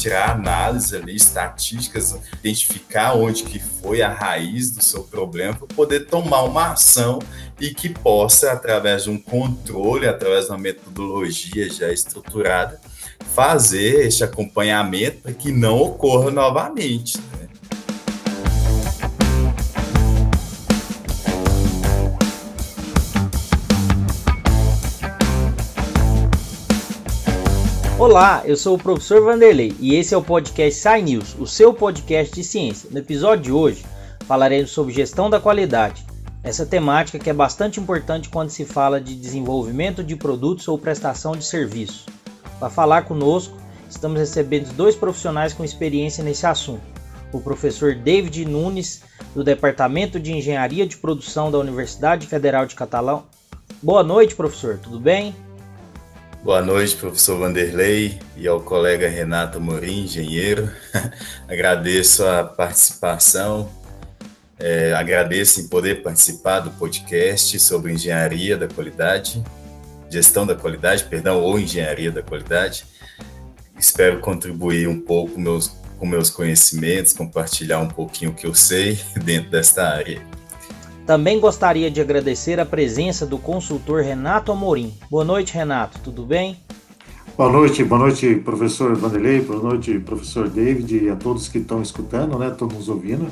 tirar 0.00 0.30
análise 0.30 0.96
ali, 0.96 1.14
estatísticas, 1.14 2.16
identificar 2.38 3.14
onde 3.14 3.42
que 3.42 3.58
foi 3.58 4.02
a 4.02 4.08
raiz 4.08 4.70
do 4.70 4.82
seu 4.82 5.04
problema 5.04 5.54
para 5.54 5.66
poder 5.66 6.06
tomar 6.06 6.42
uma 6.42 6.72
ação 6.72 7.18
e 7.60 7.74
que 7.74 7.88
possa, 7.88 8.52
através 8.52 9.04
de 9.04 9.10
um 9.10 9.18
controle, 9.18 10.08
através 10.08 10.46
de 10.46 10.52
uma 10.52 10.58
metodologia 10.58 11.70
já 11.70 11.92
estruturada, 11.92 12.80
fazer 13.34 14.06
esse 14.06 14.24
acompanhamento 14.24 15.18
para 15.18 15.32
que 15.32 15.52
não 15.52 15.78
ocorra 15.78 16.30
novamente. 16.30 17.18
Né? 17.18 17.48
Olá, 28.00 28.40
eu 28.46 28.56
sou 28.56 28.76
o 28.76 28.78
professor 28.78 29.20
Vanderlei 29.20 29.76
e 29.78 29.94
esse 29.94 30.14
é 30.14 30.16
o 30.16 30.22
podcast 30.22 30.80
Sci 30.80 31.02
News, 31.02 31.36
o 31.38 31.46
seu 31.46 31.74
podcast 31.74 32.34
de 32.34 32.42
ciência. 32.42 32.88
No 32.90 32.98
episódio 32.98 33.44
de 33.44 33.52
hoje 33.52 33.84
falaremos 34.26 34.70
sobre 34.70 34.94
gestão 34.94 35.28
da 35.28 35.38
qualidade, 35.38 36.06
essa 36.42 36.64
temática 36.64 37.18
que 37.18 37.28
é 37.28 37.34
bastante 37.34 37.78
importante 37.78 38.30
quando 38.30 38.48
se 38.48 38.64
fala 38.64 39.02
de 39.02 39.14
desenvolvimento 39.14 40.02
de 40.02 40.16
produtos 40.16 40.66
ou 40.66 40.78
prestação 40.78 41.32
de 41.32 41.44
serviços. 41.44 42.06
Para 42.58 42.70
falar 42.70 43.02
conosco, 43.02 43.54
estamos 43.90 44.18
recebendo 44.18 44.72
dois 44.72 44.96
profissionais 44.96 45.52
com 45.52 45.62
experiência 45.62 46.24
nesse 46.24 46.46
assunto. 46.46 46.80
O 47.34 47.40
professor 47.42 47.94
David 47.94 48.46
Nunes, 48.46 49.02
do 49.34 49.44
Departamento 49.44 50.18
de 50.18 50.32
Engenharia 50.32 50.86
de 50.86 50.96
Produção 50.96 51.50
da 51.50 51.58
Universidade 51.58 52.26
Federal 52.26 52.64
de 52.64 52.74
Catalão. 52.74 53.24
Boa 53.82 54.02
noite, 54.02 54.34
professor, 54.34 54.78
tudo 54.78 54.98
bem? 54.98 55.34
Boa 56.42 56.62
noite, 56.62 56.96
professor 56.96 57.38
Vanderlei 57.38 58.18
e 58.34 58.48
ao 58.48 58.62
colega 58.62 59.06
Renato 59.06 59.60
Morim, 59.60 60.04
engenheiro. 60.04 60.70
agradeço 61.46 62.24
a 62.24 62.42
participação, 62.42 63.70
é, 64.58 64.94
agradeço 64.94 65.60
em 65.60 65.68
poder 65.68 66.02
participar 66.02 66.60
do 66.60 66.70
podcast 66.70 67.60
sobre 67.60 67.92
engenharia 67.92 68.56
da 68.56 68.66
qualidade, 68.66 69.44
gestão 70.08 70.46
da 70.46 70.54
qualidade, 70.54 71.04
perdão, 71.04 71.42
ou 71.42 71.60
engenharia 71.60 72.10
da 72.10 72.22
qualidade. 72.22 72.86
Espero 73.78 74.20
contribuir 74.20 74.88
um 74.88 74.98
pouco 74.98 75.38
meus, 75.38 75.68
com 75.98 76.06
meus 76.06 76.30
conhecimentos, 76.30 77.12
compartilhar 77.12 77.80
um 77.80 77.88
pouquinho 77.88 78.30
o 78.30 78.34
que 78.34 78.46
eu 78.46 78.54
sei 78.54 78.98
dentro 79.22 79.50
desta 79.50 79.86
área. 79.86 80.22
Também 81.10 81.40
gostaria 81.40 81.90
de 81.90 82.00
agradecer 82.00 82.60
a 82.60 82.64
presença 82.64 83.26
do 83.26 83.36
consultor 83.36 84.00
Renato 84.00 84.52
Amorim. 84.52 84.94
Boa 85.10 85.24
noite, 85.24 85.54
Renato, 85.54 85.98
tudo 85.98 86.24
bem? 86.24 86.56
Boa 87.36 87.50
noite, 87.50 87.82
boa 87.82 87.98
noite, 87.98 88.36
professor 88.36 88.94
Vanderlei, 88.94 89.40
boa 89.40 89.60
noite, 89.60 89.98
professor 89.98 90.48
David 90.48 91.06
e 91.06 91.10
a 91.10 91.16
todos 91.16 91.48
que 91.48 91.58
estão 91.58 91.82
escutando, 91.82 92.38
né, 92.38 92.46
estão 92.46 92.68
nos 92.68 92.88
ouvindo. 92.88 93.26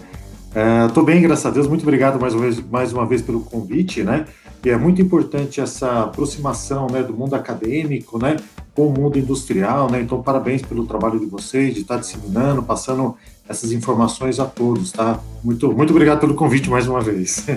Estou 0.88 1.04
é, 1.04 1.06
bem, 1.06 1.22
graças 1.22 1.46
a 1.46 1.50
Deus, 1.50 1.68
muito 1.68 1.82
obrigado 1.82 2.20
mais 2.20 2.34
uma, 2.34 2.42
vez, 2.42 2.60
mais 2.68 2.92
uma 2.92 3.06
vez 3.06 3.22
pelo 3.22 3.42
convite, 3.42 4.02
né, 4.02 4.24
e 4.64 4.70
é 4.70 4.76
muito 4.76 5.00
importante 5.00 5.60
essa 5.60 6.02
aproximação, 6.02 6.88
né, 6.88 7.04
do 7.04 7.14
mundo 7.14 7.34
acadêmico, 7.34 8.18
né, 8.18 8.38
com 8.78 8.86
o 8.86 8.92
mundo 8.92 9.18
industrial, 9.18 9.90
né, 9.90 10.00
então 10.00 10.22
parabéns 10.22 10.62
pelo 10.62 10.86
trabalho 10.86 11.18
de 11.18 11.26
vocês, 11.26 11.74
de 11.74 11.80
estar 11.80 11.96
disseminando, 11.96 12.62
passando 12.62 13.16
essas 13.48 13.72
informações 13.72 14.38
a 14.38 14.44
todos, 14.46 14.92
tá? 14.92 15.20
Muito, 15.42 15.72
muito 15.72 15.90
obrigado 15.90 16.20
pelo 16.20 16.36
convite 16.36 16.70
mais 16.70 16.86
uma 16.86 17.00
vez. 17.00 17.44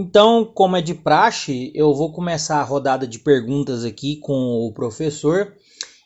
Então, 0.00 0.44
como 0.44 0.76
é 0.76 0.80
de 0.80 0.94
praxe, 0.94 1.72
eu 1.74 1.92
vou 1.92 2.12
começar 2.12 2.60
a 2.60 2.62
rodada 2.62 3.04
de 3.04 3.18
perguntas 3.18 3.84
aqui 3.84 4.20
com 4.20 4.32
o 4.32 4.72
professor. 4.72 5.54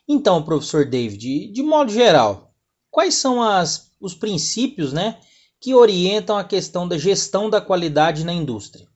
Então, 0.08 0.42
professor 0.42 0.86
David, 0.86 1.52
de 1.52 1.62
modo 1.62 1.92
geral, 1.92 2.54
quais 2.90 3.16
são 3.16 3.42
as, 3.42 3.90
os 4.00 4.14
princípios 4.14 4.94
né, 4.94 5.18
que 5.60 5.74
orientam 5.74 6.38
a 6.38 6.42
questão 6.42 6.88
da 6.88 6.96
gestão 6.96 7.50
da 7.50 7.60
qualidade 7.60 8.24
na 8.24 8.32
indústria? 8.32 8.86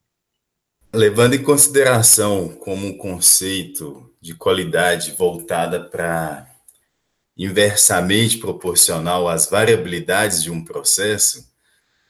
Levando 0.97 1.35
em 1.35 1.43
consideração 1.43 2.49
como 2.49 2.87
um 2.87 2.97
conceito 2.97 4.11
de 4.19 4.35
qualidade 4.35 5.11
voltada 5.13 5.79
para 5.79 6.51
inversamente 7.37 8.39
proporcional 8.39 9.29
às 9.29 9.45
variabilidades 9.47 10.43
de 10.43 10.51
um 10.51 10.65
processo, 10.65 11.47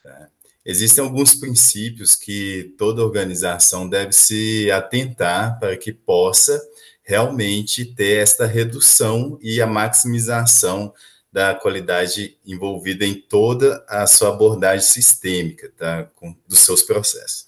tá? 0.04 0.28
existem 0.64 1.02
alguns 1.02 1.34
princípios 1.34 2.14
que 2.14 2.76
toda 2.78 3.02
organização 3.02 3.88
deve 3.88 4.12
se 4.12 4.70
atentar 4.70 5.58
para 5.58 5.76
que 5.76 5.92
possa 5.92 6.62
realmente 7.02 7.84
ter 7.84 8.22
esta 8.22 8.46
redução 8.46 9.36
e 9.42 9.60
a 9.60 9.66
maximização 9.66 10.94
da 11.32 11.56
qualidade 11.56 12.38
envolvida 12.46 13.04
em 13.04 13.14
toda 13.14 13.84
a 13.88 14.06
sua 14.06 14.28
abordagem 14.28 14.86
sistêmica 14.86 15.72
tá? 15.76 16.04
Com, 16.14 16.36
dos 16.46 16.60
seus 16.60 16.82
processos. 16.82 17.45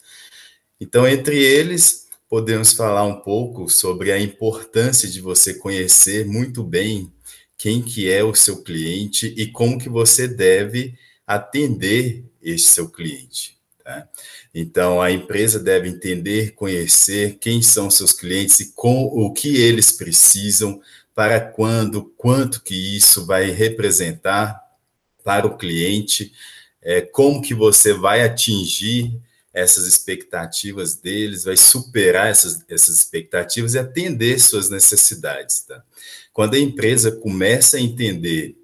Então, 0.81 1.07
entre 1.09 1.37
eles, 1.43 2.09
podemos 2.29 2.73
falar 2.73 3.05
um 3.05 3.21
pouco 3.21 3.69
sobre 3.69 4.13
a 4.13 4.21
importância 4.21 5.09
de 5.09 5.21
você 5.21 5.55
conhecer 5.55 6.27
muito 6.27 6.63
bem 6.63 7.13
quem 7.57 7.83
que 7.83 8.09
é 8.09 8.23
o 8.23 8.35
seu 8.35 8.63
cliente 8.63 9.35
e 9.37 9.47
como 9.51 9.79
que 9.79 9.89
você 9.89 10.29
deve 10.29 10.95
atender 11.27 12.25
esse 12.41 12.71
seu 12.71 12.89
cliente. 12.89 13.59
Tá? 13.83 14.09
Então, 14.55 15.01
a 15.01 15.11
empresa 15.11 15.59
deve 15.59 15.89
entender, 15.89 16.53
conhecer 16.53 17.39
quem 17.41 17.61
são 17.61 17.91
seus 17.91 18.13
clientes 18.13 18.61
e 18.61 18.73
com 18.73 19.05
o 19.05 19.33
que 19.33 19.57
eles 19.57 19.93
precisam, 19.93 20.81
para 21.15 21.41
quando, 21.41 22.05
quanto 22.17 22.63
que 22.63 22.97
isso 22.97 23.27
vai 23.27 23.51
representar 23.51 24.63
para 25.25 25.49
o 25.49 25.59
cliente, 25.59 26.33
é, 26.81 27.01
como 27.01 27.43
que 27.43 27.53
você 27.55 27.93
vai 27.93 28.23
atingir 28.23 29.21
essas 29.53 29.87
expectativas 29.87 30.97
deles, 30.97 31.45
vai 31.45 31.57
superar 31.57 32.29
essas, 32.29 32.65
essas 32.69 32.97
expectativas 32.97 33.75
e 33.75 33.79
atender 33.79 34.39
suas 34.39 34.69
necessidades. 34.71 35.61
Tá? 35.61 35.83
Quando 36.33 36.55
a 36.55 36.59
empresa 36.59 37.13
começa 37.13 37.77
a 37.77 37.81
entender 37.81 38.57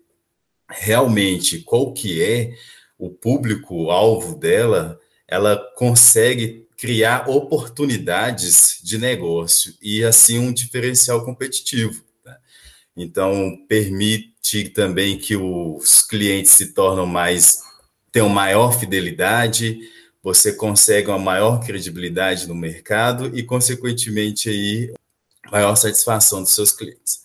realmente 0.69 1.61
qual 1.61 1.93
que 1.93 2.23
é 2.23 2.55
o 2.99 3.11
público-alvo 3.11 4.37
dela, 4.37 4.99
ela 5.27 5.57
consegue 5.77 6.67
criar 6.77 7.29
oportunidades 7.29 8.79
de 8.83 8.99
negócio 8.99 9.75
e, 9.81 10.05
assim, 10.05 10.39
um 10.39 10.53
diferencial 10.53 11.25
competitivo. 11.25 12.05
Tá? 12.23 12.39
Então, 12.97 13.59
permite 13.69 14.69
também 14.69 15.19
que 15.19 15.37
os 15.37 16.03
clientes 16.03 16.53
se 16.53 16.73
tornam 16.73 17.07
mais, 17.07 17.63
tenham 18.13 18.29
maior 18.29 18.79
fidelidade, 18.79 19.81
você 20.25 20.55
consegue 20.55 21.09
uma 21.09 21.19
maior 21.19 21.63
credibilidade 21.63 22.49
no 22.49 22.55
mercado 22.55 23.31
e, 23.37 23.43
consequentemente, 23.43 24.49
aí, 24.49 24.95
maior 25.53 25.77
satisfação 25.77 26.43
dos 26.43 26.55
seus 26.55 26.73
clientes. 26.73 27.25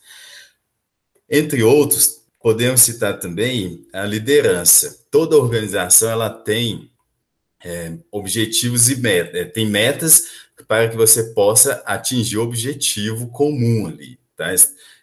Entre 1.29 1.63
outros, 1.63 2.25
podemos 2.41 2.81
citar 2.81 3.17
também 3.17 3.88
a 3.93 4.03
liderança. 4.03 5.05
Toda 5.09 5.38
organização 5.38 6.09
ela 6.11 6.29
tem 6.29 6.91
é, 7.63 7.97
objetivos 8.11 8.89
e 8.89 8.97
metas, 8.97 9.35
é, 9.35 9.45
tem 9.45 9.65
metas 9.65 10.25
para 10.67 10.89
que 10.89 10.97
você 10.97 11.33
possa 11.33 11.81
atingir 11.85 12.38
o 12.38 12.43
objetivo 12.43 13.29
comum 13.29 13.88
ali, 13.88 14.19
tá? 14.35 14.53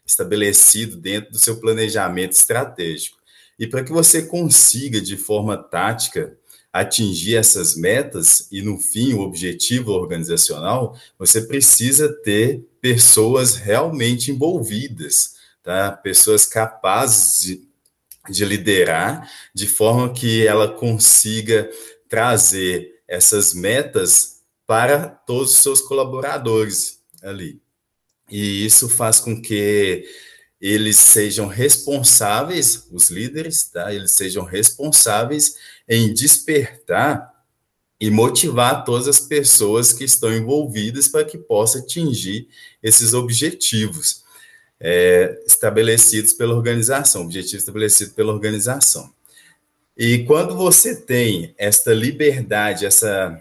estabelecido 0.04 0.98
dentro 0.98 1.32
do 1.32 1.38
seu 1.38 1.58
planejamento 1.58 2.32
estratégico. 2.32 3.16
E 3.58 3.66
para 3.66 3.82
que 3.82 3.90
você 3.90 4.20
consiga, 4.20 5.00
de 5.00 5.16
forma 5.16 5.56
tática, 5.56 6.36
atingir 6.80 7.36
essas 7.36 7.74
metas 7.74 8.48
e, 8.50 8.60
no 8.60 8.78
fim, 8.78 9.14
o 9.14 9.20
objetivo 9.20 9.92
organizacional, 9.92 10.98
você 11.18 11.40
precisa 11.40 12.12
ter 12.22 12.64
pessoas 12.80 13.56
realmente 13.56 14.30
envolvidas, 14.30 15.36
tá? 15.62 15.90
pessoas 15.92 16.44
capazes 16.44 17.40
de, 17.40 17.68
de 18.28 18.44
liderar 18.44 19.30
de 19.54 19.66
forma 19.66 20.12
que 20.12 20.46
ela 20.46 20.68
consiga 20.70 21.70
trazer 22.08 23.00
essas 23.08 23.54
metas 23.54 24.42
para 24.66 25.08
todos 25.08 25.52
os 25.52 25.62
seus 25.62 25.80
colaboradores 25.80 27.00
ali. 27.22 27.60
E 28.30 28.66
isso 28.66 28.88
faz 28.88 29.20
com 29.20 29.40
que 29.40 30.04
eles 30.60 30.96
sejam 30.96 31.46
responsáveis, 31.46 32.86
os 32.90 33.10
líderes, 33.10 33.64
tá? 33.64 33.94
Eles 33.94 34.12
sejam 34.12 34.42
responsáveis 34.42 35.54
em 35.88 36.12
despertar 36.12 37.34
e 38.00 38.10
motivar 38.10 38.84
todas 38.84 39.08
as 39.08 39.20
pessoas 39.20 39.92
que 39.92 40.04
estão 40.04 40.32
envolvidas 40.32 41.08
para 41.08 41.24
que 41.24 41.38
possa 41.38 41.78
atingir 41.78 42.48
esses 42.82 43.14
objetivos 43.14 44.24
é, 44.78 45.42
estabelecidos 45.46 46.32
pela 46.34 46.54
organização, 46.54 47.22
objetivo 47.22 47.56
estabelecido 47.56 48.12
pela 48.12 48.32
organização. 48.32 49.10
E 49.96 50.24
quando 50.24 50.54
você 50.54 50.94
tem 50.94 51.54
esta 51.56 51.94
liberdade, 51.94 52.84
essa 52.84 53.40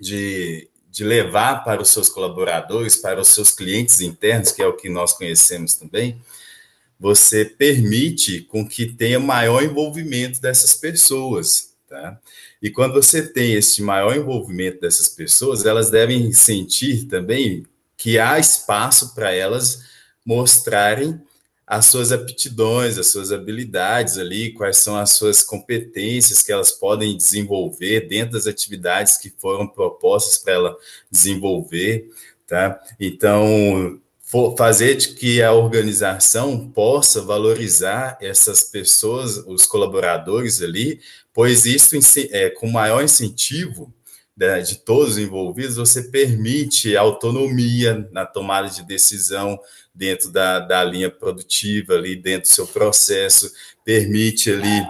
de, 0.00 0.68
de 0.90 1.04
levar 1.04 1.62
para 1.62 1.80
os 1.80 1.90
seus 1.90 2.08
colaboradores, 2.08 2.96
para 2.96 3.20
os 3.20 3.28
seus 3.28 3.52
clientes 3.52 4.00
internos, 4.00 4.50
que 4.50 4.60
é 4.62 4.66
o 4.66 4.76
que 4.76 4.88
nós 4.88 5.12
conhecemos 5.12 5.74
também, 5.74 6.20
você 6.98 7.44
permite 7.44 8.40
com 8.42 8.66
que 8.66 8.86
tenha 8.86 9.20
maior 9.20 9.62
envolvimento 9.62 10.40
dessas 10.40 10.74
pessoas, 10.74 11.74
tá? 11.88 12.18
E 12.62 12.70
quando 12.70 12.94
você 12.94 13.22
tem 13.22 13.54
esse 13.54 13.82
maior 13.82 14.16
envolvimento 14.16 14.80
dessas 14.80 15.08
pessoas, 15.08 15.66
elas 15.66 15.90
devem 15.90 16.32
sentir 16.32 17.04
também 17.04 17.64
que 17.96 18.18
há 18.18 18.38
espaço 18.38 19.14
para 19.14 19.32
elas 19.32 19.84
mostrarem 20.24 21.20
as 21.66 21.86
suas 21.86 22.12
aptidões, 22.12 22.96
as 22.96 23.08
suas 23.08 23.32
habilidades 23.32 24.18
ali, 24.18 24.52
quais 24.52 24.76
são 24.76 24.96
as 24.96 25.10
suas 25.12 25.42
competências 25.42 26.42
que 26.42 26.52
elas 26.52 26.70
podem 26.70 27.16
desenvolver 27.16 28.08
dentro 28.08 28.34
das 28.34 28.46
atividades 28.46 29.16
que 29.16 29.34
foram 29.36 29.66
propostas 29.66 30.38
para 30.38 30.52
ela 30.52 30.76
desenvolver, 31.10 32.08
tá? 32.46 32.80
Então, 33.00 34.00
fazer 34.56 34.96
de 34.96 35.08
que 35.14 35.42
a 35.42 35.52
organização 35.52 36.68
possa 36.70 37.20
valorizar 37.20 38.18
essas 38.20 38.62
pessoas, 38.64 39.36
os 39.46 39.66
colaboradores 39.66 40.62
ali, 40.62 41.00
pois 41.32 41.64
isso 41.66 41.96
é, 42.30 42.50
com 42.50 42.68
maior 42.68 43.02
incentivo 43.02 43.92
né, 44.36 44.60
de 44.60 44.78
todos 44.78 45.12
os 45.12 45.18
envolvidos, 45.18 45.76
você 45.76 46.02
permite 46.02 46.96
autonomia 46.96 48.08
na 48.12 48.26
tomada 48.26 48.68
de 48.68 48.82
decisão 48.82 49.58
dentro 49.94 50.30
da, 50.30 50.60
da 50.60 50.84
linha 50.84 51.10
produtiva, 51.10 51.94
ali 51.94 52.14
dentro 52.14 52.50
do 52.50 52.52
seu 52.52 52.66
processo, 52.66 53.50
permite 53.84 54.50
ali 54.50 54.86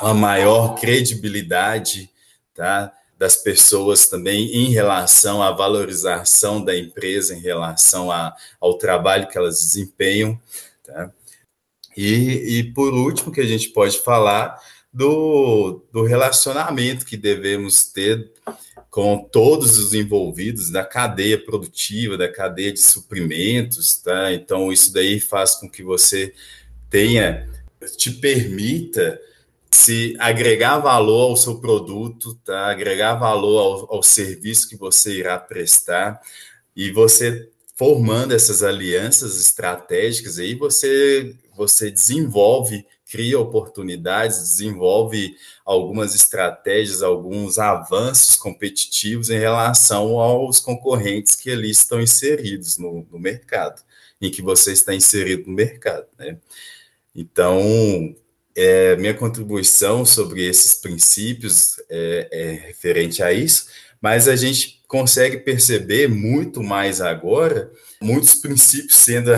uma 0.00 0.14
maior 0.14 0.76
credibilidade 0.76 2.08
tá, 2.54 2.92
das 3.20 3.36
pessoas 3.36 4.08
também 4.08 4.46
em 4.50 4.70
relação 4.70 5.42
à 5.42 5.52
valorização 5.52 6.64
da 6.64 6.74
empresa, 6.74 7.34
em 7.34 7.40
relação 7.40 8.10
a, 8.10 8.34
ao 8.58 8.78
trabalho 8.78 9.28
que 9.28 9.36
elas 9.36 9.60
desempenham. 9.60 10.40
Tá? 10.82 11.12
E, 11.94 12.60
e 12.60 12.72
por 12.72 12.94
último, 12.94 13.30
que 13.30 13.42
a 13.42 13.46
gente 13.46 13.68
pode 13.68 13.98
falar 13.98 14.58
do, 14.90 15.84
do 15.92 16.02
relacionamento 16.02 17.04
que 17.04 17.18
devemos 17.18 17.84
ter 17.92 18.32
com 18.88 19.18
todos 19.18 19.76
os 19.76 19.92
envolvidos 19.92 20.70
da 20.70 20.82
cadeia 20.82 21.36
produtiva, 21.38 22.16
da 22.16 22.32
cadeia 22.32 22.72
de 22.72 22.80
suprimentos, 22.80 23.98
tá? 23.98 24.32
Então, 24.32 24.72
isso 24.72 24.94
daí 24.94 25.20
faz 25.20 25.56
com 25.56 25.68
que 25.68 25.82
você 25.82 26.32
tenha, 26.88 27.46
te 27.98 28.10
permita 28.10 29.20
se 29.72 30.16
agregar 30.18 30.78
valor 30.78 31.30
ao 31.30 31.36
seu 31.36 31.60
produto, 31.60 32.34
tá? 32.44 32.70
Agregar 32.70 33.14
valor 33.14 33.58
ao, 33.58 33.96
ao 33.96 34.02
serviço 34.02 34.68
que 34.68 34.76
você 34.76 35.12
irá 35.18 35.38
prestar 35.38 36.20
e 36.74 36.90
você 36.90 37.48
formando 37.76 38.34
essas 38.34 38.62
alianças 38.62 39.40
estratégicas 39.40 40.38
aí 40.38 40.54
você 40.54 41.34
você 41.56 41.90
desenvolve 41.90 42.84
cria 43.10 43.40
oportunidades, 43.40 44.38
desenvolve 44.38 45.36
algumas 45.64 46.14
estratégias, 46.14 47.02
alguns 47.02 47.58
avanços 47.58 48.36
competitivos 48.36 49.30
em 49.30 49.38
relação 49.38 50.20
aos 50.20 50.60
concorrentes 50.60 51.34
que 51.34 51.50
ali 51.50 51.70
estão 51.70 52.00
inseridos 52.00 52.78
no, 52.78 53.04
no 53.10 53.18
mercado, 53.18 53.82
em 54.20 54.30
que 54.30 54.40
você 54.40 54.72
está 54.72 54.94
inserido 54.94 55.48
no 55.48 55.56
mercado. 55.56 56.06
Né? 56.16 56.38
Então, 57.12 58.14
é, 58.62 58.94
minha 58.96 59.14
contribuição 59.14 60.04
sobre 60.04 60.46
esses 60.46 60.74
princípios 60.74 61.80
é, 61.88 62.28
é 62.30 62.52
referente 62.66 63.22
a 63.22 63.32
isso, 63.32 63.68
mas 64.02 64.28
a 64.28 64.36
gente 64.36 64.82
consegue 64.86 65.38
perceber 65.38 66.08
muito 66.08 66.62
mais 66.62 67.00
agora 67.00 67.72
muitos 68.02 68.34
princípios 68.34 68.96
sendo, 68.96 69.30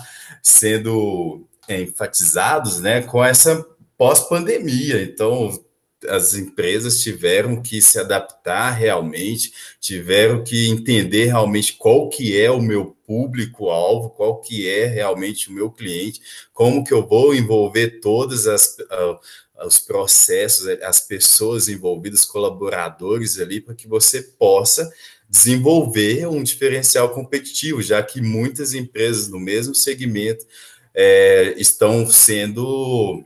sendo 0.42 1.46
enfatizados 1.68 2.80
né, 2.80 3.02
com 3.02 3.22
essa 3.22 3.66
pós-pandemia. 3.98 5.02
Então, 5.02 5.62
as 6.08 6.32
empresas 6.32 7.00
tiveram 7.00 7.60
que 7.60 7.82
se 7.82 7.98
adaptar 7.98 8.70
realmente, 8.70 9.52
tiveram 9.78 10.42
que 10.42 10.70
entender 10.70 11.26
realmente 11.26 11.74
qual 11.74 12.08
que 12.08 12.40
é 12.40 12.50
o 12.50 12.62
meu 12.62 12.96
público-alvo, 13.10 14.10
qual 14.10 14.40
que 14.40 14.68
é 14.68 14.86
realmente 14.86 15.50
o 15.50 15.52
meu 15.52 15.68
cliente, 15.68 16.20
como 16.54 16.84
que 16.84 16.94
eu 16.94 17.04
vou 17.04 17.34
envolver 17.34 17.98
todas 18.00 18.46
as 18.46 18.76
uh, 18.78 19.18
os 19.66 19.80
processos, 19.80 20.68
as 20.80 21.00
pessoas 21.00 21.68
envolvidas, 21.68 22.24
colaboradores 22.24 23.40
ali, 23.40 23.60
para 23.60 23.74
que 23.74 23.88
você 23.88 24.22
possa 24.22 24.88
desenvolver 25.28 26.28
um 26.28 26.40
diferencial 26.40 27.10
competitivo, 27.10 27.82
já 27.82 28.00
que 28.00 28.20
muitas 28.20 28.74
empresas 28.74 29.28
no 29.28 29.40
mesmo 29.40 29.74
segmento 29.74 30.46
é, 30.94 31.52
estão 31.58 32.08
sendo 32.08 33.24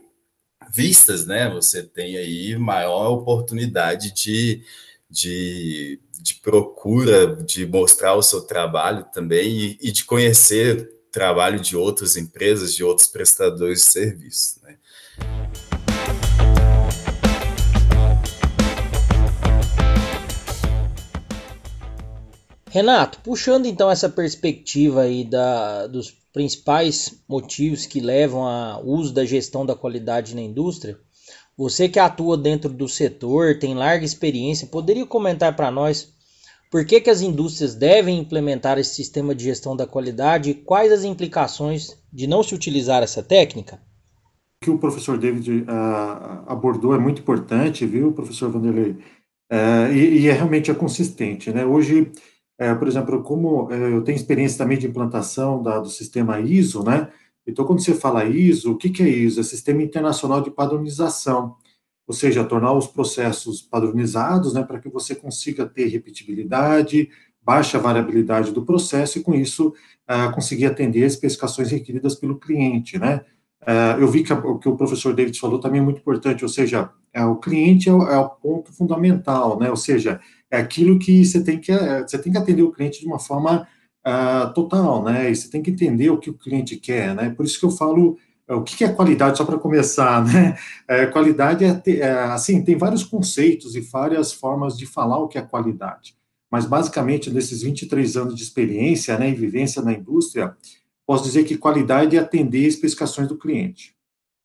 vistas, 0.73 1.27
né? 1.27 1.47
Você 1.51 1.83
tem 1.83 2.17
aí 2.17 2.57
maior 2.57 3.11
oportunidade 3.11 4.11
de, 4.15 4.63
de, 5.15 5.97
de 6.21 6.33
procura, 6.35 7.37
de 7.37 7.65
mostrar 7.65 8.15
o 8.15 8.21
seu 8.21 8.41
trabalho 8.41 9.05
também 9.13 9.47
e, 9.49 9.77
e, 9.81 9.91
de 9.91 10.03
conhecer 10.03 10.91
trabalho 11.09 11.57
de 11.61 11.77
outras 11.77 12.17
empresas, 12.17 12.73
de 12.73 12.83
outros 12.83 13.07
prestadores 13.07 13.79
de 13.79 13.85
serviços, 13.85 14.61
né? 14.61 14.77
Renato, 22.69 23.19
puxando 23.23 23.67
então 23.67 23.89
essa 23.89 24.09
perspectiva 24.09 25.03
aí 25.03 25.23
da, 25.23 25.87
dos 25.87 26.11
principais 26.33 27.23
motivos 27.25 27.85
que 27.85 28.01
levam 28.01 28.45
ao 28.45 28.85
uso 28.85 29.13
da 29.13 29.23
gestão 29.23 29.65
da 29.65 29.73
qualidade 29.73 30.35
na 30.35 30.41
indústria, 30.41 30.99
você 31.57 31.87
que 31.87 31.99
atua 31.99 32.37
dentro 32.37 32.69
do 32.69 32.87
setor, 32.87 33.57
tem 33.59 33.73
larga 33.73 34.03
experiência, 34.03 34.67
poderia 34.67 35.05
comentar 35.05 35.55
para 35.55 35.71
nós 35.71 36.13
por 36.69 36.85
que, 36.85 36.99
que 36.99 37.09
as 37.09 37.21
indústrias 37.21 37.75
devem 37.75 38.19
implementar 38.19 38.77
esse 38.77 38.95
sistema 38.95 39.33
de 39.33 39.45
gestão 39.45 39.75
da 39.75 39.87
qualidade 39.87 40.49
e 40.49 40.53
quais 40.53 40.91
as 40.91 41.03
implicações 41.03 41.97
de 42.11 42.27
não 42.27 42.43
se 42.43 42.53
utilizar 42.53 43.01
essa 43.01 43.23
técnica? 43.23 43.79
O 44.61 44.65
que 44.65 44.71
o 44.71 44.77
professor 44.77 45.17
David 45.17 45.61
uh, 45.61 45.65
abordou 46.47 46.93
é 46.93 46.97
muito 46.97 47.21
importante, 47.21 47.85
viu, 47.85 48.11
professor 48.11 48.51
Vanderlei? 48.51 48.97
Uh, 49.51 49.93
e, 49.93 50.19
e, 50.21 50.27
é 50.27 50.33
realmente 50.33 50.71
é 50.71 50.73
consistente, 50.73 51.51
né? 51.51 51.63
Hoje, 51.63 52.11
é, 52.57 52.73
por 52.73 52.87
exemplo, 52.87 53.21
como 53.21 53.71
é, 53.71 53.93
eu 53.93 54.01
tenho 54.01 54.15
experiência 54.15 54.57
também 54.57 54.77
de 54.77 54.87
implantação 54.87 55.61
da, 55.61 55.79
do 55.79 55.89
sistema 55.89 56.39
ISO, 56.39 56.83
né? 56.83 57.09
Então, 57.47 57.65
quando 57.65 57.81
você 57.81 57.93
fala 57.93 58.25
ISO, 58.25 58.71
o 58.71 58.77
que, 58.77 59.03
é 59.03 59.07
ISO? 59.07 59.39
É 59.39 59.43
Sistema 59.43 59.83
Internacional 59.83 60.41
de 60.41 60.49
Padronização, 60.49 61.55
ou 62.07 62.13
seja, 62.13 62.43
tornar 62.43 62.73
os 62.73 62.87
processos 62.87 63.61
padronizados, 63.61 64.53
né, 64.53 64.63
para 64.63 64.79
que 64.79 64.89
você 64.89 65.15
consiga 65.15 65.65
ter 65.65 65.87
repetibilidade, 65.87 67.09
baixa 67.41 67.77
variabilidade 67.77 68.51
do 68.51 68.65
processo 68.65 69.19
e, 69.19 69.23
com 69.23 69.35
isso, 69.35 69.73
uh, 70.09 70.33
conseguir 70.33 70.65
atender 70.65 71.03
as 71.03 71.13
especificações 71.13 71.69
requeridas 71.69 72.15
pelo 72.15 72.39
cliente, 72.39 72.97
né? 72.97 73.21
Uh, 73.61 73.99
eu 73.99 74.07
vi 74.07 74.23
que 74.23 74.31
o 74.31 74.59
que 74.59 74.69
o 74.69 74.75
professor 74.75 75.13
David 75.13 75.39
falou 75.39 75.59
também 75.59 75.79
é 75.79 75.83
muito 75.83 75.99
importante, 75.99 76.43
ou 76.43 76.49
seja, 76.49 76.91
é, 77.11 77.25
o 77.25 77.37
cliente 77.37 77.89
é 77.89 77.93
o, 77.93 78.03
é 78.03 78.17
o 78.17 78.29
ponto 78.29 78.71
fundamental, 78.73 79.59
né? 79.59 79.69
Ou 79.69 79.75
seja, 79.75 80.19
é 80.51 80.57
aquilo 80.57 80.99
que 80.99 81.25
você 81.25 81.43
tem 81.43 81.59
que, 81.59 81.71
é, 81.71 82.01
você 82.01 82.17
tem 82.17 82.31
que 82.31 82.37
atender 82.37 82.61
o 82.61 82.71
cliente 82.71 82.99
de 82.99 83.07
uma 83.07 83.19
forma 83.19 83.67
uh, 84.07 84.53
total, 84.53 85.03
né? 85.03 85.31
E 85.31 85.35
você 85.35 85.49
tem 85.49 85.61
que 85.61 85.71
entender 85.71 86.09
o 86.09 86.17
que 86.17 86.29
o 86.29 86.37
cliente 86.37 86.77
quer, 86.77 87.15
né? 87.15 87.29
Por 87.29 87.45
isso 87.45 87.59
que 87.59 87.65
eu 87.65 87.71
falo 87.71 88.17
o 88.47 88.61
que 88.61 88.83
é 88.83 88.89
qualidade, 88.89 89.37
só 89.37 89.45
para 89.45 89.57
começar, 89.57 90.23
né? 90.25 90.57
É, 90.87 91.05
qualidade 91.07 91.65
é, 91.65 91.73
ter, 91.73 91.99
é, 92.01 92.11
assim, 92.25 92.63
tem 92.63 92.77
vários 92.77 93.03
conceitos 93.03 93.75
e 93.75 93.81
várias 93.81 94.31
formas 94.31 94.77
de 94.77 94.85
falar 94.85 95.17
o 95.17 95.27
que 95.27 95.37
é 95.37 95.41
qualidade. 95.41 96.15
Mas, 96.51 96.65
basicamente, 96.65 97.31
nesses 97.31 97.63
23 97.63 98.15
anos 98.17 98.35
de 98.35 98.43
experiência 98.43 99.17
né, 99.17 99.29
e 99.29 99.33
vivência 99.33 99.81
na 99.81 99.93
indústria, 99.93 100.55
posso 101.05 101.23
dizer 101.23 101.43
que 101.43 101.57
qualidade 101.57 102.15
é 102.15 102.19
atender 102.19 102.65
especificações 102.65 103.27
do 103.27 103.37
cliente. 103.37 103.95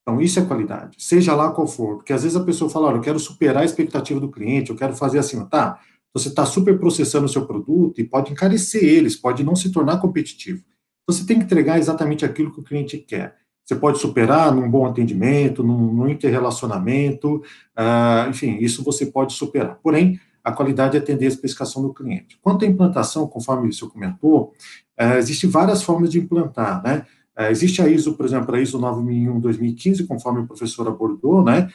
Então, 0.02 0.20
isso 0.20 0.40
é 0.40 0.44
qualidade, 0.44 0.96
seja 0.98 1.34
lá 1.36 1.50
qual 1.50 1.66
for. 1.66 1.96
Porque, 1.96 2.12
às 2.12 2.22
vezes, 2.22 2.36
a 2.36 2.44
pessoa 2.44 2.70
fala, 2.70 2.88
olha, 2.88 2.96
eu 2.96 3.02
quero 3.02 3.18
superar 3.18 3.62
a 3.62 3.66
expectativa 3.66 4.18
do 4.18 4.30
cliente, 4.30 4.70
eu 4.70 4.76
quero 4.76 4.96
fazer 4.96 5.18
assim, 5.18 5.44
tá, 5.44 5.78
você 6.12 6.28
está 6.28 6.44
super 6.44 6.78
processando 6.78 7.26
o 7.26 7.28
seu 7.28 7.46
produto 7.46 8.00
e 8.00 8.04
pode 8.04 8.32
encarecer 8.32 8.82
eles, 8.82 9.16
pode 9.16 9.44
não 9.44 9.54
se 9.54 9.70
tornar 9.70 9.98
competitivo. 9.98 10.62
Você 11.06 11.24
tem 11.24 11.38
que 11.38 11.44
entregar 11.44 11.78
exatamente 11.78 12.24
aquilo 12.24 12.52
que 12.52 12.60
o 12.60 12.64
cliente 12.64 12.98
quer. 12.98 13.36
Você 13.64 13.76
pode 13.76 13.98
superar 13.98 14.52
num 14.52 14.68
bom 14.68 14.86
atendimento, 14.86 15.62
num, 15.62 15.92
num 15.92 16.08
interrelacionamento, 16.08 17.36
uh, 17.36 18.28
enfim, 18.28 18.58
isso 18.60 18.82
você 18.82 19.06
pode 19.06 19.32
superar. 19.32 19.78
Porém, 19.82 20.18
a 20.42 20.50
qualidade 20.50 20.96
é 20.96 21.00
atender 21.00 21.26
a 21.26 21.28
especificação 21.28 21.82
do 21.82 21.94
cliente. 21.94 22.38
Quanto 22.42 22.64
à 22.64 22.68
implantação, 22.68 23.26
conforme 23.28 23.68
o 23.68 23.72
senhor 23.72 23.90
comentou, 23.92 24.52
uh, 25.00 25.18
existem 25.18 25.48
várias 25.48 25.82
formas 25.82 26.10
de 26.10 26.18
implantar, 26.18 26.82
né? 26.82 27.06
Uh, 27.38 27.44
existe 27.44 27.80
a 27.80 27.88
ISO, 27.88 28.14
por 28.14 28.26
exemplo, 28.26 28.54
a 28.54 28.60
ISO 28.60 28.78
9001-2015, 28.78 30.06
conforme 30.06 30.40
o 30.40 30.46
professor 30.46 30.88
abordou, 30.88 31.44
né? 31.44 31.70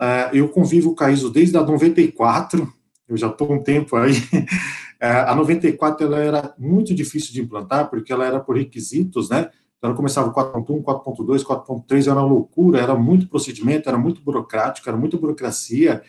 Uh, 0.00 0.36
eu 0.36 0.48
convivo 0.48 0.94
com 0.94 1.04
a 1.04 1.10
ISO 1.10 1.30
desde 1.30 1.56
a 1.56 1.62
94, 1.62 2.72
eu 3.08 3.16
já 3.16 3.28
estou 3.28 3.52
um 3.52 3.62
tempo 3.62 3.96
aí. 3.96 4.14
É, 5.00 5.12
a 5.12 5.32
94 5.32 6.04
ela 6.04 6.18
era 6.18 6.54
muito 6.58 6.92
difícil 6.92 7.32
de 7.32 7.40
implantar, 7.40 7.88
porque 7.88 8.12
ela 8.12 8.26
era 8.26 8.40
por 8.40 8.56
requisitos, 8.56 9.30
né? 9.30 9.48
Então, 9.76 9.90
ela 9.90 9.94
começava 9.94 10.34
4.1, 10.34 10.82
4.2, 10.82 11.44
4.3, 11.44 12.10
era 12.10 12.14
uma 12.14 12.26
loucura, 12.26 12.80
era 12.80 12.96
muito 12.96 13.28
procedimento, 13.28 13.88
era 13.88 13.96
muito 13.96 14.20
burocrático, 14.20 14.88
era 14.88 14.98
muita 14.98 15.16
burocracia, 15.16 16.02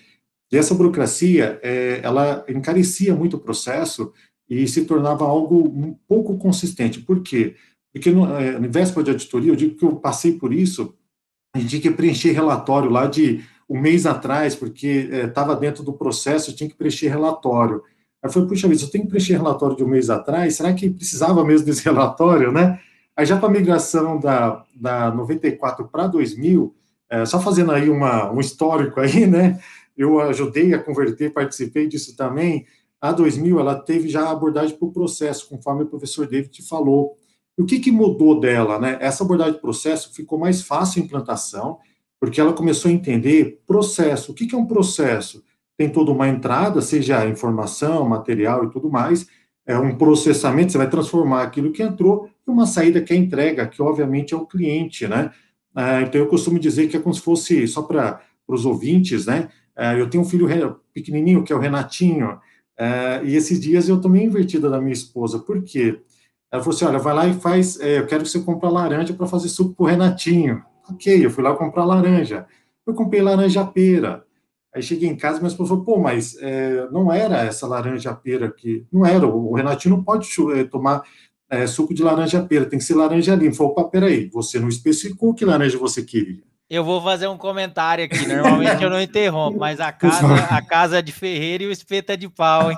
e 0.52 0.58
essa 0.58 0.74
burocracia, 0.74 1.60
é, 1.62 2.02
ela 2.04 2.44
encarecia 2.50 3.16
muito 3.16 3.38
o 3.38 3.40
processo 3.40 4.12
e 4.50 4.68
se 4.68 4.86
tornava 4.86 5.26
algo 5.26 5.68
um 5.68 5.96
pouco 6.08 6.38
consistente. 6.38 7.02
Por 7.02 7.22
quê? 7.22 7.56
Porque 7.94 8.12
no, 8.12 8.26
é, 8.36 8.60
no 8.60 8.70
véspera 8.70 9.04
de 9.04 9.12
auditoria, 9.12 9.52
eu 9.52 9.56
digo 9.56 9.76
que 9.76 9.86
eu 9.86 9.96
passei 9.98 10.34
por 10.34 10.52
isso, 10.52 10.96
a 11.56 11.60
gente 11.60 11.70
tinha 11.70 11.82
que 11.82 11.92
preencher 11.92 12.32
relatório 12.32 12.90
lá 12.90 13.06
de 13.06 13.44
um 13.70 13.80
mês 13.80 14.06
atrás, 14.06 14.56
porque 14.56 15.10
estava 15.28 15.54
é, 15.54 15.56
dentro 15.58 15.84
do 15.84 15.94
processo, 15.94 16.50
eu 16.50 16.56
tinha 16.56 16.70
que 16.70 16.76
preencher 16.76 17.08
relatório. 17.08 17.84
Aí 18.22 18.32
falei, 18.32 18.50
puxa 18.50 18.68
vida, 18.68 18.82
eu 18.82 18.90
tenho 18.90 19.04
que 19.04 19.10
preencher 19.10 19.34
relatório 19.34 19.78
de 19.78 19.84
um 19.84 19.88
mês 19.88 20.10
atrás, 20.10 20.56
será 20.56 20.74
que 20.74 20.90
precisava 20.90 21.46
mesmo 21.46 21.68
desse 21.68 21.84
relatório, 21.86 22.52
né? 22.52 22.80
Aí 23.16 23.26
já 23.26 23.38
para 23.38 23.48
a 23.48 23.52
migração 23.52 24.20
da, 24.20 24.66
da 24.74 25.12
94 25.12 25.88
para 25.88 26.08
2000, 26.08 26.74
é, 27.10 27.26
só 27.26 27.40
fazendo 27.40 27.72
aí 27.72 27.90
uma, 27.90 28.32
um 28.32 28.40
histórico 28.40 29.00
aí, 29.00 29.28
né? 29.28 29.60
Eu 29.96 30.20
ajudei 30.22 30.74
a 30.74 30.82
converter, 30.82 31.34
participei 31.34 31.88
disso 31.88 32.16
também. 32.16 32.66
A 33.02 33.12
2000, 33.12 33.60
ela 33.60 33.76
teve 33.76 34.10
já 34.10 34.30
abordagem 34.30 34.76
para 34.78 34.88
o 34.88 34.92
processo, 34.92 35.48
conforme 35.50 35.84
o 35.84 35.88
professor 35.88 36.28
David 36.28 36.62
falou. 36.68 37.18
O 37.58 37.66
que, 37.66 37.80
que 37.80 37.92
mudou 37.92 38.40
dela, 38.40 38.80
né? 38.80 38.98
Essa 39.02 39.24
abordagem 39.24 39.54
de 39.56 39.60
processo 39.60 40.14
ficou 40.14 40.40
mais 40.40 40.62
fácil 40.62 41.02
a 41.02 41.06
implantação, 41.06 41.80
porque 42.20 42.40
ela 42.42 42.54
começou 42.54 42.90
a 42.90 42.94
entender 42.94 43.62
processo. 43.66 44.32
O 44.32 44.36
que, 44.36 44.54
é 44.54 44.58
um 44.58 44.66
processo? 44.66 45.44
Tem 45.78 45.90
toda 45.90 46.12
uma 46.12 46.28
entrada, 46.28 46.82
seja 46.82 47.26
informação, 47.28 48.08
material 48.08 48.66
e 48.66 48.70
tudo 48.70 48.90
mais, 48.90 49.28
é 49.66 49.78
um 49.78 49.96
processamento, 49.96 50.72
você 50.72 50.78
vai 50.78 50.90
transformar 50.90 51.44
aquilo 51.44 51.72
que 51.72 51.84
entrou 51.84 52.30
em 52.48 52.52
uma 52.52 52.66
saída 52.66 53.02
que 53.02 53.14
é 53.14 53.16
entrega, 53.16 53.68
que 53.68 53.82
obviamente 53.82 54.34
é 54.34 54.38
o 54.38 54.46
cliente, 54.46 55.08
né? 55.08 55.32
Ah, 55.76 56.02
então 56.02 56.20
eu 56.20 56.28
costumo 56.28 56.60
dizer 56.60 56.88
que 56.88 56.98
é 56.98 57.00
como 57.00 57.14
se 57.14 57.22
fosse, 57.22 57.68
só 57.68 57.84
para 57.84 58.20
os 58.48 58.66
ouvintes, 58.66 59.28
né? 59.28 59.50
Ah, 59.76 59.96
eu 59.96 60.10
tenho 60.10 60.24
um 60.24 60.28
filho 60.28 60.48
pequenininho, 60.94 61.44
que 61.44 61.54
é 61.54 61.56
o 61.56 61.60
Renatinho, 61.60 62.40
ah, 62.78 63.22
e 63.24 63.36
esses 63.36 63.60
dias 63.60 63.88
eu 63.88 64.02
tomei 64.02 64.24
invertida 64.24 64.70
da 64.70 64.82
minha 64.82 64.92
esposa, 64.94 65.38
por 65.40 65.62
quê? 65.64 66.02
Ela 66.52 66.64
falou 66.64 66.76
assim, 66.76 66.86
olha, 66.86 67.00
vai 67.00 67.14
lá 67.14 67.28
e 67.28 67.34
faz, 67.34 67.80
é, 67.80 68.00
eu 68.00 68.08
quero 68.08 68.24
que 68.24 68.30
você 68.30 68.40
compre 68.40 68.68
laranja 68.70 69.14
para 69.14 69.28
fazer 69.28 69.50
suco 69.50 69.76
para 69.76 69.84
o 69.84 69.88
Renatinho. 69.88 70.64
Ok, 70.92 71.26
eu 71.26 71.30
fui 71.30 71.44
lá 71.44 71.56
comprar 71.56 71.86
laranja. 71.86 72.46
Eu 72.86 72.94
comprei 72.94 73.22
laranja 73.22 73.66
pera. 73.66 74.24
Aí 74.74 74.82
cheguei 74.84 75.10
em 75.10 75.16
casa, 75.16 75.40
mas 75.42 75.54
falou, 75.54 75.84
pô, 75.84 75.98
mas 75.98 76.38
é, 76.40 76.88
não 76.92 77.12
era 77.12 77.44
essa 77.44 77.68
laranja 77.68 78.14
pera 78.14 78.52
que 78.52 78.86
não 78.92 79.06
era. 79.06 79.28
O 79.28 79.54
Renatinho 79.54 79.96
não 79.96 80.04
pode 80.04 80.28
é, 80.54 80.64
tomar 80.64 81.04
é, 81.50 81.66
suco 81.66 81.94
de 81.94 82.04
laranja 82.04 82.44
pera, 82.44 82.66
tem 82.66 82.78
que 82.78 82.86
ser 82.86 82.96
laranja 82.96 83.36
limpa. 83.36 83.56
Falei, 83.56 83.72
opa, 83.72 83.84
peraí, 83.86 84.30
você 84.30 84.60
não 84.60 84.70
especificou 84.70 85.34
que 85.34 85.46
laranja 85.46 85.78
você 85.78 86.04
queria. 86.04 86.44
Eu 86.70 86.84
vou 86.84 87.02
fazer 87.02 87.28
um 87.28 87.36
comentário 87.36 88.06
aqui. 88.06 88.28
Normalmente 88.28 88.84
eu 88.84 88.92
não 88.92 89.02
interrompo, 89.02 89.58
mas 89.58 89.80
a 89.80 89.92
casa, 89.92 90.36
a 90.52 90.62
casa 90.62 91.00
é 91.00 91.02
de 91.02 91.12
ferreiro 91.12 91.64
e 91.64 91.68
o 91.68 91.72
espeto 91.72 92.12
é 92.12 92.16
de 92.16 92.30
pau, 92.30 92.70
hein? 92.70 92.78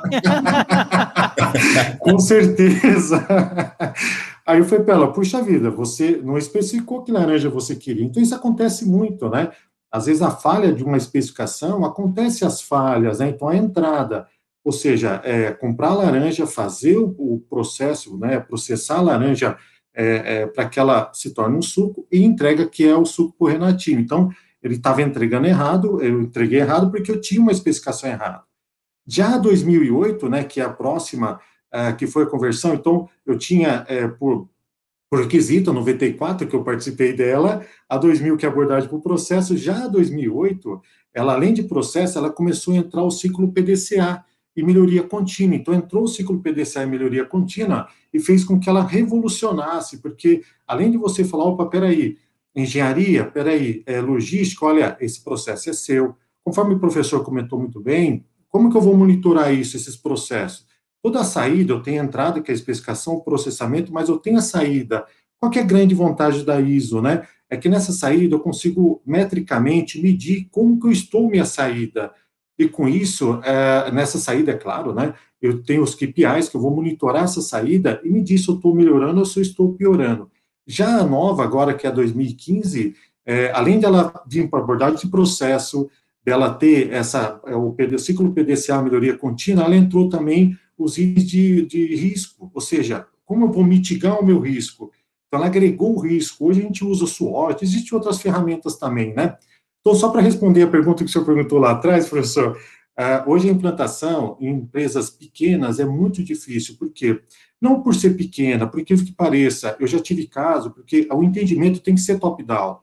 Com 2.00 2.18
certeza. 2.18 3.28
Aí 4.52 4.60
eu 4.60 4.66
falei 4.66 4.84
para 4.84 4.96
ela, 4.96 5.14
puxa 5.14 5.42
vida, 5.42 5.72
você 5.72 6.18
não 6.18 6.38
especificou 6.38 7.04
que 7.04 7.12
laranja 7.12 7.50
você 7.50 7.74
queria. 7.74 8.04
Então 8.04 8.22
isso 8.22 8.36
acontece 8.36 8.86
muito, 8.86 9.30
né? 9.30 9.50
Às 9.90 10.08
vezes 10.08 10.22
a 10.22 10.30
falha 10.30 10.74
de 10.74 10.84
uma 10.84 10.98
especificação, 10.98 11.86
acontece 11.86 12.44
as 12.44 12.62
falhas, 12.62 13.20
né? 13.20 13.30
Então 13.30 13.48
a 13.48 13.56
entrada, 13.56 14.28
ou 14.62 14.74
seja, 14.74 15.22
é, 15.24 15.52
comprar 15.52 15.94
laranja, 15.94 16.46
fazer 16.46 16.98
o, 16.98 17.42
processo, 17.50 18.18
né? 18.18 18.42
Processar 18.42 18.98
a 18.98 19.02
laranja 19.02 19.58
é, 19.94 20.42
é, 20.42 20.48
para 20.48 20.68
que 20.68 20.78
ela 20.78 21.10
se 21.14 21.34
torne 21.34 21.58
um 21.58 21.62
suco 21.62 22.06
e 22.12 22.22
entrega 22.22 22.68
que 22.68 22.86
é 22.86 22.94
o 22.94 23.06
suco 23.06 23.46
o 23.46 23.48
Renatinho. 23.48 24.02
Então, 24.02 24.30
ele 24.62 24.76
estava 24.76 25.02
entregando 25.02 25.48
errado, 25.48 26.02
eu 26.02 26.22
entreguei 26.22 26.60
errado 26.60 26.92
porque 26.92 27.10
eu 27.10 27.22
tinha 27.22 27.42
uma 27.42 27.54
especificação 27.54 28.10
errada. 28.10 28.44
Já 29.08 29.38
2008, 29.38 30.28
né, 30.28 30.44
que 30.44 30.60
é 30.60 30.66
a 30.66 30.70
próxima, 30.70 31.40
é, 31.72 31.92
que 31.94 32.08
foi 32.08 32.24
a 32.24 32.28
conversão, 32.28 32.74
então 32.74 33.10
eu 33.26 33.38
tinha 33.38 33.86
é, 33.88 34.08
por, 34.08 34.50
por 35.10 35.22
requisito, 35.22 35.72
a 35.72 35.74
94, 35.74 36.48
que 36.48 36.56
eu 36.56 36.64
participei 36.64 37.14
dela, 37.14 37.66
a 37.88 37.98
2000, 37.98 38.38
que 38.38 38.46
é 38.46 38.50
abordagem 38.50 38.90
para 38.90 38.98
o 38.98 39.02
processo, 39.02 39.56
já 39.56 39.86
a 39.86 39.88
2008, 39.88 40.82
ela, 41.14 41.34
além 41.34 41.54
de 41.54 41.64
processo, 41.64 42.18
ela 42.18 42.30
começou 42.30 42.74
a 42.74 42.78
entrar 42.78 43.04
o 43.04 43.12
ciclo 43.12 43.52
PDCA, 43.52 44.24
e 44.56 44.64
melhoria 44.64 45.04
contínua. 45.04 45.56
Então, 45.56 45.74
entrou 45.74 46.04
o 46.04 46.08
ciclo 46.08 46.40
PDCA 46.40 46.84
e 46.84 46.86
melhoria 46.86 47.26
contínua 47.26 47.88
e 48.14 48.20
fez 48.20 48.44
com 48.44 48.60
que 48.60 48.70
ela 48.70 48.84
revolucionasse, 48.84 50.00
porque 50.00 50.44
além 50.68 50.92
de 50.92 50.98
você 50.98 51.24
falar, 51.24 51.46
opa, 51.46 51.66
peraí, 51.66 52.18
engenharia, 52.56 53.26
peraí, 53.26 53.82
é, 53.86 54.02
logística, 54.02 54.66
olha, 54.66 54.98
esse 55.00 55.24
processo 55.24 55.70
é 55.70 55.74
seu. 55.74 56.16
Conforme 56.44 56.76
o 56.76 56.80
professor 56.80 57.24
comentou 57.24 57.58
muito 57.58 57.80
bem, 57.80 58.26
como 58.50 58.70
que 58.70 58.76
eu 58.76 58.82
vou 58.82 58.96
monitorar 58.96 59.54
isso, 59.54 59.78
esses 59.78 59.96
processos? 59.96 60.66
Toda 61.04 61.22
a 61.22 61.24
saída, 61.24 61.74
eu 61.74 61.82
tenho 61.82 62.02
a 62.02 62.06
entrada, 62.06 62.42
que 62.42 62.52
é 62.52 62.54
a 62.54 62.56
especificação, 62.56 63.16
o 63.16 63.22
processamento, 63.22 63.92
mas 63.92 64.10
eu 64.10 64.18
tenho 64.18 64.38
a 64.38 64.42
saída. 64.42 65.06
Qual 65.40 65.52
é 65.54 65.60
a 65.60 65.64
grande 65.64 65.96
vantagem 65.96 66.46
da 66.46 66.62
ISO, 66.62 67.02
né? 67.02 67.28
É 67.50 67.58
que 67.58 67.68
nessa 67.68 67.92
saída 67.92 68.36
eu 68.36 68.40
consigo 68.40 69.02
metricamente 69.06 70.02
medir 70.02 70.48
como 70.52 70.80
que 70.80 70.88
eu 70.88 70.92
estou 70.92 71.30
minha 71.30 71.46
saída. 71.46 72.12
E 72.58 72.68
com 72.68 72.88
isso, 72.88 73.42
é, 73.44 73.92
nessa 73.92 74.20
saída, 74.20 74.52
é 74.52 74.56
claro, 74.56 74.94
né, 74.94 75.16
eu 75.42 75.64
tenho 75.64 75.82
os 75.82 75.96
KPIs 75.96 76.48
que 76.48 76.56
eu 76.56 76.62
vou 76.62 76.70
monitorar 76.70 77.24
essa 77.24 77.42
saída 77.42 78.00
e 78.04 78.10
me 78.10 78.22
diz 78.22 78.44
se 78.44 78.50
eu 78.50 78.56
estou 78.56 78.76
melhorando 78.76 79.20
ou 79.20 79.26
se 79.26 79.40
eu 79.40 79.42
estou 79.42 79.74
piorando. 79.74 80.30
Já 80.68 81.00
a 81.00 81.04
nova, 81.04 81.44
agora 81.44 81.74
que 81.74 81.88
é 81.88 81.90
a 81.90 81.94
2015, 81.94 82.96
é, 83.26 83.52
além 83.52 83.80
dela 83.80 84.14
vir 84.28 84.48
para 84.48 84.60
abordagem 84.60 85.00
de 85.00 85.08
processo, 85.08 85.90
dela 86.24 86.54
ter 86.54 86.92
essa, 86.92 87.42
é, 87.48 87.56
o 87.56 87.76
ciclo 87.98 88.32
PDCA, 88.32 88.82
melhoria 88.82 89.18
contínua, 89.18 89.66
ela 89.66 89.76
entrou 89.76 90.08
também 90.08 90.56
os 90.84 90.98
itens 90.98 91.28
de, 91.28 91.66
de 91.66 91.96
risco, 91.96 92.52
ou 92.54 92.62
seja, 92.62 93.08
como 93.26 93.46
eu 93.46 93.52
vou 93.52 93.64
mitigar 93.64 94.20
o 94.20 94.26
meu 94.26 94.40
risco? 94.40 94.92
Então, 95.28 95.40
ela 95.40 95.46
agregou 95.46 95.96
o 95.96 96.00
risco. 96.00 96.48
Hoje 96.48 96.60
a 96.60 96.64
gente 96.64 96.84
usa 96.84 97.06
o 97.06 97.08
SWOT, 97.08 97.64
existem 97.64 97.98
outras 97.98 98.22
ferramentas 98.22 98.76
também, 98.78 99.14
né? 99.14 99.38
Então, 99.80 99.96
só 99.96 100.10
para 100.10 100.22
responder 100.22 100.64
a 100.64 100.68
pergunta 100.68 101.04
que 101.04 101.10
o 101.10 101.12
senhor 101.12 101.26
perguntou 101.26 101.58
lá 101.58 101.72
atrás, 101.72 102.10
professor, 102.10 102.56
uh, 102.56 103.30
hoje 103.30 103.50
a 103.50 103.52
implantação 103.52 104.38
em 104.40 104.50
empresas 104.50 105.10
pequenas 105.10 105.80
é 105.80 105.86
muito 105.86 106.24
difícil, 106.24 106.76
por 106.78 106.92
quê? 106.92 107.22
Não 107.60 107.82
por 107.82 107.96
ser 107.96 108.18
pequena, 108.18 108.68
por 108.68 108.84
que 108.84 108.96
que 108.96 109.12
pareça, 109.14 109.76
eu 109.80 109.88
já 109.88 110.00
tive 110.00 110.28
caso, 110.28 110.72
porque 110.72 111.08
o 111.12 111.24
entendimento 111.24 111.80
tem 111.80 111.96
que 111.96 112.02
ser 112.02 112.20
top-down. 112.20 112.80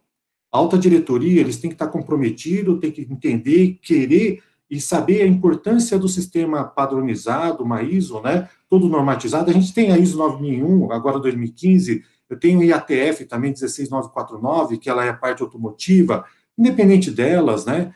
A 0.50 0.58
alta 0.58 0.78
diretoria, 0.78 1.40
eles 1.40 1.58
têm 1.58 1.68
que 1.68 1.74
estar 1.74 1.88
comprometidos, 1.88 2.80
têm 2.80 2.90
que 2.90 3.02
entender, 3.02 3.78
querer 3.82 4.42
e 4.70 4.80
saber 4.80 5.22
a 5.22 5.26
importância 5.26 5.98
do 5.98 6.08
sistema 6.08 6.64
padronizado, 6.64 7.64
uma 7.64 7.82
ISO, 7.82 8.20
né, 8.20 8.48
todo 8.68 8.88
normatizado. 8.88 9.50
A 9.50 9.54
gente 9.54 9.72
tem 9.72 9.92
a 9.92 9.98
ISO 9.98 10.18
9001, 10.18 10.92
agora 10.92 11.18
2015, 11.18 12.04
eu 12.28 12.38
tenho 12.38 12.60
o 12.60 12.64
IATF 12.64 13.24
também 13.24 13.54
16949, 13.54 14.78
que 14.78 14.90
ela 14.90 15.04
é 15.04 15.08
a 15.08 15.14
parte 15.14 15.42
automotiva, 15.42 16.24
independente 16.56 17.10
delas, 17.10 17.64
né, 17.64 17.94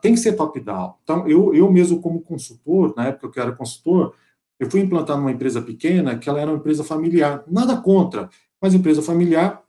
tem 0.00 0.14
que 0.14 0.20
ser 0.20 0.32
top-down. 0.34 0.94
Então, 1.02 1.26
eu, 1.26 1.54
eu 1.54 1.70
mesmo 1.72 2.00
como 2.00 2.20
consultor, 2.20 2.94
na 2.96 3.06
época 3.06 3.30
que 3.30 3.38
eu 3.38 3.42
era 3.42 3.52
consultor, 3.52 4.14
eu 4.60 4.70
fui 4.70 4.80
implantar 4.80 5.16
numa 5.16 5.32
empresa 5.32 5.60
pequena, 5.60 6.16
que 6.16 6.28
ela 6.28 6.40
era 6.40 6.50
uma 6.50 6.58
empresa 6.58 6.84
familiar, 6.84 7.42
nada 7.48 7.76
contra, 7.76 8.28
mas 8.60 8.74
empresa 8.74 9.02
familiar, 9.02 9.60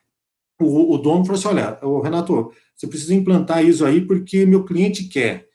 o, 0.61 0.93
o 0.93 0.97
dono 0.97 1.25
falou 1.25 1.39
assim, 1.39 1.47
olha, 1.47 1.79
o 1.81 1.99
Renato, 1.99 2.51
você 2.75 2.87
precisa 2.87 3.15
implantar 3.15 3.65
isso 3.65 3.85
aí 3.85 4.01
porque 4.01 4.45
meu 4.45 4.63
cliente 4.63 5.05
quer. 5.05 5.47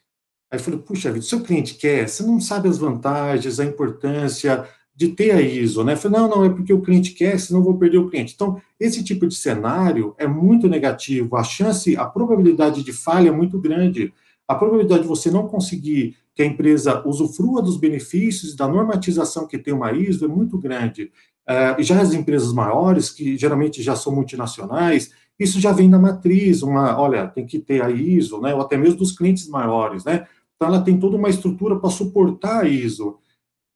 Aí 0.51 0.59
eu 0.59 0.63
falei, 0.63 0.81
puxa 0.81 1.13
vida, 1.13 1.25
seu 1.25 1.41
cliente 1.41 1.75
quer, 1.75 2.09
você 2.09 2.23
não 2.23 2.41
sabe 2.41 2.69
as 2.69 2.79
vantagens, 2.79 3.61
a 3.61 3.65
importância, 3.65 4.67
de 4.99 5.11
ter 5.11 5.31
a 5.31 5.41
ISO, 5.41 5.85
né? 5.85 5.95
Falei, 5.95 6.19
não, 6.19 6.29
não, 6.29 6.45
é 6.45 6.51
porque 6.51 6.73
o 6.73 6.81
cliente 6.81 7.13
quer, 7.13 7.39
senão 7.39 7.63
vou 7.63 7.79
perder 7.79 7.99
o 7.99 8.11
cliente. 8.11 8.35
Então, 8.35 8.61
esse 8.81 9.05
tipo 9.05 9.29
de 9.29 9.35
cenário 9.37 10.13
é 10.19 10.27
muito 10.27 10.69
negativo. 10.69 11.37
A 11.37 11.45
chance, 11.45 11.97
a 11.97 12.05
probabilidade 12.05 12.83
de 12.83 12.93
falha 12.93 13.29
é 13.29 13.31
muito 13.31 13.61
grande. 13.61 14.13
A 14.49 14.57
probabilidade 14.57 15.03
de 15.03 15.09
você 15.09 15.31
não 15.31 15.47
conseguir 15.47 16.17
que 16.35 16.43
a 16.43 16.45
empresa 16.45 17.01
usufrua 17.07 17.63
dos 17.63 17.77
benefícios 17.77 18.57
da 18.57 18.67
normatização 18.67 19.47
que 19.47 19.57
tem 19.57 19.73
uma 19.73 19.93
ISO 19.93 20.25
é 20.25 20.29
muito 20.29 20.59
grande. 20.59 21.13
Uh, 21.49 21.81
já 21.81 22.01
as 22.01 22.13
empresas 22.13 22.53
maiores, 22.53 23.09
que 23.09 23.37
geralmente 23.37 23.81
já 23.81 23.95
são 23.95 24.13
multinacionais, 24.13 25.13
isso 25.39 25.61
já 25.61 25.71
vem 25.71 25.89
da 25.89 25.99
matriz, 25.99 26.61
uma, 26.61 27.01
olha, 27.01 27.29
tem 27.29 27.47
que 27.47 27.61
ter 27.61 27.81
a 27.83 27.89
ISO, 27.89 28.41
né? 28.41 28.53
Ou 28.53 28.61
até 28.61 28.77
mesmo 28.77 28.99
dos 28.99 29.13
clientes 29.13 29.47
maiores, 29.49 30.05
né? 30.05 30.27
Então, 30.59 30.75
ela 30.75 30.83
tem 30.83 30.99
toda 30.99 31.17
uma 31.17 31.31
estrutura 31.31 31.79
para 31.79 31.89
suportar 31.89 32.65
a 32.65 32.69
ISO. 32.69 33.19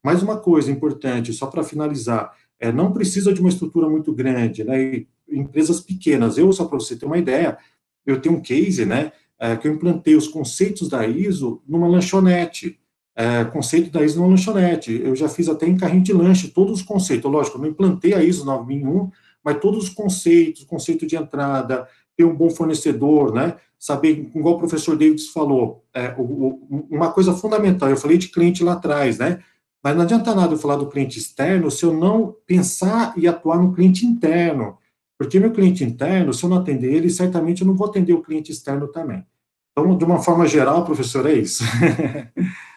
Mais 0.03 0.21
uma 0.21 0.37
coisa 0.37 0.69
importante, 0.69 1.31
só 1.31 1.47
para 1.47 1.63
finalizar, 1.63 2.33
é, 2.59 2.73
não 2.73 2.91
precisa 2.91 3.33
de 3.33 3.39
uma 3.39 3.47
estrutura 3.47 3.89
muito 3.89 4.13
grande, 4.13 4.65
né? 4.65 5.05
Empresas 5.29 5.79
pequenas. 5.79 6.37
Eu, 6.37 6.51
só 6.51 6.65
para 6.65 6.77
você 6.77 6.97
ter 6.97 7.05
uma 7.05 7.17
ideia, 7.17 7.57
eu 8.05 8.19
tenho 8.21 8.35
um 8.35 8.41
case, 8.41 8.85
né? 8.85 9.13
É, 9.39 9.55
que 9.55 9.65
eu 9.67 9.73
implantei 9.73 10.15
os 10.15 10.27
conceitos 10.27 10.89
da 10.89 11.07
ISO 11.07 11.61
numa 11.67 11.87
lanchonete. 11.87 12.79
é, 13.15 13.45
conceito 13.45 13.91
da 13.91 14.03
ISO 14.03 14.19
no 14.19 14.29
lanchonete. 14.29 14.91
Eu 15.03 15.15
já 15.15 15.29
fiz 15.29 15.47
até 15.47 15.67
em 15.67 15.77
carrinho 15.77 16.03
de 16.03 16.11
lanche, 16.13 16.49
todos 16.49 16.79
os 16.79 16.81
conceitos. 16.81 17.31
Lógico, 17.31 17.57
eu 17.57 17.61
não 17.61 17.69
implantei 17.69 18.13
a 18.13 18.23
ISO 18.23 18.43
9001, 18.45 19.11
mas 19.43 19.59
todos 19.59 19.83
os 19.85 19.89
conceitos, 19.89 20.63
conceito 20.63 21.05
de 21.05 21.15
entrada, 21.15 21.87
ter 22.15 22.23
um 22.23 22.35
bom 22.35 22.49
fornecedor, 22.49 23.33
né? 23.33 23.55
Saber, 23.77 24.31
igual 24.33 24.55
o 24.55 24.59
professor 24.59 24.95
Davis 24.95 25.27
falou, 25.27 25.83
é, 25.93 26.15
uma 26.89 27.11
coisa 27.11 27.33
fundamental, 27.33 27.89
eu 27.89 27.97
falei 27.97 28.17
de 28.17 28.29
cliente 28.29 28.63
lá 28.63 28.73
atrás, 28.73 29.17
né? 29.17 29.39
Mas 29.83 29.95
não 29.95 30.03
adianta 30.03 30.33
nada 30.33 30.53
eu 30.53 30.57
falar 30.57 30.77
do 30.77 30.87
cliente 30.87 31.19
externo 31.19 31.69
se 31.69 31.83
eu 31.83 31.93
não 31.93 32.33
pensar 32.47 33.13
e 33.17 33.27
atuar 33.27 33.57
no 33.57 33.73
cliente 33.73 34.05
interno. 34.05 34.77
Porque 35.17 35.39
meu 35.39 35.51
cliente 35.51 35.83
interno, 35.83 36.33
se 36.33 36.43
eu 36.43 36.49
não 36.49 36.57
atender 36.57 36.93
ele, 36.93 37.09
certamente 37.09 37.61
eu 37.61 37.67
não 37.67 37.75
vou 37.75 37.87
atender 37.87 38.13
o 38.13 38.21
cliente 38.21 38.51
externo 38.51 38.87
também. 38.87 39.25
Então, 39.71 39.97
de 39.97 40.05
uma 40.05 40.19
forma 40.19 40.47
geral, 40.47 40.85
professor, 40.85 41.25
é 41.25 41.33
isso. 41.33 41.63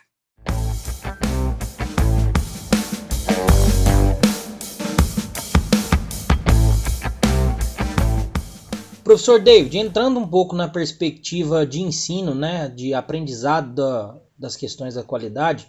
Professor 9.16 9.40
David, 9.40 9.78
entrando 9.78 10.20
um 10.20 10.28
pouco 10.28 10.54
na 10.54 10.68
perspectiva 10.68 11.66
de 11.66 11.80
ensino, 11.80 12.34
né, 12.34 12.68
de 12.68 12.92
aprendizado 12.92 13.74
da, 13.74 14.14
das 14.38 14.56
questões 14.56 14.94
da 14.94 15.02
qualidade, 15.02 15.66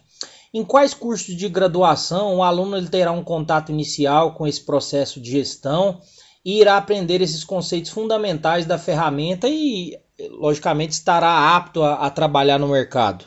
em 0.54 0.66
quais 0.66 0.94
cursos 0.94 1.34
de 1.34 1.48
graduação 1.48 2.36
o 2.36 2.44
aluno 2.44 2.76
ele 2.76 2.90
terá 2.90 3.10
um 3.14 3.24
contato 3.24 3.72
inicial 3.72 4.36
com 4.36 4.46
esse 4.46 4.66
processo 4.66 5.22
de 5.22 5.32
gestão 5.32 6.02
e 6.44 6.60
irá 6.60 6.76
aprender 6.76 7.22
esses 7.22 7.46
conceitos 7.46 7.90
fundamentais 7.90 8.66
da 8.66 8.78
ferramenta 8.78 9.48
e, 9.48 9.98
logicamente, 10.32 10.92
estará 10.92 11.56
apto 11.56 11.84
a, 11.84 12.06
a 12.06 12.10
trabalhar 12.10 12.60
no 12.60 12.68
mercado? 12.68 13.24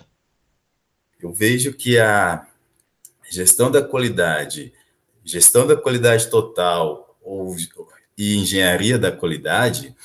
Eu 1.18 1.32
vejo 1.32 1.72
que 1.72 1.98
a 1.98 2.46
gestão 3.30 3.70
da 3.70 3.80
qualidade, 3.80 4.70
gestão 5.24 5.66
da 5.66 5.76
qualidade 5.76 6.28
total 6.28 7.16
ou 7.22 7.56
e 8.20 8.36
engenharia 8.36 8.98
da 8.98 9.10
qualidade, 9.10 9.96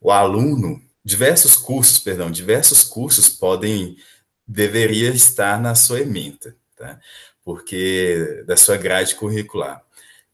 o 0.00 0.10
aluno, 0.10 0.82
diversos 1.04 1.54
cursos, 1.54 1.98
perdão, 1.98 2.30
diversos 2.30 2.82
cursos 2.82 3.28
podem, 3.28 3.98
deveria 4.46 5.10
estar 5.10 5.60
na 5.60 5.74
sua 5.74 6.00
ementa, 6.00 6.56
tá? 6.74 6.98
Porque, 7.44 8.42
da 8.46 8.56
sua 8.56 8.78
grade 8.78 9.14
curricular. 9.14 9.82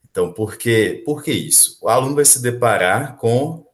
Então, 0.08 0.32
por 0.32 0.56
que, 0.56 1.02
por 1.04 1.24
que 1.24 1.32
isso? 1.32 1.76
O 1.82 1.88
aluno 1.88 2.14
vai 2.14 2.24
se 2.24 2.40
deparar 2.40 3.16
com 3.16 3.66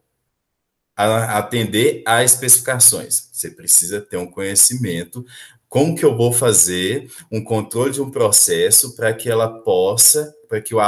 a, 0.97 1.37
atender 1.37 2.03
a 2.07 2.25
especificações. 2.25 3.29
Você 3.31 3.51
precisa 3.51 4.01
ter 4.01 4.17
um 4.17 4.31
conhecimento 4.31 5.23
como 5.69 5.95
que 5.95 6.05
eu 6.05 6.17
vou 6.17 6.33
fazer 6.33 7.11
um 7.31 7.45
controle 7.45 7.93
de 7.93 8.01
um 8.01 8.11
processo 8.11 8.97
para 8.97 9.13
que 9.13 9.29
ela 9.29 9.61
possa, 9.61 10.35
para 10.51 10.61
que, 10.61 10.75
eu, 10.75 10.81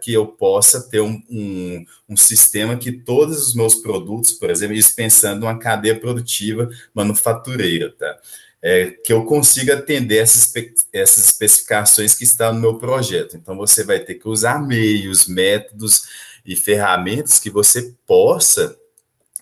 que 0.00 0.12
eu 0.12 0.26
possa 0.28 0.80
ter 0.80 1.00
um, 1.00 1.20
um, 1.28 1.84
um, 2.10 2.16
sistema 2.16 2.76
que 2.76 2.92
todos 2.92 3.48
os 3.48 3.52
meus 3.52 3.74
produtos, 3.74 4.30
por 4.34 4.48
exemplo, 4.48 4.76
isso 4.76 4.94
pensando 4.94 5.40
numa 5.40 5.58
cadeia 5.58 5.98
produtiva 5.98 6.70
manufatureira, 6.94 7.92
tá? 7.98 8.16
É, 8.62 8.92
que 8.92 9.12
eu 9.12 9.24
consiga 9.24 9.74
atender 9.74 10.18
essas, 10.18 10.52
essas 10.92 11.24
especificações 11.24 12.14
que 12.14 12.22
estão 12.22 12.54
no 12.54 12.60
meu 12.60 12.78
projeto. 12.78 13.36
Então, 13.36 13.56
você 13.56 13.82
vai 13.82 13.98
ter 13.98 14.14
que 14.14 14.28
usar 14.28 14.64
meios, 14.64 15.26
métodos 15.26 16.02
e 16.46 16.54
ferramentas 16.54 17.40
que 17.40 17.50
você 17.50 17.94
possa 18.06 18.76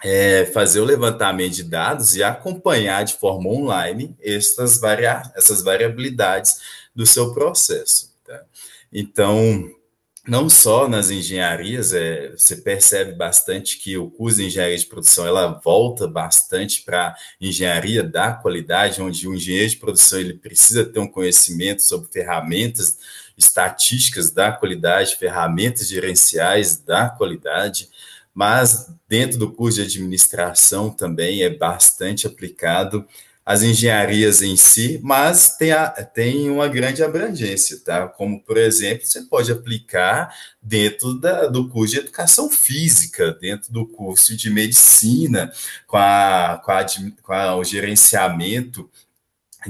é, 0.03 0.47
fazer 0.47 0.81
o 0.81 0.85
levantamento 0.85 1.53
de 1.53 1.65
dados 1.65 2.17
e 2.17 2.23
acompanhar 2.23 3.05
de 3.05 3.15
forma 3.15 3.51
online 3.51 4.17
essas, 4.23 4.81
varia 4.81 5.23
essas 5.35 5.63
variabilidades 5.63 6.61
do 6.95 7.05
seu 7.05 7.35
processo. 7.35 8.16
Então, 8.93 9.71
não 10.27 10.51
só 10.51 10.89
nas 10.89 11.09
engenharias, 11.11 11.93
é, 11.93 12.31
você 12.31 12.57
percebe 12.57 13.13
bastante 13.13 13.79
que 13.79 13.97
o 13.97 14.11
curso 14.11 14.39
de 14.39 14.47
engenharia 14.47 14.77
de 14.77 14.87
produção 14.87 15.25
ela 15.27 15.61
volta 15.65 16.09
bastante 16.09 16.83
para 16.83 17.15
engenharia 17.41 18.03
da 18.03 18.33
qualidade, 18.33 19.01
onde 19.01 19.29
o 19.29 19.35
engenheiro 19.35 19.71
de 19.71 19.77
produção 19.77 20.19
ele 20.19 20.35
precisa 20.35 20.85
ter 20.85 20.99
um 20.99 21.07
conhecimento 21.07 21.83
sobre 21.83 22.11
ferramentas 22.11 22.99
estatísticas 23.39 24.31
da 24.31 24.51
qualidade, 24.51 25.17
ferramentas 25.17 25.89
gerenciais 25.89 26.77
da 26.79 27.09
qualidade, 27.09 27.89
mas 28.35 28.93
dentro 29.09 29.39
do 29.39 29.53
curso 29.53 29.77
de 29.77 29.85
administração 29.85 30.91
também 30.91 31.43
é 31.43 31.51
bastante 31.51 32.27
aplicado 32.27 33.07
as 33.47 33.63
engenharias 33.63 34.43
em 34.43 34.57
si, 34.57 34.99
mas 35.05 35.57
tem, 35.57 35.71
a, 35.71 35.89
tem 35.89 36.51
uma 36.51 36.67
grande 36.67 37.05
abrangência, 37.05 37.79
tá? 37.85 38.09
Como, 38.09 38.43
por 38.43 38.57
exemplo, 38.57 39.07
você 39.07 39.23
pode 39.23 39.53
aplicar 39.53 40.35
dentro 40.61 41.15
da, 41.15 41.47
do 41.47 41.69
curso 41.69 41.95
de 41.95 42.01
educação 42.01 42.51
física, 42.51 43.33
dentro 43.41 43.73
do 43.73 43.87
curso 43.87 44.37
de 44.37 44.51
medicina, 44.51 45.53
com, 45.87 45.97
a, 45.97 46.61
com, 46.65 46.73
a, 46.73 46.85
com 47.23 47.33
a, 47.33 47.57
o 47.57 47.63
gerenciamento 47.63 48.91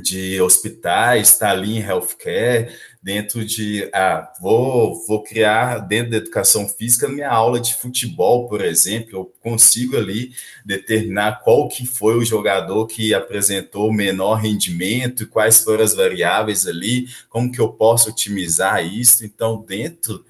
de 0.00 0.40
hospitais, 0.40 1.28
está 1.28 1.50
ali 1.50 1.78
em 1.78 1.82
healthcare, 1.82 2.74
dentro 3.02 3.44
de, 3.44 3.88
ah, 3.92 4.32
vou, 4.40 5.06
vou 5.06 5.22
criar 5.22 5.78
dentro 5.78 6.10
da 6.10 6.16
educação 6.16 6.68
física 6.68 7.08
minha 7.08 7.30
aula 7.30 7.60
de 7.60 7.74
futebol, 7.74 8.48
por 8.48 8.60
exemplo, 8.60 9.10
eu 9.12 9.32
consigo 9.40 9.96
ali 9.96 10.32
determinar 10.64 11.40
qual 11.44 11.68
que 11.68 11.86
foi 11.86 12.16
o 12.16 12.24
jogador 12.24 12.86
que 12.86 13.14
apresentou 13.14 13.92
menor 13.92 14.34
rendimento 14.36 15.26
quais 15.28 15.62
foram 15.62 15.84
as 15.84 15.94
variáveis 15.94 16.66
ali, 16.66 17.06
como 17.28 17.52
que 17.52 17.60
eu 17.60 17.68
posso 17.68 18.10
otimizar 18.10 18.84
isso, 18.84 19.24
então 19.24 19.64
dentro 19.66 20.24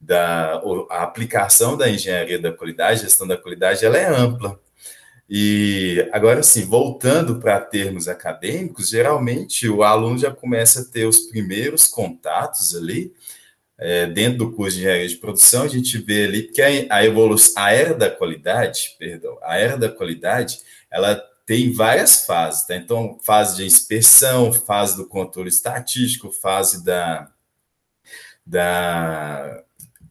da 0.00 0.62
a 0.90 1.02
aplicação 1.02 1.76
da 1.76 1.90
engenharia 1.90 2.38
da 2.38 2.52
qualidade, 2.52 3.00
gestão 3.00 3.26
da 3.26 3.36
qualidade, 3.36 3.84
ela 3.84 3.96
é 3.96 4.06
ampla, 4.06 4.58
e 5.28 6.08
agora 6.10 6.42
sim, 6.42 6.64
voltando 6.64 7.38
para 7.38 7.60
termos 7.60 8.08
acadêmicos, 8.08 8.88
geralmente 8.88 9.68
o 9.68 9.82
aluno 9.82 10.16
já 10.18 10.30
começa 10.30 10.80
a 10.80 10.84
ter 10.84 11.04
os 11.06 11.18
primeiros 11.26 11.86
contatos 11.86 12.74
ali 12.74 13.12
é, 13.76 14.06
dentro 14.06 14.38
do 14.38 14.52
curso 14.52 14.76
de 14.76 14.82
engenharia 14.82 15.08
de 15.08 15.16
produção. 15.16 15.64
A 15.64 15.68
gente 15.68 15.98
vê 15.98 16.24
ali 16.24 16.44
que 16.44 16.62
a, 16.62 17.04
evolução, 17.04 17.62
a 17.62 17.72
era 17.72 17.94
da 17.94 18.10
qualidade, 18.10 18.96
perdão, 18.98 19.38
a 19.42 19.58
era 19.58 19.76
da 19.76 19.90
qualidade, 19.90 20.60
ela 20.90 21.22
tem 21.44 21.72
várias 21.72 22.26
fases, 22.26 22.66
tá? 22.66 22.76
Então, 22.76 23.18
fase 23.22 23.56
de 23.56 23.66
inspeção, 23.66 24.52
fase 24.52 24.96
do 24.96 25.06
controle 25.06 25.48
estatístico, 25.48 26.32
fase 26.32 26.84
da, 26.84 27.30
da 28.44 29.62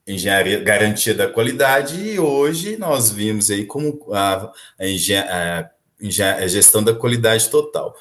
engenharia, 0.08 0.60
garantia 0.60 1.14
da 1.14 1.28
qualidade, 1.28 2.02
e 2.02 2.20
hoje 2.20 2.78
nós 2.78 3.12
vimos 3.12 3.52
aí 3.52 3.66
como 3.66 4.00
a, 4.14 4.52
a, 4.80 5.70
a 6.40 6.48
gestão 6.48 6.84
da 6.84 6.96
qualidade 6.96 7.50
total. 7.50 7.96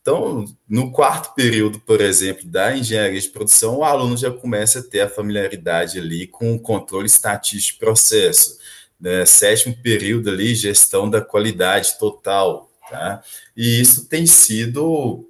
Então, 0.00 0.46
no 0.66 0.90
quarto 0.90 1.34
período, 1.34 1.78
por 1.80 2.00
exemplo, 2.00 2.48
da 2.48 2.74
engenharia 2.74 3.20
de 3.20 3.28
produção, 3.28 3.78
o 3.78 3.84
aluno 3.84 4.16
já 4.16 4.30
começa 4.30 4.78
a 4.78 4.82
ter 4.82 5.02
a 5.02 5.08
familiaridade 5.08 5.98
ali 5.98 6.26
com 6.26 6.54
o 6.54 6.60
controle 6.60 7.06
estatístico 7.06 7.78
de 7.78 7.84
processo. 7.84 8.58
Né? 8.98 9.26
Sétimo 9.26 9.76
período 9.82 10.30
ali, 10.30 10.54
gestão 10.54 11.08
da 11.08 11.20
qualidade 11.20 11.98
total. 11.98 12.70
Tá? 12.88 13.22
E 13.54 13.80
isso 13.80 14.06
tem 14.06 14.26
sido 14.26 15.29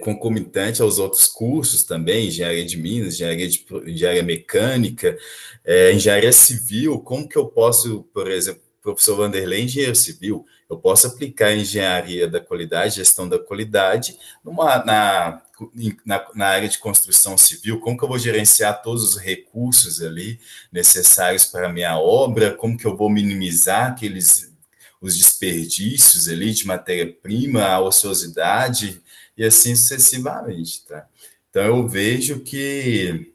concomitante 0.00 0.82
aos 0.82 0.98
outros 0.98 1.26
cursos 1.26 1.84
também, 1.84 2.28
engenharia 2.28 2.64
de 2.64 2.76
minas, 2.76 3.14
engenharia, 3.14 3.48
de, 3.48 3.64
engenharia 3.86 4.22
mecânica, 4.22 5.16
é, 5.64 5.92
engenharia 5.92 6.32
civil, 6.32 7.00
como 7.00 7.28
que 7.28 7.36
eu 7.36 7.46
posso, 7.46 8.02
por 8.12 8.30
exemplo, 8.30 8.62
professor 8.82 9.16
Vanderlei, 9.16 9.64
engenheiro 9.64 9.96
civil, 9.96 10.46
eu 10.70 10.76
posso 10.76 11.06
aplicar 11.06 11.54
engenharia 11.54 12.28
da 12.28 12.40
qualidade, 12.40 12.96
gestão 12.96 13.28
da 13.28 13.38
qualidade, 13.38 14.16
numa, 14.44 14.84
na, 14.84 15.42
na, 16.04 16.26
na, 16.34 16.46
área 16.46 16.68
de 16.68 16.78
construção 16.78 17.36
civil, 17.36 17.80
como 17.80 17.96
que 17.96 18.04
eu 18.04 18.08
vou 18.08 18.18
gerenciar 18.18 18.82
todos 18.82 19.02
os 19.02 19.16
recursos 19.16 20.02
ali 20.02 20.38
necessários 20.70 21.44
para 21.44 21.66
a 21.66 21.72
minha 21.72 21.98
obra, 21.98 22.54
como 22.54 22.76
que 22.76 22.86
eu 22.86 22.96
vou 22.96 23.10
minimizar 23.10 23.92
aqueles 23.92 24.54
os 25.00 25.16
desperdícios 25.16 26.28
ali 26.28 26.52
de 26.52 26.66
matéria-prima, 26.66 27.64
a 27.64 27.80
ociosidade, 27.80 29.02
e 29.36 29.44
assim 29.44 29.74
sucessivamente, 29.76 30.84
tá? 30.86 31.06
Então 31.50 31.64
eu 31.64 31.88
vejo 31.88 32.40
que 32.40 33.32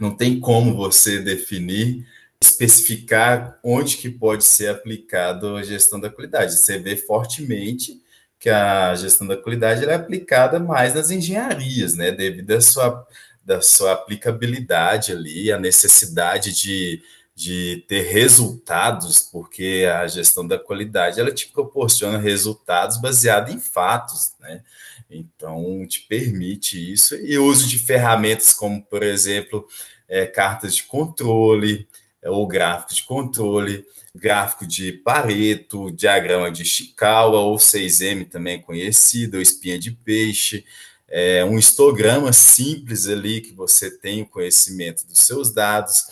não 0.00 0.16
tem 0.16 0.40
como 0.40 0.74
você 0.74 1.18
definir, 1.20 2.06
especificar 2.40 3.58
onde 3.62 3.98
que 3.98 4.08
pode 4.08 4.44
ser 4.44 4.68
aplicado 4.68 5.56
a 5.56 5.62
gestão 5.62 6.00
da 6.00 6.08
qualidade. 6.08 6.54
Você 6.54 6.78
vê 6.78 6.96
fortemente 6.96 8.00
que 8.38 8.48
a 8.48 8.94
gestão 8.94 9.26
da 9.26 9.36
qualidade 9.36 9.84
é 9.84 9.94
aplicada 9.94 10.58
mais 10.58 10.94
nas 10.94 11.10
engenharias, 11.10 11.94
né? 11.94 12.10
Devido 12.10 12.52
à 12.52 12.60
sua, 12.62 13.06
da 13.44 13.60
sua 13.60 13.92
aplicabilidade 13.92 15.12
ali, 15.12 15.52
a 15.52 15.58
necessidade 15.58 16.54
de, 16.54 17.02
de 17.34 17.84
ter 17.86 18.10
resultados, 18.10 19.18
porque 19.18 19.86
a 19.92 20.06
gestão 20.06 20.48
da 20.48 20.58
qualidade 20.58 21.20
ela 21.20 21.30
te 21.30 21.48
proporciona 21.48 22.16
resultados 22.16 22.98
baseados 22.98 23.54
em 23.54 23.60
fatos, 23.60 24.32
né? 24.40 24.62
Então, 25.10 25.84
te 25.86 26.00
permite 26.02 26.92
isso. 26.92 27.16
E 27.16 27.36
uso 27.36 27.68
de 27.68 27.78
ferramentas 27.78 28.54
como, 28.54 28.82
por 28.82 29.02
exemplo, 29.02 29.66
é, 30.08 30.24
cartas 30.26 30.76
de 30.76 30.84
controle, 30.84 31.88
é, 32.22 32.30
ou 32.30 32.46
gráfico 32.46 32.94
de 32.94 33.02
controle, 33.04 33.84
gráfico 34.14 34.66
de 34.66 34.92
Pareto, 34.92 35.90
diagrama 35.90 36.50
de 36.50 36.64
Chikawa, 36.64 37.40
ou 37.40 37.56
6M 37.56 38.28
também 38.28 38.60
conhecido, 38.60 39.36
ou 39.36 39.42
espinha 39.42 39.78
de 39.78 39.90
peixe, 39.90 40.64
é, 41.08 41.44
um 41.44 41.58
histograma 41.58 42.32
simples 42.32 43.08
ali 43.08 43.40
que 43.40 43.52
você 43.52 43.90
tem 43.90 44.22
o 44.22 44.26
conhecimento 44.26 45.04
dos 45.06 45.20
seus 45.20 45.52
dados, 45.52 46.04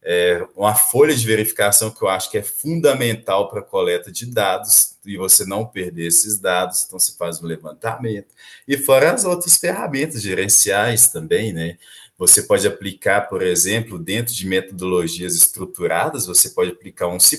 é, 0.00 0.46
uma 0.54 0.74
folha 0.74 1.14
de 1.14 1.26
verificação 1.26 1.90
que 1.90 2.02
eu 2.02 2.08
acho 2.08 2.30
que 2.30 2.38
é 2.38 2.42
fundamental 2.42 3.48
para 3.48 3.60
a 3.60 3.64
coleta 3.64 4.12
de 4.12 4.26
dados 4.26 4.93
e 5.06 5.16
você 5.16 5.44
não 5.44 5.66
perder 5.66 6.06
esses 6.06 6.38
dados, 6.38 6.84
então 6.84 6.98
você 6.98 7.16
faz 7.16 7.42
um 7.42 7.46
levantamento. 7.46 8.28
E 8.66 8.76
fora 8.76 9.12
as 9.12 9.24
outras 9.24 9.56
ferramentas 9.56 10.22
gerenciais 10.22 11.08
também, 11.08 11.52
né? 11.52 11.76
Você 12.16 12.44
pode 12.44 12.66
aplicar, 12.66 13.22
por 13.22 13.42
exemplo, 13.42 13.98
dentro 13.98 14.32
de 14.32 14.46
metodologias 14.46 15.34
estruturadas, 15.34 16.26
você 16.26 16.50
pode 16.50 16.70
aplicar 16.70 17.08
um 17.08 17.18
você 17.18 17.36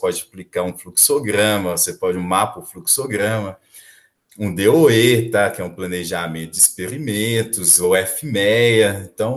pode 0.00 0.22
aplicar 0.28 0.64
um 0.64 0.76
fluxograma, 0.76 1.76
você 1.76 1.92
pode 1.92 2.18
um 2.18 2.22
mapa 2.22 2.60
fluxograma, 2.62 3.56
um 4.36 4.54
DOE, 4.54 5.30
tá? 5.30 5.50
que 5.50 5.60
é 5.60 5.64
um 5.64 5.74
planejamento 5.74 6.52
de 6.52 6.58
experimentos, 6.58 7.80
ou 7.80 7.94
FMEA, 7.96 9.10
então 9.12 9.36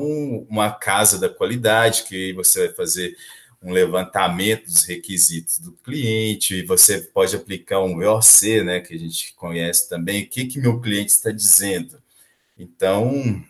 uma 0.49 0.71
casa 0.71 1.19
da 1.19 1.27
qualidade, 1.27 2.03
que 2.03 2.33
você 2.33 2.67
vai 2.67 2.75
fazer 2.75 3.15
um 3.61 3.71
levantamento 3.71 4.65
dos 4.65 4.85
requisitos 4.85 5.59
do 5.59 5.73
cliente, 5.73 6.55
e 6.55 6.65
você 6.65 6.99
pode 6.99 7.35
aplicar 7.35 7.79
um 7.79 7.97
VOC, 7.97 8.63
né, 8.63 8.79
que 8.79 8.95
a 8.95 8.97
gente 8.97 9.33
conhece 9.35 9.87
também, 9.87 10.23
o 10.23 10.27
que, 10.27 10.45
que 10.45 10.59
meu 10.59 10.79
cliente 10.79 11.11
está 11.11 11.29
dizendo. 11.31 12.01
Então, 12.57 13.43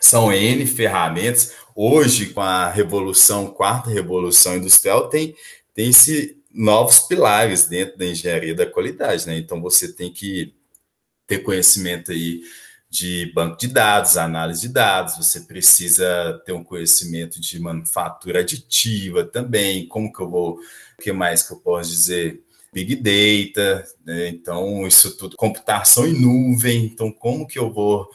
são 0.00 0.32
N 0.32 0.64
ferramentas. 0.66 1.54
Hoje, 1.74 2.26
com 2.26 2.40
a 2.40 2.70
revolução, 2.70 3.48
quarta 3.48 3.90
revolução 3.90 4.56
industrial, 4.56 5.08
tem, 5.08 5.34
tem-se 5.74 6.36
novos 6.52 7.00
pilares 7.00 7.66
dentro 7.66 7.98
da 7.98 8.06
engenharia 8.06 8.54
da 8.54 8.66
qualidade, 8.66 9.26
né? 9.26 9.36
Então, 9.36 9.60
você 9.60 9.92
tem 9.92 10.12
que 10.12 10.54
ter 11.26 11.38
conhecimento 11.40 12.12
aí 12.12 12.42
de 12.90 13.30
banco 13.32 13.56
de 13.56 13.68
dados, 13.68 14.16
análise 14.16 14.62
de 14.62 14.68
dados, 14.68 15.16
você 15.16 15.40
precisa 15.42 16.42
ter 16.44 16.52
um 16.52 16.64
conhecimento 16.64 17.40
de 17.40 17.60
manufatura 17.60 18.40
aditiva 18.40 19.24
também, 19.24 19.86
como 19.86 20.12
que 20.12 20.20
eu 20.20 20.28
vou, 20.28 20.54
o 20.54 21.02
que 21.02 21.12
mais 21.12 21.44
que 21.44 21.52
eu 21.52 21.58
posso 21.58 21.88
dizer? 21.88 22.42
Big 22.72 22.96
Data, 22.96 23.86
né? 24.04 24.28
então 24.28 24.86
isso 24.86 25.16
tudo, 25.16 25.36
computação 25.36 26.06
em 26.06 26.20
nuvem, 26.20 26.84
então 26.84 27.12
como 27.12 27.46
que 27.46 27.58
eu 27.58 27.72
vou 27.72 28.08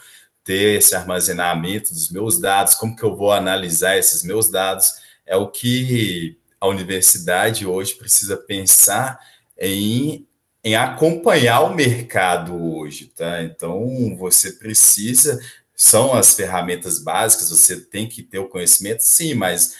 ter 0.44 0.78
esse 0.78 0.94
armazenamento 0.94 1.94
dos 1.94 2.10
meus 2.10 2.40
dados, 2.40 2.76
como 2.76 2.96
que 2.96 3.04
eu 3.04 3.16
vou 3.16 3.32
analisar 3.32 3.98
esses 3.98 4.24
meus 4.24 4.50
dados, 4.50 4.94
é 5.26 5.36
o 5.36 5.48
que 5.48 6.38
a 6.60 6.68
universidade 6.68 7.66
hoje 7.66 7.96
precisa 7.96 8.38
pensar 8.38 9.20
em 9.58 10.26
em 10.66 10.76
acompanhar 10.76 11.62
o 11.62 11.76
mercado 11.76 12.56
hoje, 12.76 13.06
tá? 13.16 13.44
Então, 13.44 14.18
você 14.18 14.54
precisa, 14.54 15.40
são 15.76 16.16
as 16.16 16.34
ferramentas 16.34 16.98
básicas, 16.98 17.52
você 17.52 17.80
tem 17.80 18.10
que 18.10 18.24
ter 18.24 18.40
o 18.40 18.50
conhecimento, 18.50 19.02
sim, 19.02 19.36
mas 19.36 19.76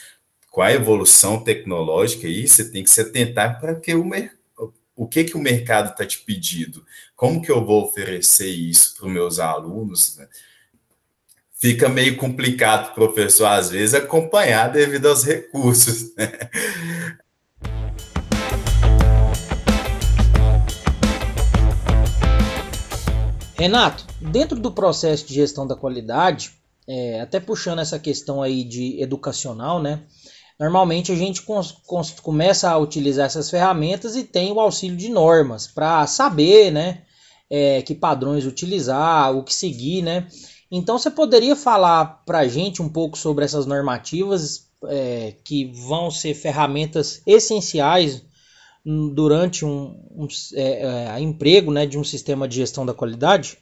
com 0.48 0.62
a 0.62 0.72
evolução 0.72 1.42
tecnológica 1.42 2.28
aí, 2.28 2.46
você 2.46 2.70
tem 2.70 2.84
que 2.84 2.90
se 2.90 3.00
atentar 3.00 3.60
para 3.60 3.74
que 3.74 3.92
o, 3.96 4.08
o 4.94 5.08
que, 5.08 5.24
que 5.24 5.36
o 5.36 5.40
mercado 5.40 5.90
está 5.90 6.06
te 6.06 6.20
pedindo, 6.20 6.86
como 7.16 7.42
que 7.42 7.50
eu 7.50 7.64
vou 7.66 7.86
oferecer 7.86 8.48
isso 8.48 8.96
para 8.96 9.06
os 9.08 9.12
meus 9.12 9.38
alunos, 9.40 10.16
né? 10.16 10.28
Fica 11.58 11.88
meio 11.88 12.16
complicado, 12.16 12.94
professor, 12.94 13.46
às 13.46 13.70
vezes, 13.70 13.94
acompanhar 13.94 14.70
devido 14.70 15.06
aos 15.08 15.24
recursos. 15.24 16.14
Né? 16.14 16.30
Renato, 23.58 24.04
dentro 24.20 24.60
do 24.60 24.70
processo 24.70 25.26
de 25.26 25.32
gestão 25.32 25.66
da 25.66 25.74
qualidade, 25.74 26.52
é, 26.86 27.22
até 27.22 27.40
puxando 27.40 27.78
essa 27.78 27.98
questão 27.98 28.42
aí 28.42 28.62
de 28.62 29.00
educacional, 29.00 29.80
né? 29.82 30.02
Normalmente 30.60 31.10
a 31.10 31.16
gente 31.16 31.42
começa 32.22 32.70
a 32.70 32.76
utilizar 32.76 33.26
essas 33.26 33.50
ferramentas 33.50 34.14
e 34.14 34.24
tem 34.24 34.52
o 34.52 34.60
auxílio 34.60 34.96
de 34.96 35.08
normas 35.08 35.66
para 35.66 36.06
saber, 36.06 36.70
né? 36.70 37.02
É, 37.48 37.80
que 37.80 37.94
padrões 37.94 38.44
utilizar, 38.44 39.34
o 39.34 39.42
que 39.42 39.54
seguir, 39.54 40.02
né? 40.02 40.26
Então 40.70 40.98
você 40.98 41.10
poderia 41.10 41.56
falar 41.56 42.22
para 42.26 42.40
a 42.40 42.48
gente 42.48 42.82
um 42.82 42.88
pouco 42.90 43.16
sobre 43.16 43.44
essas 43.44 43.64
normativas 43.64 44.66
é, 44.84 45.34
que 45.42 45.72
vão 45.86 46.10
ser 46.10 46.34
ferramentas 46.34 47.22
essenciais 47.26 48.22
durante 48.86 49.64
um, 49.64 50.00
um 50.12 50.28
é, 50.54 51.16
é, 51.16 51.20
emprego 51.20 51.72
né, 51.72 51.86
de 51.86 51.98
um 51.98 52.04
sistema 52.04 52.46
de 52.46 52.56
gestão 52.56 52.86
da 52.86 52.94
qualidade? 52.94 53.58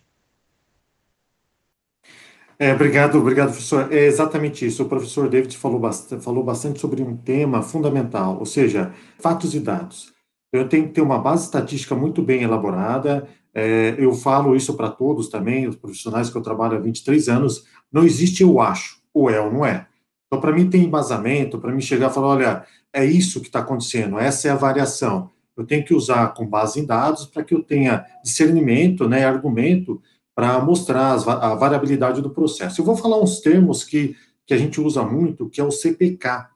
É, 2.59 2.73
obrigado, 2.73 3.19
obrigado, 3.19 3.49
professor. 3.49 3.91
É 3.91 4.05
exatamente 4.05 4.67
isso. 4.67 4.83
O 4.83 4.89
professor 4.89 5.29
David 5.29 5.57
falou 5.57 5.81
bastante, 5.81 6.23
falou 6.23 6.45
bastante 6.45 6.79
sobre 6.79 7.03
um 7.03 7.17
tema 7.17 7.63
fundamental, 7.63 8.39
ou 8.39 8.47
seja, 8.47 8.93
fatos 9.19 9.55
e 9.55 9.61
dados. 9.61 10.13
Eu 10.53 10.69
tenho 10.69 10.87
que 10.87 10.93
ter 10.93 11.01
uma 11.01 11.19
base 11.19 11.47
estatística 11.47 11.97
muito 11.97 12.23
bem 12.23 12.43
elaborada. 12.43 13.27
É, 13.53 13.97
eu 13.99 14.13
falo 14.13 14.55
isso 14.55 14.75
para 14.75 14.91
todos 14.91 15.29
também, 15.29 15.67
os 15.67 15.75
profissionais 15.75 16.31
que 16.31 16.37
eu 16.37 16.43
trabalho 16.43 16.77
há 16.77 16.81
23 16.81 17.29
anos. 17.29 17.65
Não 17.91 18.05
existe 18.05 18.43
eu 18.43 18.61
acho, 18.61 19.01
ou 19.13 19.31
é 19.31 19.41
ou 19.41 19.53
não 19.53 19.65
é. 19.65 19.87
Então, 20.27 20.41
para 20.41 20.53
mim, 20.53 20.69
tem 20.69 20.85
embasamento, 20.85 21.59
para 21.59 21.73
mim 21.73 21.81
chegar 21.81 22.11
e 22.11 22.15
falar: 22.15 22.29
olha, 22.29 22.65
é 22.95 23.05
isso 23.05 23.41
que 23.41 23.49
está 23.49 23.59
acontecendo, 23.59 24.19
essa 24.19 24.47
é 24.49 24.51
a 24.53 24.57
variação. 24.57 25.31
Eu 25.57 25.67
tenho 25.67 25.85
que 25.85 25.93
usar 25.93 26.33
com 26.35 26.47
base 26.47 26.81
em 26.81 26.87
dados 26.87 27.27
para 27.27 27.45
que 27.45 27.53
eu 27.53 27.63
tenha 27.63 28.07
discernimento, 28.23 29.09
né, 29.09 29.25
argumento 29.25 30.01
para 30.35 30.59
mostrar 30.61 31.13
a 31.13 31.55
variabilidade 31.55 32.23
do 32.23 32.31
processo. 32.31 32.81
Eu 32.81 32.85
vou 32.85 32.97
falar 32.97 33.21
uns 33.21 33.41
termos 33.41 33.85
que, 33.85 34.17
que 34.47 34.55
a 34.55 34.59
gente 34.59 34.81
usa 34.81 35.03
muito, 35.05 35.49
que 35.49 35.61
é 35.61 35.65
o 35.65 35.71
CPK. 35.71 36.49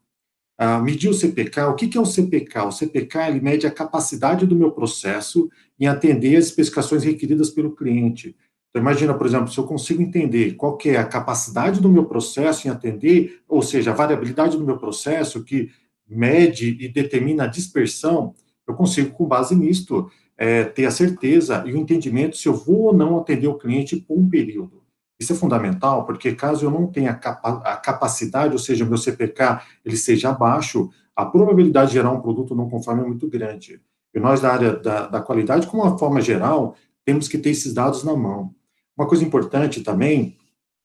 Ah, 0.61 0.81
medir 0.81 1.09
o 1.09 1.14
CPK, 1.14 1.61
o 1.62 1.74
que, 1.74 1.87
que 1.87 1.96
é 1.96 2.01
o 2.01 2.07
CPK? 2.07 2.61
O 2.62 2.72
CPK 2.72 3.29
ele 3.29 3.40
mede 3.40 3.66
a 3.66 3.70
capacidade 3.70 4.44
do 4.46 4.57
meu 4.57 4.72
processo 4.72 5.48
em 5.79 5.87
atender 5.87 6.37
as 6.37 6.46
especificações 6.46 7.05
requeridas 7.05 7.51
pelo 7.51 7.77
cliente. 7.77 8.35
Então, 8.70 8.83
imagina, 8.83 9.14
por 9.14 9.27
exemplo, 9.27 9.48
se 9.48 9.59
eu 9.59 9.64
consigo 9.64 10.03
entender 10.03 10.55
qual 10.55 10.77
que 10.77 10.90
é 10.90 10.98
a 10.98 11.07
capacidade 11.07 11.81
do 11.81 11.88
meu 11.88 12.05
processo 12.05 12.66
em 12.66 12.70
atender, 12.70 13.40
ou 13.48 13.62
seja, 13.62 13.92
a 13.92 13.94
variabilidade 13.94 14.57
do 14.57 14.64
meu 14.64 14.77
processo, 14.77 15.44
que 15.44 15.70
mede 16.09 16.77
e 16.81 16.88
determina 16.88 17.44
a 17.44 17.49
dispersão, 17.49 18.35
eu 18.66 18.75
consigo, 18.75 19.11
com 19.11 19.27
base 19.27 19.55
nisto, 19.55 20.11
é, 20.37 20.64
ter 20.64 20.87
a 20.87 20.90
certeza 20.90 21.64
e 21.66 21.73
o 21.73 21.77
entendimento 21.77 22.37
se 22.37 22.47
eu 22.49 22.55
vou 22.55 22.83
ou 22.83 22.92
não 22.92 23.18
atender 23.18 23.49
o 23.49 23.59
cliente 23.59 23.97
por 23.97 24.16
um 24.16 24.29
período. 24.29 24.83
Isso 25.18 25.33
é 25.33 25.37
fundamental, 25.37 26.07
porque 26.07 26.33
caso 26.33 26.64
eu 26.64 26.71
não 26.71 26.87
tenha 26.87 27.12
capa 27.12 27.61
a 27.64 27.77
capacidade, 27.77 28.53
ou 28.53 28.59
seja, 28.59 28.85
meu 28.85 28.97
CPK 28.97 29.61
ele 29.85 29.97
seja 29.97 30.33
baixo, 30.33 30.90
a 31.16 31.27
probabilidade 31.27 31.88
de 31.88 31.94
gerar 31.94 32.12
um 32.12 32.21
produto 32.21 32.55
não 32.55 32.71
conforme 32.71 33.03
é 33.03 33.07
muito 33.07 33.29
grande. 33.29 33.81
E 34.14 34.21
nós, 34.21 34.40
da 34.40 34.53
área 34.53 34.77
da, 34.77 35.09
da 35.09 35.21
qualidade, 35.21 35.66
como 35.66 35.83
uma 35.83 35.99
forma 35.99 36.21
geral, 36.21 36.77
temos 37.05 37.27
que 37.27 37.37
ter 37.37 37.51
esses 37.51 37.75
dados 37.75 38.05
na 38.05 38.14
mão. 38.14 38.55
Uma 38.97 39.09
coisa 39.09 39.25
importante 39.25 39.83
também, 39.83 40.37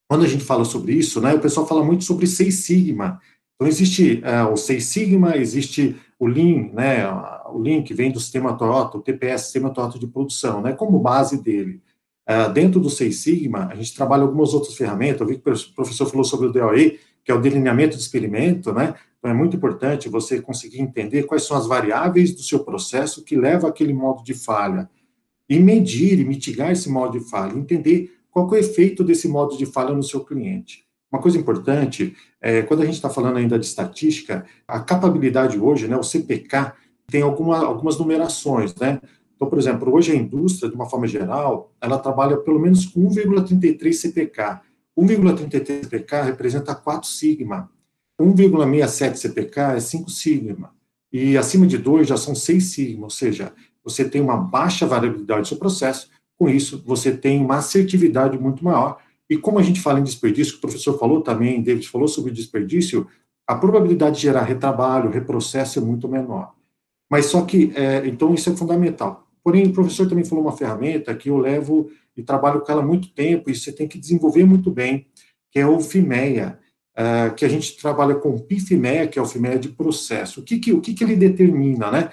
quando 0.08 0.24
a 0.26 0.28
gente 0.28 0.44
fala 0.44 0.66
sobre 0.66 0.94
isso, 0.94 1.22
né, 1.22 1.34
o 1.34 1.40
pessoal 1.40 1.68
fala 1.68 1.84
muito 1.84 2.04
sobre 2.04 2.26
Seis 2.26 2.66
Sigma, 2.66 3.20
então, 3.64 3.68
existe 3.68 4.22
uh, 4.26 4.52
o 4.52 4.58
Seis 4.58 4.88
Sigma, 4.88 5.38
existe 5.38 5.96
o 6.20 6.28
Lean, 6.28 6.70
né, 6.74 7.08
o 7.48 7.58
Lean 7.58 7.82
que 7.82 7.94
vem 7.94 8.12
do 8.12 8.20
sistema 8.20 8.58
Toyota, 8.58 8.98
o 8.98 9.02
TPS, 9.02 9.44
sistema 9.44 9.70
Toyota 9.70 9.98
de 9.98 10.06
produção, 10.06 10.62
né, 10.62 10.74
como 10.74 11.00
base 11.00 11.42
dele. 11.42 11.82
Uh, 12.30 12.52
dentro 12.52 12.82
do 12.82 12.90
Seis 12.90 13.20
Sigma, 13.20 13.70
a 13.72 13.76
gente 13.76 13.96
trabalha 13.96 14.24
algumas 14.24 14.54
outras 14.54 14.76
ferramentas, 14.76 15.22
eu 15.22 15.28
vi 15.28 15.36
que 15.36 15.50
o 15.50 15.74
professor 15.74 16.08
falou 16.08 16.26
sobre 16.26 16.48
o 16.48 16.52
DOE, 16.52 17.00
que 17.24 17.32
é 17.32 17.34
o 17.34 17.40
delineamento 17.40 17.96
de 17.96 18.04
experimento, 18.04 18.74
né, 18.74 18.96
então 19.18 19.32
é 19.32 19.34
muito 19.34 19.56
importante 19.56 20.10
você 20.10 20.42
conseguir 20.42 20.82
entender 20.82 21.24
quais 21.24 21.44
são 21.44 21.56
as 21.56 21.66
variáveis 21.66 22.36
do 22.36 22.44
seu 22.44 22.66
processo 22.66 23.24
que 23.24 23.38
leva 23.38 23.70
àquele 23.70 23.94
modo 23.94 24.26
de 24.26 24.34
falha, 24.34 24.90
e 25.48 25.58
medir 25.58 26.20
e 26.20 26.26
mitigar 26.26 26.72
esse 26.72 26.90
modo 26.90 27.18
de 27.18 27.30
falha, 27.30 27.58
entender 27.58 28.12
qual 28.30 28.46
é 28.48 28.52
o 28.52 28.56
efeito 28.58 29.06
desse 29.06 29.30
modo 29.30 29.56
de 29.56 29.66
falha 29.66 29.94
no 29.94 30.04
seu 30.04 30.20
cliente. 30.26 30.84
Uma 31.14 31.22
coisa 31.22 31.38
importante, 31.38 32.16
é, 32.42 32.64
quando 32.64 32.82
a 32.82 32.86
gente 32.86 32.96
está 32.96 33.08
falando 33.08 33.38
ainda 33.38 33.60
de 33.60 33.68
estatística, 33.68 34.48
a 34.68 34.80
capabilidade 34.80 35.60
hoje, 35.60 35.88
né, 35.88 35.96
o 35.96 36.02
CPK, 36.02 36.74
tem 37.06 37.22
alguma, 37.22 37.60
algumas 37.64 38.00
numerações, 38.00 38.74
né? 38.74 39.00
Então, 39.36 39.48
por 39.48 39.60
exemplo, 39.60 39.94
hoje 39.94 40.12
a 40.12 40.16
indústria, 40.16 40.68
de 40.72 40.76
uma 40.76 40.90
forma 40.90 41.06
geral, 41.06 41.72
ela 41.80 42.00
trabalha 42.00 42.38
pelo 42.38 42.60
menos 42.60 42.88
com 42.88 43.08
1,33 43.08 43.94
CPK. 43.94 44.62
1,33 44.98 45.84
CPK 45.84 46.22
representa 46.24 46.74
4 46.74 47.08
sigma. 47.08 47.70
1,67 48.20 49.16
CPK 49.18 49.60
é 49.76 49.80
5 49.80 50.10
sigma. 50.10 50.74
E 51.12 51.38
acima 51.38 51.68
de 51.68 51.78
2 51.78 52.08
já 52.08 52.18
são 52.18 52.34
6 52.34 52.64
sigma, 52.64 53.04
ou 53.04 53.12
seja, 53.12 53.54
você 53.84 54.04
tem 54.04 54.20
uma 54.20 54.38
baixa 54.38 54.88
variabilidade 54.88 55.42
do 55.42 55.48
seu 55.48 55.58
processo, 55.58 56.10
Com 56.40 56.50
isso, 56.50 56.82
você 56.84 57.16
tem 57.16 57.40
uma 57.40 57.58
assertividade 57.58 58.40
muito 58.40 58.64
maior. 58.64 58.98
E 59.30 59.38
como 59.38 59.60
a 59.60 59.64
gente 59.64 59.82
fala 59.82 60.00
em 60.00 60.04
desperdício, 60.04 60.58
o 60.58 60.62
professor 60.62 60.98
falou 60.98 61.22
também, 61.22 61.62
David 61.62 61.88
falou 61.88 62.08
sobre 62.08 62.32
desperdício, 62.32 63.08
a 63.48 63.56
probabilidade 63.56 64.18
de 64.18 64.24
gerar 64.24 64.44
retrabalho, 64.44 65.10
reprocesso 65.10 65.80
é 65.80 65.82
muito 65.82 66.08
menor. 66.08 66.54
Mas 67.10 67.28
só 67.28 67.44
que, 67.44 67.72
é, 67.76 68.08
então, 68.08 68.34
isso 68.34 68.50
é 68.50 68.56
fundamental. 68.56 69.28
Porém, 69.44 69.68
o 69.68 69.74
professor 69.74 70.08
também 70.08 70.24
falou 70.24 70.44
uma 70.44 70.56
ferramenta 70.56 71.14
que 71.14 71.30
eu 71.30 71.38
levo 71.38 71.90
e 72.16 72.24
trabalho 72.24 72.62
com 72.62 72.72
ela 72.72 72.82
há 72.82 72.86
muito 72.86 73.14
tempo, 73.14 73.50
e 73.50 73.56
você 73.56 73.72
tem 73.72 73.88
que 73.88 74.00
desenvolver 74.00 74.46
muito 74.46 74.72
bem, 74.72 75.08
que 75.52 75.60
é 75.60 75.68
o 75.68 75.80
FIMEA, 75.80 76.60
uh, 76.98 77.34
que 77.36 77.44
a 77.44 77.50
gente 77.50 77.76
trabalha 77.78 78.16
com 78.16 78.30
o 78.30 78.42
PIFIMEA, 78.42 79.08
que 79.08 79.20
é 79.20 79.22
o 79.22 79.26
FIMEA 79.26 79.60
de 79.60 79.70
processo. 79.70 80.40
O 80.40 80.44
que, 80.44 80.60
que, 80.60 80.72
o 80.72 80.80
que, 80.80 80.94
que 80.94 81.04
ele 81.04 81.16
determina, 81.16 81.92
né? 81.92 82.10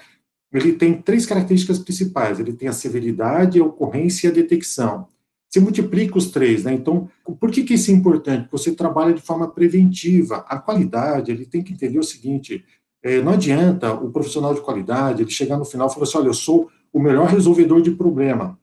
Ele 0.51 0.73
tem 0.73 1.01
três 1.01 1.25
características 1.25 1.79
principais, 1.79 2.39
ele 2.39 2.51
tem 2.51 2.67
a 2.67 2.73
severidade, 2.73 3.59
a 3.59 3.63
ocorrência 3.63 4.27
e 4.27 4.31
a 4.31 4.33
detecção. 4.33 5.07
Você 5.51 5.59
multiplica 5.59 6.17
os 6.17 6.31
três, 6.31 6.63
né? 6.63 6.73
Então, 6.73 7.09
por 7.39 7.51
que, 7.51 7.63
que 7.63 7.73
isso 7.73 7.91
é 7.91 7.93
importante? 7.93 8.43
Porque 8.43 8.57
você 8.57 8.73
trabalha 8.73 9.13
de 9.13 9.21
forma 9.21 9.49
preventiva. 9.49 10.45
A 10.47 10.57
qualidade, 10.57 11.29
ele 11.29 11.45
tem 11.45 11.61
que 11.61 11.73
entender 11.73 11.99
o 11.99 12.03
seguinte: 12.03 12.63
é, 13.03 13.21
não 13.21 13.33
adianta 13.33 13.93
o 13.93 14.11
profissional 14.11 14.53
de 14.53 14.61
qualidade 14.61 15.23
ele 15.23 15.31
chegar 15.31 15.57
no 15.57 15.65
final 15.65 15.87
e 15.87 15.93
falar 15.93 16.03
assim: 16.05 16.17
olha, 16.17 16.27
eu 16.27 16.33
sou 16.33 16.69
o 16.93 16.99
melhor 16.99 17.27
resolvedor 17.27 17.81
de 17.81 17.91
problema 17.91 18.57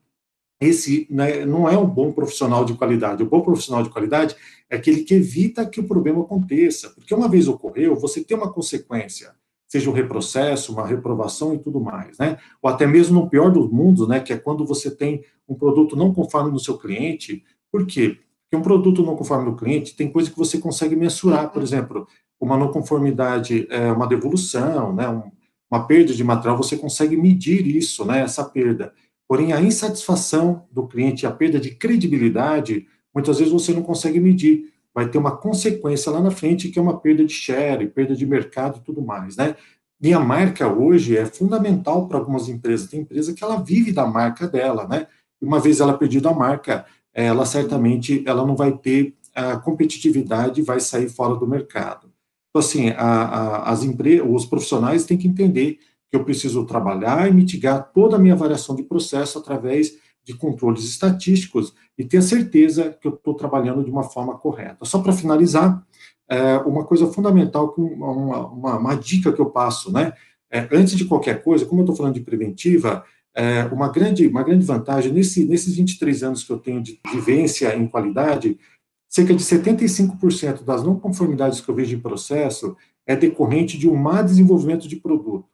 esse 0.59 1.07
né, 1.09 1.45
não 1.45 1.69
é 1.69 1.77
um 1.77 1.87
bom 1.87 2.11
profissional 2.11 2.65
de 2.65 2.73
qualidade. 2.73 3.23
O 3.23 3.29
bom 3.29 3.41
profissional 3.41 3.81
de 3.81 3.89
qualidade 3.89 4.35
é 4.69 4.75
aquele 4.75 5.03
que 5.03 5.15
evita 5.15 5.65
que 5.65 5.79
o 5.79 5.87
problema 5.87 6.21
aconteça, 6.21 6.89
porque 6.89 7.13
uma 7.13 7.29
vez 7.29 7.47
ocorreu, 7.47 7.95
você 7.95 8.23
tem 8.23 8.35
uma 8.35 8.51
consequência, 8.51 9.33
seja 9.69 9.89
um 9.89 9.93
reprocesso, 9.93 10.73
uma 10.73 10.85
reprovação 10.85 11.53
e 11.53 11.59
tudo 11.59 11.79
mais, 11.79 12.17
né? 12.17 12.37
Ou 12.61 12.69
até 12.69 12.87
mesmo 12.87 13.21
no 13.21 13.29
pior 13.29 13.51
dos 13.51 13.71
mundos, 13.71 14.07
né, 14.07 14.19
que 14.19 14.33
é 14.33 14.37
quando 14.37 14.65
você 14.65 14.89
tem 14.89 15.23
um 15.47 15.53
produto 15.53 15.95
não 15.95 16.11
conforme 16.11 16.51
no 16.51 16.59
seu 16.59 16.77
cliente. 16.77 17.43
Por 17.71 17.85
quê? 17.85 18.17
Porque 18.43 18.57
um 18.57 18.63
produto 18.63 19.03
não 19.03 19.15
conforme 19.15 19.45
no 19.45 19.55
cliente 19.55 19.95
tem 19.95 20.11
coisa 20.11 20.31
que 20.31 20.37
você 20.37 20.57
consegue 20.57 20.95
mensurar, 20.95 21.51
por 21.51 21.61
exemplo, 21.61 22.07
uma 22.41 22.57
não 22.57 22.69
conformidade, 22.69 23.67
é, 23.69 23.91
uma 23.91 24.07
devolução, 24.07 24.91
né, 24.93 25.07
um, 25.07 25.31
uma 25.69 25.85
perda 25.85 26.13
de 26.15 26.23
material, 26.23 26.57
você 26.57 26.75
consegue 26.75 27.15
medir 27.15 27.67
isso, 27.67 28.03
né, 28.03 28.21
essa 28.21 28.43
perda. 28.43 28.91
Porém, 29.27 29.53
a 29.53 29.61
insatisfação 29.61 30.65
do 30.71 30.87
cliente, 30.87 31.27
a 31.27 31.31
perda 31.31 31.59
de 31.59 31.75
credibilidade, 31.75 32.87
muitas 33.13 33.37
vezes 33.37 33.53
você 33.53 33.71
não 33.71 33.83
consegue 33.83 34.19
medir. 34.19 34.73
Vai 34.99 35.07
ter 35.07 35.17
uma 35.17 35.37
consequência 35.37 36.11
lá 36.11 36.19
na 36.19 36.29
frente, 36.29 36.67
que 36.67 36.77
é 36.77 36.81
uma 36.81 36.99
perda 36.99 37.23
de 37.23 37.33
share, 37.33 37.87
perda 37.87 38.13
de 38.13 38.25
mercado 38.25 38.79
e 38.79 38.81
tudo 38.81 39.01
mais, 39.01 39.37
né? 39.37 39.55
E 40.01 40.13
a 40.13 40.19
marca 40.19 40.67
hoje 40.67 41.15
é 41.15 41.25
fundamental 41.25 42.05
para 42.05 42.17
algumas 42.17 42.49
empresas. 42.49 42.89
Tem 42.89 42.99
empresa 42.99 43.33
que 43.33 43.41
ela 43.41 43.63
vive 43.63 43.93
da 43.93 44.05
marca 44.05 44.45
dela, 44.45 44.85
né? 44.85 45.07
Uma 45.41 45.57
vez 45.57 45.79
ela 45.79 45.97
perdida 45.97 46.29
a 46.29 46.33
marca, 46.33 46.85
ela 47.13 47.45
certamente 47.45 48.21
ela 48.27 48.45
não 48.45 48.57
vai 48.57 48.73
ter 48.73 49.15
a 49.33 49.55
competitividade 49.55 50.61
vai 50.61 50.81
sair 50.81 51.07
fora 51.07 51.33
do 51.35 51.47
mercado. 51.47 52.11
Então, 52.49 52.59
assim, 52.59 52.89
a, 52.89 53.05
a, 53.05 53.71
as 53.71 53.83
empresas, 53.83 54.27
os 54.29 54.45
profissionais 54.45 55.05
têm 55.05 55.17
que 55.17 55.29
entender 55.29 55.79
que 56.09 56.17
eu 56.17 56.25
preciso 56.25 56.65
trabalhar 56.65 57.29
e 57.29 57.33
mitigar 57.33 57.89
toda 57.93 58.17
a 58.17 58.19
minha 58.19 58.35
variação 58.35 58.75
de 58.75 58.83
processo 58.83 59.37
através 59.37 59.97
de 60.29 60.37
controles 60.37 60.83
estatísticos 60.83 61.73
e 61.97 62.05
ter 62.05 62.21
certeza 62.21 62.95
que 63.01 63.07
eu 63.07 63.13
estou 63.15 63.33
trabalhando 63.33 63.83
de 63.83 63.89
uma 63.89 64.03
forma 64.03 64.37
correta. 64.37 64.85
Só 64.85 64.99
para 64.99 65.11
finalizar, 65.11 65.83
é, 66.29 66.57
uma 66.57 66.85
coisa 66.85 67.07
fundamental, 67.07 67.73
uma, 67.75 68.45
uma, 68.45 68.77
uma, 68.77 68.95
dica 68.95 69.33
que 69.33 69.41
eu 69.41 69.47
passo, 69.49 69.91
né? 69.91 70.13
É, 70.51 70.67
antes 70.71 70.95
de 70.95 71.05
qualquer 71.05 71.41
coisa, 71.43 71.65
como 71.65 71.81
eu 71.81 71.83
estou 71.83 71.95
falando 71.95 72.13
de 72.13 72.21
preventiva, 72.21 73.03
é, 73.35 73.63
uma, 73.65 73.89
grande, 73.91 74.27
uma 74.27 74.43
grande 74.43 74.63
vantagem, 74.63 75.11
nesse, 75.11 75.45
nesses 75.45 75.75
23 75.75 76.21
anos 76.21 76.43
que 76.43 76.51
eu 76.51 76.59
tenho 76.59 76.79
de 76.79 76.99
vivência 77.11 77.75
em 77.75 77.87
qualidade, 77.87 78.59
cerca 79.07 79.33
de 79.33 79.43
75% 79.43 80.63
das 80.63 80.83
não 80.83 80.99
conformidades 80.99 81.59
que 81.59 81.69
eu 81.69 81.75
vejo 81.75 81.95
em 81.95 81.99
processo 81.99 82.77
é 83.07 83.15
decorrente 83.15 83.79
de 83.79 83.89
um 83.89 83.95
má 83.95 84.21
desenvolvimento 84.21 84.87
de 84.87 84.95
produto. 84.95 85.48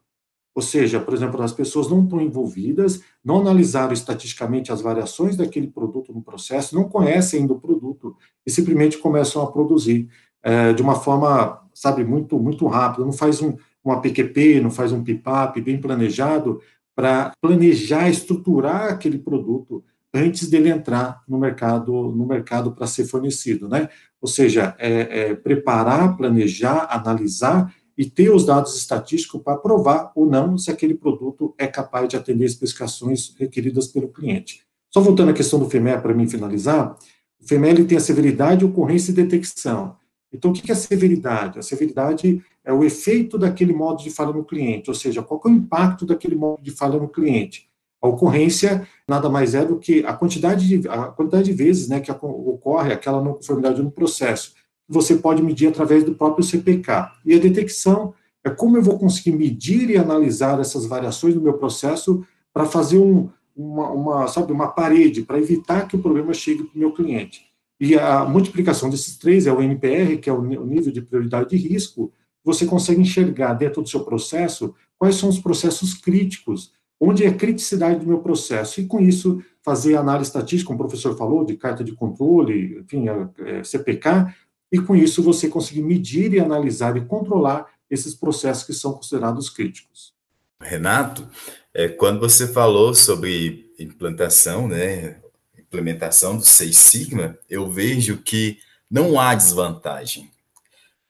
Ou 0.56 0.62
seja, 0.62 1.02
por 1.02 1.14
exemplo, 1.14 1.42
as 1.44 1.52
pessoas 1.52 1.90
não 1.90 2.06
estão 2.06 2.22
envolvidas, 2.22 3.02
não 3.22 3.42
analisaram 3.42 3.92
estatisticamente 3.92 4.72
as 4.72 4.80
variações 4.80 5.36
daquele 5.36 5.68
produto 5.68 6.14
no 6.14 6.22
processo, 6.22 6.74
não 6.74 6.86
conhecem 6.86 7.42
ainda 7.42 7.52
o 7.52 7.60
produto 7.60 8.16
e 8.46 8.50
simplesmente 8.50 8.98
começam 8.98 9.44
a 9.44 9.52
produzir 9.52 10.08
é, 10.42 10.72
de 10.72 10.82
uma 10.82 10.96
forma, 10.96 11.62
sabe, 11.74 12.06
muito 12.06 12.40
muito 12.40 12.66
rápida. 12.68 13.04
Não 13.04 13.12
faz 13.12 13.42
um, 13.42 13.58
uma 13.84 14.00
PQP, 14.00 14.62
não 14.62 14.72
faz 14.72 14.94
um 14.94 15.04
PIPAP 15.04 15.60
bem 15.60 15.78
planejado 15.80 16.62
para 16.96 17.34
planejar, 17.42 18.10
estruturar 18.10 18.94
aquele 18.94 19.18
produto 19.18 19.84
antes 20.14 20.50
dele 20.50 20.70
entrar 20.70 21.22
no 21.28 21.38
mercado 21.38 21.92
no 21.92 22.26
mercado 22.26 22.72
para 22.72 22.88
ser 22.88 23.04
fornecido, 23.04 23.68
né? 23.68 23.90
Ou 24.22 24.30
seja, 24.30 24.74
é, 24.80 25.32
é 25.32 25.36
preparar, 25.36 26.16
planejar, 26.16 26.88
analisar 26.90 27.74
e 27.98 28.10
ter 28.10 28.30
os 28.30 28.46
dados 28.46 28.76
estatísticos 28.76 29.42
para 29.42 29.58
provar 29.58 30.12
ou 30.16 30.26
não 30.26 30.58
se 30.58 30.70
aquele 30.70 30.94
produto 30.94 31.54
é 31.58 31.68
capaz 31.68 32.10
de 32.10 32.18
atender 32.18 32.46
especificações 32.46 33.34
requeridas 33.38 33.88
pelo 33.88 34.10
cliente. 34.10 34.66
Só 34.94 35.02
voltando 35.02 35.32
à 35.32 35.34
questão 35.34 35.60
do 35.60 35.70
FEME 35.70 35.98
para 36.02 36.14
mim 36.14 36.28
finalizar, 36.28 36.98
o 37.42 37.48
FEME 37.48 37.86
tem 37.86 37.98
a 37.98 38.02
severidade, 38.02 38.66
ocorrência 38.66 39.12
e 39.12 39.16
detecção. 39.16 39.96
Então, 40.32 40.52
o 40.52 40.54
que 40.54 40.70
é 40.70 40.74
a 40.74 40.78
severidade? 40.78 41.60
A 41.60 41.62
severidade 41.62 42.44
é 42.64 42.74
o 42.74 42.84
efeito 42.84 43.38
daquele 43.38 43.72
modo 43.74 44.04
de 44.04 44.10
falha 44.10 44.34
no 44.34 44.44
cliente, 44.44 44.90
ou 44.90 44.96
seja, 44.96 45.22
qual 45.22 45.42
é 45.46 45.48
o 45.48 45.52
impacto 45.52 46.06
daquele 46.06 46.36
modo 46.36 46.62
de 46.62 46.72
falha 46.72 47.00
no 47.00 47.08
cliente. 47.08 47.70
A 48.02 48.08
ocorrência 48.08 48.88
nada 49.08 49.30
mais 49.30 49.56
é 49.56 49.66
do 49.66 49.80
que 49.80 50.06
a 50.06 50.14
quantidade 50.14 50.68
de, 50.68 50.88
a 50.88 51.06
quantidade 51.08 51.46
de 51.46 51.54
vezes 51.54 51.88
né, 51.88 52.00
que 52.00 52.12
ocorre 52.12 52.92
aquela 52.92 53.24
não 53.24 53.34
conformidade 53.34 53.82
no 53.82 53.92
processo 53.92 54.54
você 54.88 55.16
pode 55.16 55.42
medir 55.42 55.68
através 55.68 56.04
do 56.04 56.16
próprio 56.16 56.44
CPK. 56.44 57.12
E 57.26 57.34
a 57.34 57.40
detecção 57.40 58.14
é 58.44 58.50
como 58.50 58.78
eu 58.78 58.82
vou 58.82 59.00
conseguir 59.00 59.32
medir 59.32 59.90
e 59.90 59.98
analisar 59.98 60.60
essas 60.60 60.86
variações 60.86 61.34
no 61.34 61.42
meu 61.42 61.54
processo 61.54 62.26
para 62.54 62.66
fazer 62.66 63.00
um, 63.00 63.30
uma, 63.56 63.90
uma, 63.90 64.28
sabe, 64.28 64.52
uma 64.52 64.68
parede, 64.68 65.24
para 65.24 65.40
evitar 65.40 65.88
que 65.88 65.96
o 65.96 66.02
problema 66.02 66.34
chegue 66.34 66.64
para 66.64 66.76
o 66.76 66.80
meu 66.80 66.92
cliente. 66.92 67.46
E 67.80 67.96
a 67.96 68.24
multiplicação 68.26 68.90
desses 68.90 69.18
três 69.18 69.48
é 69.48 69.52
o 69.52 69.62
NPR, 69.62 70.18
que 70.18 70.30
é 70.30 70.34
o 70.34 70.42
nível 70.42 70.92
de 70.92 71.02
prioridade 71.02 71.50
de 71.50 71.58
risco, 71.58 72.12
você 72.44 72.66
consegue 72.66 73.02
enxergar 73.02 73.54
dentro 73.54 73.82
do 73.82 73.90
seu 73.90 74.02
processo 74.06 74.74
quais 74.98 75.16
são 75.16 75.28
os 75.28 75.40
processos 75.40 75.96
críticos, 75.96 76.72
onde 77.02 77.26
é 77.26 77.28
a 77.28 77.34
criticidade 77.34 78.00
do 78.00 78.08
meu 78.08 78.20
processo, 78.20 78.80
e 78.80 78.86
com 78.86 79.02
isso 79.02 79.42
fazer 79.64 79.98
análise 79.98 80.30
estatística, 80.30 80.68
como 80.68 80.80
o 80.80 80.88
professor 80.88 81.18
falou, 81.18 81.44
de 81.44 81.58
carta 81.58 81.84
de 81.84 81.94
controle, 81.94 82.80
enfim, 82.80 83.06
é, 83.40 83.64
CPK, 83.64 84.34
e 84.72 84.80
com 84.80 84.96
isso 84.96 85.24
você 85.24 85.48
conseguir 85.48 85.82
medir 85.82 86.34
e 86.34 86.40
analisar 86.40 86.98
e 86.98 87.06
controlar 87.06 87.68
esses 87.90 88.16
processos 88.16 88.64
que 88.64 88.74
são 88.74 88.94
considerados 88.94 89.50
críticos. 89.50 90.14
Renato, 90.60 91.28
é, 91.74 91.88
quando 91.88 92.20
você 92.20 92.48
falou 92.48 92.94
sobre 92.94 93.72
implantação, 93.78 94.68
né, 94.68 95.20
implementação 95.58 96.38
do 96.38 96.46
Seis 96.46 96.78
Sigma, 96.78 97.38
eu 97.50 97.70
vejo 97.70 98.18
que 98.18 98.58
não 98.90 99.20
há 99.20 99.36
desvantagem. 99.36 100.32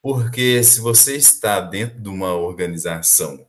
Porque 0.01 0.63
se 0.63 0.79
você 0.79 1.15
está 1.15 1.59
dentro 1.59 1.99
de 1.99 2.09
uma 2.09 2.33
organização 2.33 3.45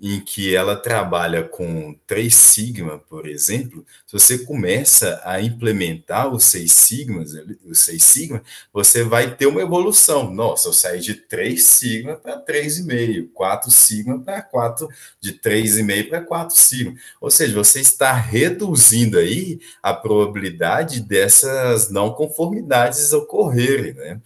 em 0.00 0.18
que 0.18 0.54
ela 0.54 0.74
trabalha 0.76 1.42
com 1.42 1.94
três 2.06 2.34
sigma, 2.34 2.98
por 2.98 3.28
exemplo, 3.28 3.84
se 4.06 4.12
você 4.14 4.38
começa 4.38 5.20
a 5.24 5.42
implementar 5.42 6.32
os 6.32 6.44
seis 6.44 6.72
sigmas, 6.72 7.32
os 7.66 7.80
seis 7.80 8.02
sigma, 8.02 8.42
você 8.72 9.04
vai 9.04 9.36
ter 9.36 9.46
uma 9.46 9.60
evolução. 9.60 10.32
Nossa, 10.32 10.68
eu 10.68 10.72
saí 10.72 11.00
de 11.00 11.14
três 11.14 11.64
sigma 11.64 12.16
para 12.16 12.38
três 12.38 12.78
e 12.78 12.84
meio, 12.84 13.28
quatro 13.28 13.70
sigma 13.70 14.18
para 14.18 14.40
quatro, 14.40 14.88
de 15.20 15.32
três 15.32 15.76
e 15.76 15.82
meio 15.82 16.08
para 16.08 16.22
quatro 16.22 16.56
sigma. 16.56 16.94
Ou 17.20 17.30
seja, 17.30 17.54
você 17.54 17.80
está 17.80 18.14
reduzindo 18.14 19.18
aí 19.18 19.60
a 19.82 19.92
probabilidade 19.92 21.00
dessas 21.00 21.90
não 21.90 22.14
conformidades 22.14 23.12
ocorrerem, 23.12 23.92
né? 23.92 24.20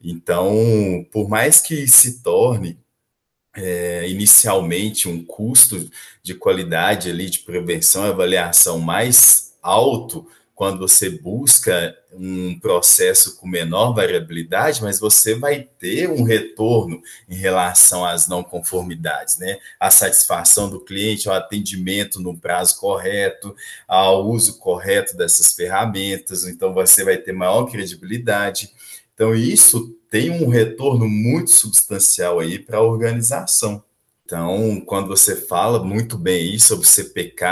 Então, 0.00 1.04
por 1.10 1.28
mais 1.28 1.60
que 1.60 1.88
se 1.88 2.22
torne 2.22 2.78
é, 3.56 4.08
inicialmente 4.08 5.08
um 5.08 5.24
custo 5.24 5.88
de 6.22 6.34
qualidade 6.34 7.10
ali 7.10 7.30
de 7.30 7.40
prevenção 7.40 8.06
e 8.06 8.10
avaliação 8.10 8.78
mais 8.78 9.54
alto 9.62 10.26
quando 10.54 10.78
você 10.78 11.10
busca 11.10 11.94
um 12.10 12.58
processo 12.58 13.36
com 13.36 13.46
menor 13.46 13.92
variabilidade, 13.92 14.82
mas 14.82 14.98
você 14.98 15.34
vai 15.34 15.68
ter 15.78 16.08
um 16.08 16.22
retorno 16.22 17.02
em 17.28 17.36
relação 17.36 18.06
às 18.06 18.26
não 18.26 18.42
conformidades, 18.42 19.38
né? 19.38 19.58
A 19.78 19.90
satisfação 19.90 20.70
do 20.70 20.80
cliente, 20.80 21.28
ao 21.28 21.34
atendimento 21.34 22.18
no 22.18 22.34
prazo 22.34 22.80
correto, 22.80 23.54
ao 23.86 24.26
uso 24.26 24.58
correto 24.58 25.14
dessas 25.14 25.52
ferramentas, 25.52 26.44
então 26.44 26.72
você 26.72 27.04
vai 27.04 27.18
ter 27.18 27.32
maior 27.32 27.66
credibilidade. 27.66 28.70
Então, 29.14 29.34
isso 29.34 29.95
tem 30.10 30.30
um 30.30 30.48
retorno 30.48 31.08
muito 31.08 31.50
substancial 31.50 32.40
aí 32.40 32.58
para 32.58 32.78
a 32.78 32.82
organização. 32.82 33.82
Então, 34.24 34.80
quando 34.84 35.06
você 35.06 35.36
fala 35.36 35.84
muito 35.84 36.18
bem 36.18 36.52
aí 36.52 36.58
sobre 36.58 36.86
CPK 36.86 37.44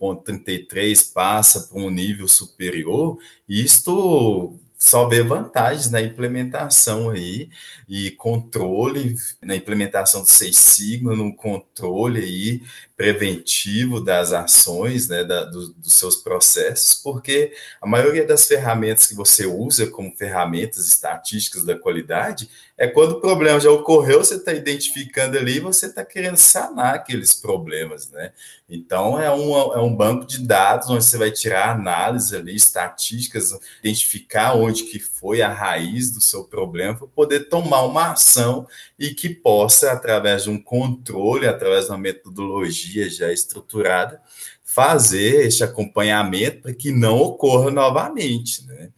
1.33 0.00 1.12
passa 1.12 1.68
para 1.68 1.78
um 1.78 1.90
nível 1.90 2.26
superior, 2.26 3.18
isto 3.46 4.58
só 4.78 5.08
vê 5.08 5.22
vantagens 5.22 5.90
na 5.90 6.00
implementação 6.00 7.10
aí 7.10 7.50
e 7.88 8.12
controle, 8.12 9.16
na 9.42 9.56
implementação 9.56 10.22
do 10.22 10.30
Seis 10.30 10.56
Sigma, 10.56 11.16
no 11.16 11.34
controle 11.34 12.20
aí 12.20 12.62
preventivo 12.98 14.00
das 14.00 14.32
ações, 14.32 15.08
né, 15.08 15.22
da, 15.22 15.44
do, 15.44 15.68
dos 15.74 15.94
seus 15.94 16.16
processos, 16.16 16.96
porque 16.96 17.52
a 17.80 17.86
maioria 17.86 18.26
das 18.26 18.44
ferramentas 18.48 19.06
que 19.06 19.14
você 19.14 19.46
usa 19.46 19.86
como 19.86 20.16
ferramentas 20.16 20.88
estatísticas 20.88 21.64
da 21.64 21.78
qualidade 21.78 22.50
é 22.76 22.88
quando 22.88 23.12
o 23.12 23.20
problema 23.20 23.60
já 23.60 23.70
ocorreu, 23.70 24.18
você 24.18 24.34
está 24.34 24.52
identificando 24.52 25.38
ali 25.38 25.60
você 25.60 25.86
está 25.86 26.04
querendo 26.04 26.36
sanar 26.36 26.94
aqueles 26.94 27.34
problemas, 27.34 28.10
né? 28.10 28.32
Então, 28.68 29.18
é 29.18 29.32
um, 29.32 29.56
é 29.72 29.80
um 29.80 29.94
banco 29.94 30.26
de 30.26 30.40
dados 30.46 30.90
onde 30.90 31.02
você 31.02 31.16
vai 31.16 31.30
tirar 31.30 31.70
análise 31.70 32.36
ali, 32.36 32.54
estatísticas, 32.54 33.58
identificar 33.82 34.54
onde 34.54 34.84
que 34.84 34.98
foi 34.98 35.40
a 35.40 35.48
raiz 35.48 36.10
do 36.10 36.20
seu 36.20 36.44
problema 36.44 36.94
para 36.94 37.06
poder 37.06 37.48
tomar 37.48 37.82
uma 37.84 38.12
ação 38.12 38.66
e 38.98 39.14
que 39.14 39.30
possa, 39.30 39.90
através 39.90 40.44
de 40.44 40.50
um 40.50 40.62
controle, 40.62 41.46
através 41.46 41.86
de 41.86 41.92
uma 41.92 41.98
metodologia 41.98 42.87
já 43.10 43.32
estruturada, 43.32 44.20
fazer 44.62 45.46
este 45.46 45.64
acompanhamento 45.64 46.62
para 46.62 46.74
que 46.74 46.90
não 46.90 47.18
ocorra 47.18 47.70
novamente, 47.70 48.66
né? 48.66 48.90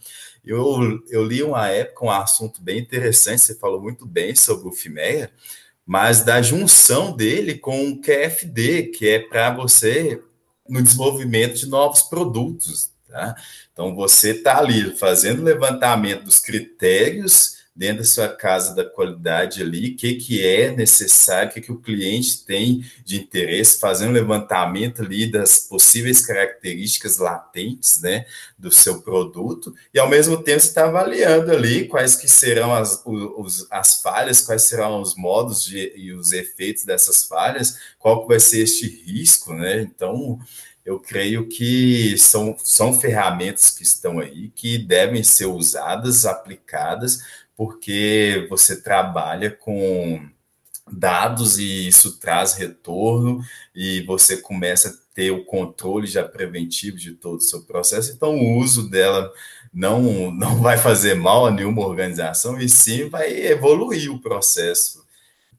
Eu, 0.45 0.99
eu 1.09 1.25
li 1.25 1.43
uma 1.43 1.69
época 1.69 2.07
um 2.07 2.11
assunto 2.11 2.63
bem 2.63 2.79
interessante, 2.79 3.43
você 3.43 3.55
falou 3.55 3.81
muito 3.81 4.07
bem 4.07 4.35
sobre 4.35 4.69
o 4.69 4.73
FIMEA, 4.73 5.31
mas 5.87 6.23
da 6.23 6.41
junção 6.41 7.15
dele 7.15 7.59
com 7.59 7.91
o 7.91 8.01
QFD, 8.01 8.85
que 8.89 9.09
é 9.09 9.19
para 9.19 9.55
você 9.55 10.23
no 10.69 10.83
desenvolvimento 10.83 11.55
de 11.59 11.67
novos 11.67 12.03
produtos. 12.03 12.91
Tá? 13.09 13.35
Então, 13.73 13.95
você 13.95 14.31
está 14.31 14.59
ali 14.59 14.97
fazendo 14.97 15.43
levantamento 15.43 16.25
dos 16.25 16.39
critérios 16.39 17.60
dentro 17.81 18.03
da 18.03 18.05
sua 18.05 18.29
casa 18.29 18.75
da 18.75 18.85
qualidade 18.85 19.63
ali, 19.63 19.93
o 19.93 19.97
que, 19.97 20.17
que 20.17 20.47
é 20.47 20.71
necessário, 20.71 21.49
o 21.49 21.55
que, 21.55 21.63
que 21.63 21.73
o 21.73 21.81
cliente 21.81 22.45
tem 22.45 22.85
de 23.07 23.19
interesse, 23.19 23.81
fazer 23.81 24.07
um 24.07 24.13
levantamento 24.13 25.01
ali 25.01 25.27
das 25.27 25.61
possíveis 25.61 26.21
características 26.21 27.17
latentes 27.17 28.03
né, 28.03 28.27
do 28.59 28.71
seu 28.71 29.01
produto, 29.01 29.75
e 29.95 29.99
ao 29.99 30.11
mesmo 30.11 30.43
tempo 30.43 30.61
você 30.61 30.69
está 30.69 30.85
avaliando 30.85 31.53
ali 31.53 31.89
quais 31.89 32.15
que 32.17 32.29
serão 32.29 32.75
as, 32.75 33.01
os, 33.07 33.67
as 33.71 34.03
falhas, 34.03 34.43
quais 34.43 34.65
serão 34.65 35.01
os 35.01 35.17
modos 35.17 35.65
de, 35.65 35.91
e 35.97 36.13
os 36.13 36.33
efeitos 36.33 36.85
dessas 36.85 37.25
falhas, 37.25 37.79
qual 37.99 38.21
que 38.21 38.29
vai 38.29 38.41
ser 38.41 38.65
este 38.65 38.87
risco, 39.07 39.55
né? 39.55 39.81
Então, 39.81 40.39
eu 40.85 40.99
creio 40.99 41.47
que 41.47 42.17
são, 42.19 42.57
são 42.63 42.99
ferramentas 42.99 43.71
que 43.71 43.83
estão 43.83 44.19
aí 44.19 44.51
que 44.55 44.77
devem 44.77 45.23
ser 45.23 45.47
usadas, 45.47 46.27
aplicadas 46.27 47.21
porque 47.61 48.47
você 48.49 48.81
trabalha 48.81 49.51
com 49.51 50.27
dados 50.91 51.59
e 51.59 51.87
isso 51.89 52.19
traz 52.19 52.55
retorno 52.55 53.45
e 53.75 54.01
você 54.05 54.39
começa 54.39 54.89
a 54.89 55.15
ter 55.15 55.31
o 55.31 55.45
controle 55.45 56.07
já 56.07 56.27
preventivo 56.27 56.97
de 56.97 57.13
todo 57.13 57.37
o 57.37 57.43
seu 57.43 57.61
processo. 57.61 58.13
Então, 58.13 58.35
o 58.35 58.57
uso 58.57 58.89
dela 58.89 59.31
não, 59.75 60.31
não 60.31 60.57
vai 60.57 60.79
fazer 60.79 61.13
mal 61.13 61.45
a 61.45 61.51
nenhuma 61.51 61.87
organização 61.87 62.59
e 62.59 62.67
sim 62.67 63.11
vai 63.11 63.31
evoluir 63.31 64.11
o 64.11 64.23
processo. 64.23 65.05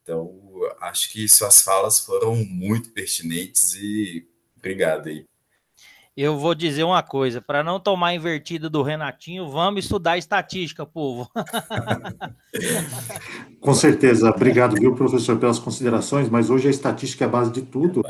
Então, 0.02 0.34
acho 0.82 1.12
que 1.12 1.30
suas 1.30 1.62
falas 1.62 2.00
foram 2.00 2.36
muito 2.36 2.90
pertinentes 2.90 3.76
e 3.76 4.28
obrigado 4.58 5.08
aí 5.08 5.24
eu 6.16 6.38
vou 6.38 6.54
dizer 6.54 6.84
uma 6.84 7.02
coisa: 7.02 7.42
para 7.42 7.64
não 7.64 7.80
tomar 7.80 8.14
invertida 8.14 8.70
do 8.70 8.82
Renatinho, 8.82 9.50
vamos 9.50 9.86
estudar 9.86 10.18
estatística, 10.18 10.86
povo. 10.86 11.30
Com 13.60 13.74
certeza. 13.74 14.30
Obrigado, 14.30 14.76
viu, 14.76 14.96
professor, 14.96 15.38
pelas 15.38 15.60
considerações, 15.60 16.30
mas 16.30 16.50
hoje 16.50 16.68
a 16.68 16.72
estatística 16.72 17.24
é 17.24 17.28
a 17.28 17.32
base 17.32 17.52
de 17.52 17.62
tudo 17.62 18.02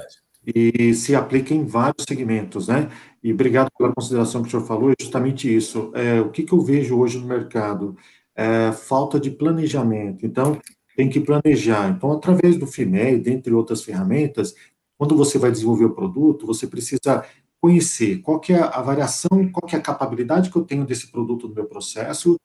e 0.45 0.93
se 0.93 1.15
aplica 1.15 1.53
em 1.53 1.65
vários 1.65 2.05
segmentos, 2.07 2.67
né? 2.67 2.89
E 3.23 3.31
obrigado 3.31 3.69
pela 3.77 3.93
consideração 3.93 4.41
que 4.41 4.47
o 4.47 4.51
senhor 4.51 4.65
falou, 4.65 4.89
é 4.89 4.95
justamente 4.99 5.53
isso. 5.53 5.91
É, 5.93 6.19
o 6.19 6.29
que, 6.29 6.43
que 6.43 6.53
eu 6.53 6.61
vejo 6.61 6.97
hoje 6.97 7.19
no 7.19 7.27
mercado? 7.27 7.95
É, 8.35 8.71
falta 8.71 9.19
de 9.19 9.29
planejamento. 9.29 10.25
Então, 10.25 10.59
tem 10.95 11.09
que 11.09 11.19
planejar. 11.19 11.89
Então, 11.89 12.11
através 12.11 12.57
do 12.57 12.65
FIMEI, 12.65 13.19
dentre 13.19 13.53
outras 13.53 13.83
ferramentas, 13.83 14.55
quando 14.97 15.15
você 15.15 15.37
vai 15.37 15.51
desenvolver 15.51 15.85
o 15.85 15.95
produto, 15.95 16.45
você 16.45 16.67
precisa 16.67 17.23
conhecer 17.61 18.17
qual 18.21 18.39
que 18.39 18.51
é 18.51 18.59
a 18.59 18.81
variação, 18.81 19.29
qual 19.51 19.67
que 19.67 19.75
é 19.75 19.79
a 19.79 19.81
capacidade 19.81 20.49
que 20.49 20.55
eu 20.55 20.63
tenho 20.63 20.83
desse 20.83 21.11
produto 21.11 21.47
no 21.47 21.53
meu 21.53 21.65
processo, 21.65 22.35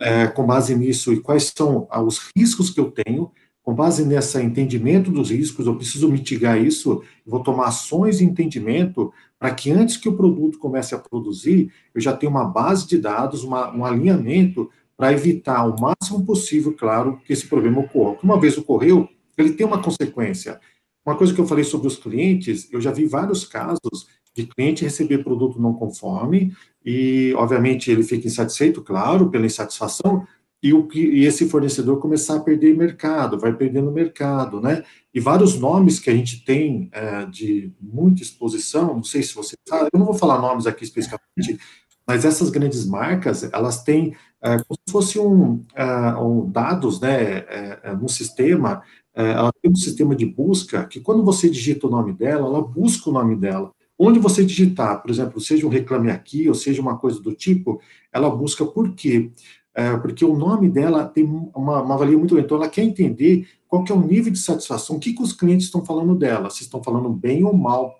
é, 0.00 0.26
com 0.26 0.44
base 0.44 0.74
nisso, 0.74 1.12
e 1.12 1.20
quais 1.20 1.52
são 1.56 1.86
ah, 1.88 2.02
os 2.02 2.30
riscos 2.36 2.70
que 2.70 2.80
eu 2.80 2.90
tenho, 2.90 3.30
com 3.62 3.72
base 3.72 4.04
nesse 4.04 4.42
entendimento 4.42 5.10
dos 5.10 5.30
riscos, 5.30 5.66
eu 5.66 5.76
preciso 5.76 6.10
mitigar 6.10 6.60
isso, 6.60 7.02
vou 7.24 7.42
tomar 7.42 7.68
ações 7.68 8.18
de 8.18 8.24
entendimento 8.24 9.12
para 9.38 9.54
que 9.54 9.70
antes 9.70 9.96
que 9.96 10.08
o 10.08 10.16
produto 10.16 10.58
comece 10.58 10.94
a 10.94 10.98
produzir, 10.98 11.72
eu 11.94 12.00
já 12.00 12.14
tenha 12.14 12.28
uma 12.28 12.44
base 12.44 12.86
de 12.86 12.98
dados, 12.98 13.44
uma, 13.44 13.74
um 13.74 13.84
alinhamento 13.84 14.68
para 14.96 15.12
evitar 15.12 15.64
o 15.64 15.80
máximo 15.80 16.24
possível, 16.26 16.74
claro, 16.74 17.20
que 17.24 17.32
esse 17.32 17.46
problema 17.46 17.80
ocorra. 17.80 18.18
Uma 18.22 18.38
vez 18.38 18.58
ocorreu, 18.58 19.08
ele 19.38 19.52
tem 19.52 19.66
uma 19.66 19.82
consequência. 19.82 20.60
Uma 21.04 21.16
coisa 21.16 21.32
que 21.32 21.40
eu 21.40 21.46
falei 21.46 21.64
sobre 21.64 21.86
os 21.86 21.96
clientes, 21.96 22.68
eu 22.72 22.80
já 22.80 22.90
vi 22.90 23.06
vários 23.06 23.44
casos 23.44 24.08
de 24.34 24.46
cliente 24.46 24.84
receber 24.84 25.22
produto 25.22 25.60
não 25.60 25.72
conforme 25.72 26.52
e, 26.84 27.32
obviamente, 27.36 27.90
ele 27.90 28.02
fica 28.02 28.26
insatisfeito, 28.26 28.82
claro, 28.82 29.30
pela 29.30 29.46
insatisfação, 29.46 30.26
e, 30.62 30.72
o, 30.72 30.88
e 30.94 31.26
esse 31.26 31.46
fornecedor 31.48 32.00
começar 32.00 32.36
a 32.36 32.40
perder 32.40 32.74
mercado, 32.74 33.38
vai 33.38 33.54
perdendo 33.54 33.92
mercado, 33.92 34.62
né? 34.62 34.82
E 35.12 35.20
vários 35.20 35.58
nomes 35.58 36.00
que 36.00 36.08
a 36.08 36.16
gente 36.16 36.42
tem 36.42 36.88
é, 36.90 37.26
de 37.26 37.70
muita 37.78 38.22
exposição, 38.22 38.94
não 38.94 39.04
sei 39.04 39.22
se 39.22 39.34
você 39.34 39.56
sabe, 39.68 39.90
eu 39.92 39.98
não 39.98 40.06
vou 40.06 40.14
falar 40.14 40.40
nomes 40.40 40.66
aqui 40.66 40.84
especificamente, 40.84 41.58
mas 42.06 42.24
essas 42.24 42.48
grandes 42.48 42.86
marcas, 42.86 43.44
elas 43.52 43.82
têm 43.82 44.16
é, 44.42 44.56
como 44.56 44.78
se 44.86 44.92
fosse 44.92 45.18
um, 45.18 45.62
é, 45.74 45.84
um 46.16 46.50
dados, 46.50 46.98
né, 46.98 47.38
é, 47.40 47.80
é 47.82 47.94
no 47.94 48.08
sistema, 48.08 48.82
é, 49.14 49.32
ela 49.32 49.52
tem 49.60 49.70
um 49.70 49.76
sistema 49.76 50.16
de 50.16 50.24
busca 50.24 50.86
que 50.86 50.98
quando 50.98 51.22
você 51.22 51.48
digita 51.48 51.86
o 51.86 51.90
nome 51.90 52.14
dela, 52.14 52.46
ela 52.46 52.62
busca 52.62 53.10
o 53.10 53.12
nome 53.12 53.36
dela. 53.36 53.70
Onde 53.98 54.18
você 54.18 54.44
digitar, 54.44 55.00
por 55.00 55.10
exemplo, 55.10 55.40
seja 55.40 55.66
um 55.66 55.70
reclame 55.70 56.10
aqui, 56.10 56.48
ou 56.48 56.54
seja 56.54 56.82
uma 56.82 56.98
coisa 56.98 57.20
do 57.20 57.32
tipo, 57.32 57.80
ela 58.12 58.28
busca 58.28 58.64
por 58.64 58.92
quê? 58.94 59.30
É, 59.74 59.96
porque 59.96 60.24
o 60.24 60.36
nome 60.36 60.68
dela 60.68 61.04
tem 61.04 61.24
uma, 61.24 61.82
uma 61.82 61.96
valia 61.96 62.16
muito 62.16 62.34
grande. 62.34 62.46
Então, 62.46 62.58
ela 62.58 62.68
quer 62.68 62.82
entender 62.82 63.46
qual 63.68 63.82
que 63.82 63.90
é 63.90 63.94
o 63.94 64.00
nível 64.00 64.32
de 64.32 64.38
satisfação, 64.38 64.96
o 64.96 65.00
que, 65.00 65.12
que 65.12 65.22
os 65.22 65.32
clientes 65.32 65.66
estão 65.66 65.84
falando 65.84 66.14
dela, 66.14 66.50
se 66.50 66.62
estão 66.62 66.82
falando 66.82 67.08
bem 67.08 67.44
ou 67.44 67.52
mal. 67.52 67.96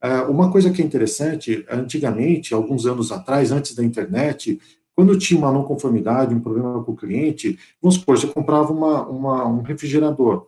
É, 0.00 0.20
uma 0.22 0.50
coisa 0.52 0.70
que 0.70 0.82
é 0.82 0.84
interessante, 0.84 1.64
antigamente, 1.70 2.54
alguns 2.54 2.86
anos 2.86 3.10
atrás, 3.10 3.50
antes 3.50 3.74
da 3.74 3.84
internet, 3.84 4.60
quando 4.94 5.18
tinha 5.18 5.38
uma 5.38 5.52
não 5.52 5.62
conformidade, 5.62 6.34
um 6.34 6.40
problema 6.40 6.82
com 6.82 6.92
o 6.92 6.96
cliente, 6.96 7.58
vamos 7.82 7.96
supor, 7.96 8.18
você 8.18 8.26
comprava 8.26 8.72
uma, 8.72 9.06
uma, 9.06 9.46
um 9.46 9.62
refrigerador, 9.62 10.46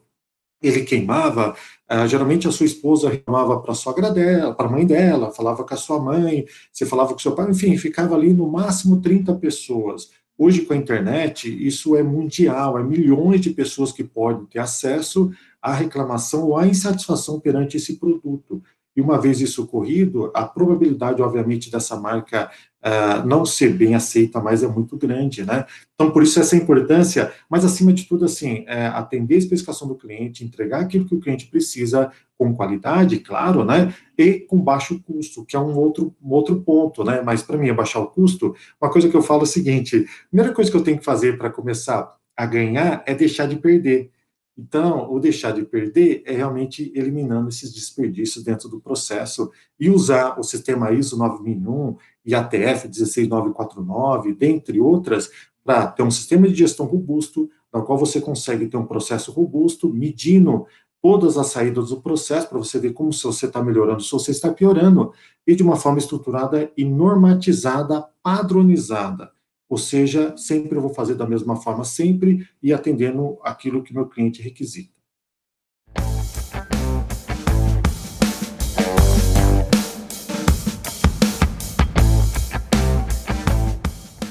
ele 0.62 0.83
queimava, 0.83 1.55
uh, 1.90 2.07
geralmente 2.09 2.49
a 2.49 2.53
sua 2.53 2.66
esposa 2.66 3.09
reclamava 3.09 3.61
para 3.61 3.73
a 3.73 3.75
sogra 3.75 4.11
dela, 4.11 4.55
para 4.55 4.66
a 4.66 4.71
mãe 4.71 4.87
dela, 4.87 5.31
falava 5.31 5.64
com 5.64 5.75
a 5.75 5.77
sua 5.77 6.01
mãe, 6.01 6.47
você 6.73 6.85
falava 6.85 7.12
com 7.12 7.18
seu 7.18 7.35
pai, 7.35 7.51
enfim, 7.51 7.77
ficava 7.77 8.14
ali 8.14 8.33
no 8.33 8.51
máximo 8.51 9.01
30 9.01 9.35
pessoas. 9.37 10.11
Hoje, 10.37 10.62
com 10.62 10.73
a 10.73 10.77
internet, 10.77 11.49
isso 11.66 11.97
é 11.97 12.03
mundial, 12.03 12.79
é 12.79 12.83
milhões 12.83 13.40
de 13.40 13.51
pessoas 13.51 13.90
que 13.90 14.05
podem 14.05 14.47
ter 14.47 14.61
acesso 14.61 15.33
à 15.61 15.75
reclamação 15.75 16.44
ou 16.44 16.57
à 16.57 16.66
insatisfação 16.66 17.40
perante 17.40 17.77
esse 17.77 17.99
produto. 17.99 18.62
E 18.99 19.01
uma 19.01 19.17
vez 19.17 19.41
isso 19.41 19.63
ocorrido, 19.63 20.29
a 20.35 20.44
probabilidade, 20.44 21.23
obviamente, 21.23 21.71
dessa 21.71 21.94
marca 21.94 22.51
uh, 22.85 23.25
não 23.25 23.46
ser 23.46 23.73
bem 23.73 23.94
aceita 23.94 24.40
mais 24.40 24.65
é 24.65 24.67
muito 24.67 24.96
grande, 24.96 25.44
né? 25.44 25.67
Então, 25.94 26.11
por 26.11 26.21
isso 26.21 26.40
essa 26.40 26.57
importância, 26.57 27.33
mas 27.49 27.65
acima 27.65 27.92
de 27.92 28.09
tudo, 28.09 28.25
assim, 28.25 28.65
é, 28.67 28.88
atender 28.88 29.37
a 29.37 29.38
especificação 29.38 29.87
do 29.87 29.94
cliente, 29.94 30.44
entregar 30.44 30.81
aquilo 30.81 31.05
que 31.05 31.15
o 31.15 31.21
cliente 31.21 31.46
precisa 31.46 32.11
com 32.37 32.53
qualidade, 32.53 33.21
claro, 33.21 33.65
né? 33.65 33.94
E 34.19 34.40
com 34.40 34.59
baixo 34.59 35.01
custo, 35.05 35.44
que 35.44 35.55
é 35.55 35.61
um 35.61 35.77
outro, 35.77 36.13
um 36.21 36.33
outro 36.33 36.61
ponto, 36.61 37.05
né? 37.05 37.23
Mas 37.25 37.40
para 37.40 37.57
mim, 37.57 37.71
abaixar 37.71 38.03
o 38.03 38.09
custo, 38.09 38.53
uma 38.83 38.90
coisa 38.90 39.09
que 39.09 39.17
eu 39.17 39.23
falo 39.23 39.42
é 39.42 39.44
o 39.44 39.46
seguinte: 39.46 40.07
a 40.25 40.29
primeira 40.29 40.53
coisa 40.53 40.73
que 40.73 40.77
eu 40.77 40.83
tenho 40.83 40.99
que 40.99 41.05
fazer 41.05 41.38
para 41.38 41.51
começar 41.51 42.17
a 42.37 42.46
ganhar 42.46 43.05
é 43.07 43.15
deixar 43.15 43.46
de 43.46 43.55
perder. 43.55 44.11
Então, 44.59 45.09
o 45.13 45.21
deixar 45.21 45.52
de 45.52 45.63
perder 45.63 46.25
é 46.27 46.33
realmente 46.33 46.90
eliminando 46.96 47.48
esses 47.48 47.73
desperdícios 47.73 48.42
dentro 48.42 48.69
do 48.69 48.81
processo 48.81 49.52
e 49.79 49.88
usar 49.88 50.37
o 50.37 50.42
sistema 50.42 50.90
ISO 50.90 51.17
9001 51.17 51.96
e 52.27 52.35
ATF 52.35 52.88
16949, 52.88 54.35
dentre 54.35 54.81
outras, 54.81 55.31
para 55.65 55.87
ter 55.87 56.02
um 56.02 56.11
sistema 56.11 56.48
de 56.48 56.56
gestão 56.56 56.87
robusto, 56.87 57.48
no 57.73 57.85
qual 57.85 57.96
você 57.96 58.21
consegue 58.21 58.67
ter 58.67 58.77
um 58.77 58.87
processo 58.87 59.31
robusto, 59.31 59.88
medindo 59.88 60.67
todas 61.00 61.38
as 61.38 61.46
saídas 61.46 61.90
do 61.90 62.00
processo 62.00 62.48
para 62.48 62.59
você 62.59 62.81
ver 62.81 62.92
como 62.92 63.13
se 63.13 63.23
você 63.23 63.46
está 63.46 63.63
melhorando, 63.63 64.02
se 64.02 64.11
você 64.11 64.33
está 64.33 64.52
piorando, 64.52 65.13
e 65.46 65.54
de 65.54 65.63
uma 65.63 65.77
forma 65.77 65.98
estruturada 65.98 66.73
e 66.77 66.85
normatizada, 66.85 68.09
padronizada. 68.21 69.31
Ou 69.69 69.77
seja, 69.77 70.35
sempre 70.37 70.77
eu 70.77 70.81
vou 70.81 70.94
fazer 70.94 71.14
da 71.14 71.27
mesma 71.27 71.56
forma, 71.56 71.85
sempre 71.85 72.48
e 72.62 72.73
atendendo 72.73 73.38
aquilo 73.42 73.83
que 73.83 73.92
meu 73.92 74.06
cliente 74.06 74.40
requisita. 74.40 74.96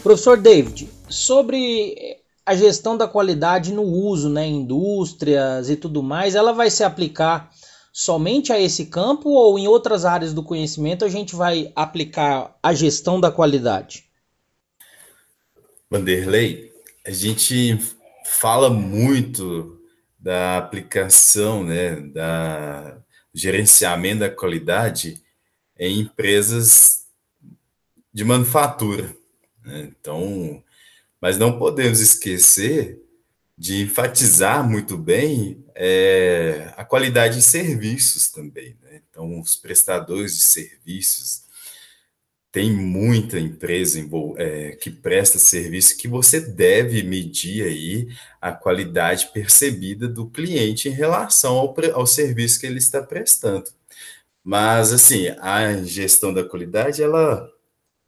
Professor 0.01 0.37
David, 0.37 0.89
sobre 1.09 2.17
a 2.45 2.55
gestão 2.55 2.95
da 2.95 3.07
qualidade 3.07 3.73
no 3.73 3.83
uso, 3.83 4.29
né, 4.29 4.47
indústrias 4.47 5.69
e 5.69 5.75
tudo 5.75 6.01
mais, 6.01 6.33
ela 6.33 6.53
vai 6.53 6.69
se 6.69 6.81
aplicar 6.81 7.51
somente 7.91 8.53
a 8.53 8.59
esse 8.59 8.85
campo 8.85 9.29
ou 9.29 9.59
em 9.59 9.67
outras 9.67 10.05
áreas 10.05 10.33
do 10.33 10.41
conhecimento 10.41 11.03
a 11.03 11.09
gente 11.09 11.35
vai 11.35 11.73
aplicar 11.75 12.57
a 12.63 12.73
gestão 12.73 13.19
da 13.19 13.29
qualidade? 13.29 14.06
Vanderlei, 15.89 16.73
a 17.05 17.11
gente 17.11 17.79
fala 18.25 18.69
muito 18.69 19.81
da 20.19 20.57
aplicação, 20.57 21.63
né, 21.63 21.95
da 21.95 22.97
gerenciamento 23.33 24.21
da 24.21 24.29
qualidade 24.29 25.21
em 25.79 25.99
empresas 25.99 27.05
de 28.11 28.25
manufatura. 28.25 29.15
Né? 29.63 29.91
Então, 29.99 30.61
mas 31.21 31.37
não 31.37 31.57
podemos 31.57 31.99
esquecer 31.99 33.01
de 33.57 33.83
enfatizar 33.83 34.67
muito 34.67 34.97
bem 34.97 35.63
é, 35.73 36.73
a 36.75 36.83
qualidade 36.83 37.37
de 37.37 37.41
serviços 37.43 38.29
também. 38.29 38.75
Né? 38.81 39.01
Então, 39.09 39.39
os 39.39 39.55
prestadores 39.55 40.35
de 40.37 40.43
serviços 40.43 41.46
tem 42.57 42.71
muita 42.71 43.39
empresa 43.39 43.99
é, 44.37 44.71
que 44.71 44.89
presta 44.89 45.37
serviço 45.37 45.95
que 45.95 46.07
você 46.07 46.41
deve 46.41 47.03
medir 47.03 47.63
aí 47.63 48.07
a 48.41 48.51
qualidade 48.51 49.27
percebida 49.31 50.07
do 50.07 50.27
cliente 50.27 50.89
em 50.89 50.91
relação 50.91 51.53
ao, 51.53 51.75
ao 51.93 52.07
serviço 52.07 52.59
que 52.59 52.65
ele 52.65 52.79
está 52.79 53.03
prestando. 53.03 53.69
Mas, 54.43 54.91
assim, 54.91 55.27
a 55.39 55.83
gestão 55.83 56.33
da 56.33 56.43
qualidade, 56.43 57.03
ela 57.03 57.47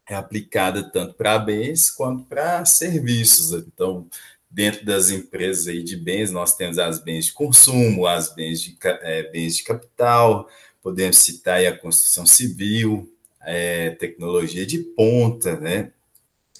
é 0.07 0.15
aplicada 0.15 0.81
tanto 0.81 1.13
para 1.13 1.37
bens 1.37 1.91
quanto 1.91 2.23
para 2.23 2.65
serviços. 2.65 3.51
Então, 3.51 4.07
dentro 4.49 4.83
das 4.83 5.11
empresas 5.11 5.67
aí 5.67 5.83
de 5.83 5.95
bens, 5.95 6.31
nós 6.31 6.55
temos 6.55 6.79
as 6.79 6.97
bens 6.97 7.25
de 7.25 7.33
consumo, 7.33 8.07
as 8.07 8.33
bens 8.33 8.63
de, 8.63 8.75
é, 8.81 9.29
bens 9.29 9.57
de 9.57 9.63
capital, 9.63 10.49
podemos 10.81 11.17
citar 11.17 11.57
aí 11.57 11.67
a 11.67 11.77
construção 11.77 12.25
civil, 12.25 13.07
é, 13.41 13.91
tecnologia 13.91 14.65
de 14.65 14.79
ponta, 14.79 15.59
né? 15.59 15.91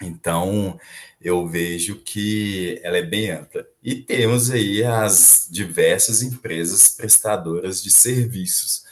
Então, 0.02 0.80
eu 1.22 1.46
vejo 1.48 1.98
que 1.98 2.80
ela 2.84 2.98
é 2.98 3.02
bem 3.02 3.32
ampla. 3.32 3.66
E 3.84 3.96
temos 3.96 4.50
aí 4.50 4.84
as 4.84 5.48
diversas 5.52 6.22
empresas 6.22 6.90
prestadoras 6.90 7.84
de 7.84 7.92
serviços. 7.92 8.86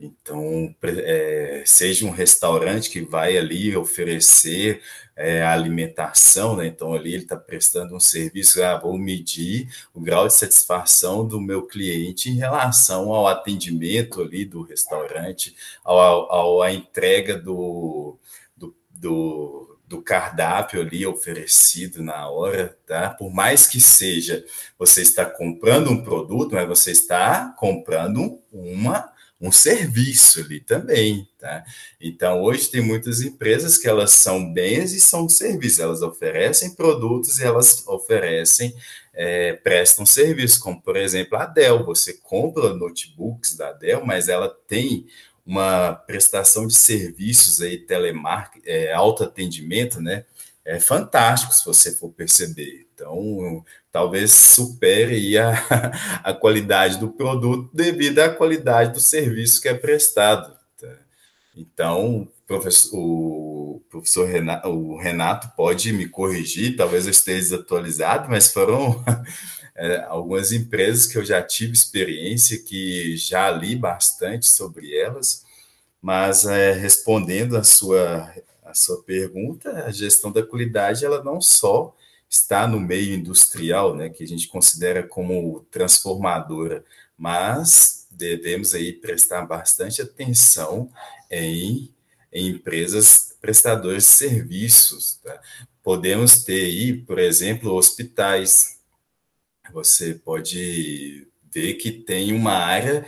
Então, 0.00 0.74
é, 0.82 1.62
seja 1.64 2.06
um 2.06 2.10
restaurante 2.10 2.90
que 2.90 3.00
vai 3.00 3.36
ali 3.36 3.76
oferecer 3.76 4.82
é, 5.18 5.42
alimentação, 5.42 6.54
né? 6.54 6.68
Então, 6.68 6.94
ali 6.94 7.12
ele 7.12 7.24
está 7.24 7.36
prestando 7.36 7.96
um 7.96 8.00
serviço, 8.00 8.62
ah, 8.62 8.78
vou 8.78 8.96
medir 8.96 9.68
o 9.92 10.00
grau 10.00 10.28
de 10.28 10.34
satisfação 10.34 11.26
do 11.26 11.40
meu 11.40 11.66
cliente 11.66 12.30
em 12.30 12.36
relação 12.36 13.12
ao 13.12 13.26
atendimento 13.26 14.22
ali 14.22 14.44
do 14.44 14.62
restaurante, 14.62 15.56
ao, 15.84 15.98
ao 16.32 16.62
a 16.62 16.72
entrega 16.72 17.36
do, 17.36 18.16
do, 18.56 18.74
do 18.94 19.78
do 19.88 20.02
cardápio 20.02 20.82
ali 20.82 21.06
oferecido 21.06 22.02
na 22.02 22.28
hora, 22.28 22.76
tá? 22.86 23.08
Por 23.08 23.32
mais 23.32 23.66
que 23.66 23.80
seja, 23.80 24.44
você 24.78 25.00
está 25.00 25.24
comprando 25.24 25.90
um 25.90 26.02
produto, 26.02 26.54
mas 26.54 26.68
você 26.68 26.90
está 26.90 27.54
comprando 27.56 28.38
uma 28.52 29.10
um 29.40 29.52
serviço 29.52 30.40
ali 30.40 30.60
também, 30.60 31.28
tá? 31.38 31.64
Então, 32.00 32.42
hoje 32.42 32.70
tem 32.70 32.80
muitas 32.80 33.20
empresas 33.22 33.78
que 33.78 33.88
elas 33.88 34.10
são 34.10 34.52
bens 34.52 34.92
e 34.92 35.00
são 35.00 35.28
serviços, 35.28 35.78
elas 35.78 36.02
oferecem 36.02 36.74
produtos 36.74 37.38
e 37.38 37.44
elas 37.44 37.86
oferecem, 37.86 38.74
é, 39.14 39.52
prestam 39.52 40.04
serviços, 40.04 40.58
como, 40.58 40.80
por 40.82 40.96
exemplo, 40.96 41.38
a 41.38 41.46
Dell, 41.46 41.84
você 41.84 42.14
compra 42.14 42.74
notebooks 42.74 43.56
da 43.56 43.72
Dell, 43.72 44.04
mas 44.04 44.28
ela 44.28 44.48
tem 44.66 45.06
uma 45.46 45.92
prestação 45.94 46.66
de 46.66 46.74
serviços 46.74 47.60
aí, 47.60 47.78
telemarketing, 47.78 48.68
é, 48.68 48.92
autoatendimento, 48.92 50.00
né? 50.00 50.24
É 50.64 50.78
fantástico, 50.78 51.54
se 51.54 51.64
você 51.64 51.92
for 51.92 52.10
perceber. 52.10 52.86
Então, 52.92 53.64
talvez 53.92 54.32
supere 54.32 55.38
a, 55.38 55.52
a 56.24 56.34
qualidade 56.34 56.98
do 56.98 57.08
produto 57.08 57.70
devido 57.74 58.20
à 58.20 58.28
qualidade 58.28 58.92
do 58.92 59.00
serviço 59.00 59.60
que 59.60 59.68
é 59.68 59.74
prestado. 59.74 60.58
Então, 61.58 62.28
professor, 62.46 62.96
o 62.96 63.82
professor 63.90 64.28
Renato, 64.28 64.68
o 64.68 64.96
Renato 64.96 65.50
pode 65.56 65.92
me 65.92 66.08
corrigir, 66.08 66.76
talvez 66.76 67.04
eu 67.04 67.10
esteja 67.10 67.40
desatualizado, 67.40 68.28
mas 68.30 68.52
foram 68.52 69.04
é, 69.74 70.04
algumas 70.04 70.52
empresas 70.52 71.06
que 71.06 71.18
eu 71.18 71.24
já 71.24 71.42
tive 71.42 71.72
experiência, 71.72 72.62
que 72.62 73.16
já 73.16 73.50
li 73.50 73.74
bastante 73.74 74.46
sobre 74.46 74.96
elas, 74.96 75.44
mas 76.00 76.46
é, 76.46 76.72
respondendo 76.72 77.56
a 77.56 77.64
sua, 77.64 78.32
a 78.64 78.72
sua 78.72 79.02
pergunta, 79.02 79.84
a 79.84 79.90
gestão 79.90 80.30
da 80.30 80.46
qualidade, 80.46 81.04
ela 81.04 81.24
não 81.24 81.40
só 81.40 81.92
está 82.28 82.66
no 82.66 82.78
meio 82.78 83.14
industrial, 83.14 83.96
né, 83.96 84.08
que 84.08 84.22
a 84.22 84.26
gente 84.26 84.48
considera 84.48 85.02
como 85.02 85.66
transformadora, 85.70 86.84
mas 87.16 88.06
devemos 88.10 88.74
aí 88.74 88.92
prestar 88.92 89.46
bastante 89.46 90.02
atenção 90.02 90.90
em, 91.30 91.92
em 92.32 92.48
empresas 92.48 93.36
prestadoras 93.40 94.04
de 94.04 94.10
serviços. 94.10 95.20
Tá? 95.22 95.40
Podemos 95.82 96.44
ter 96.44 96.66
aí, 96.66 96.94
por 96.94 97.18
exemplo, 97.18 97.72
hospitais. 97.72 98.78
Você 99.72 100.14
pode 100.14 101.26
ver 101.52 101.74
que 101.74 101.90
tem 101.92 102.32
uma 102.32 102.52
área 102.52 103.06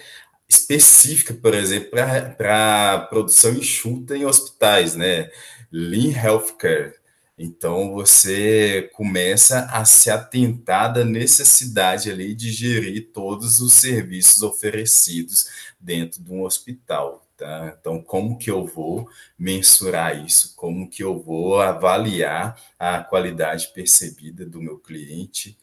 específica, 0.49 1.33
por 1.33 1.55
exemplo, 1.55 1.91
para 2.37 3.07
produção 3.11 3.53
enxuta 3.55 4.17
em 4.17 4.25
hospitais, 4.25 4.97
né? 4.97 5.31
Lean 5.71 6.13
Healthcare, 6.13 6.95
então 7.43 7.91
você 7.95 8.91
começa 8.93 9.61
a 9.73 9.83
se 9.87 10.11
atentar 10.11 10.93
da 10.93 11.07
necessidade 11.07 12.11
ali 12.11 12.35
de 12.35 12.53
gerir 12.53 13.13
todos 13.15 13.61
os 13.61 13.73
serviços 13.73 14.43
oferecidos 14.43 15.49
dentro 15.81 16.23
de 16.23 16.31
um 16.31 16.43
hospital. 16.43 17.27
Tá? 17.39 17.75
Então, 17.81 18.03
como 18.03 18.37
que 18.37 18.51
eu 18.51 18.67
vou 18.67 19.09
mensurar 19.39 20.23
isso? 20.23 20.55
Como 20.55 20.87
que 20.87 21.03
eu 21.03 21.19
vou 21.19 21.59
avaliar 21.59 22.61
a 22.79 23.03
qualidade 23.03 23.73
percebida 23.75 24.45
do 24.45 24.61
meu 24.61 24.79
cliente? 24.79 25.57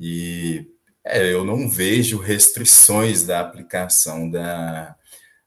E 0.00 0.66
é, 1.04 1.32
eu 1.32 1.44
não 1.44 1.70
vejo 1.70 2.18
restrições 2.18 3.24
da 3.24 3.38
aplicação 3.38 4.28
da, 4.28 4.96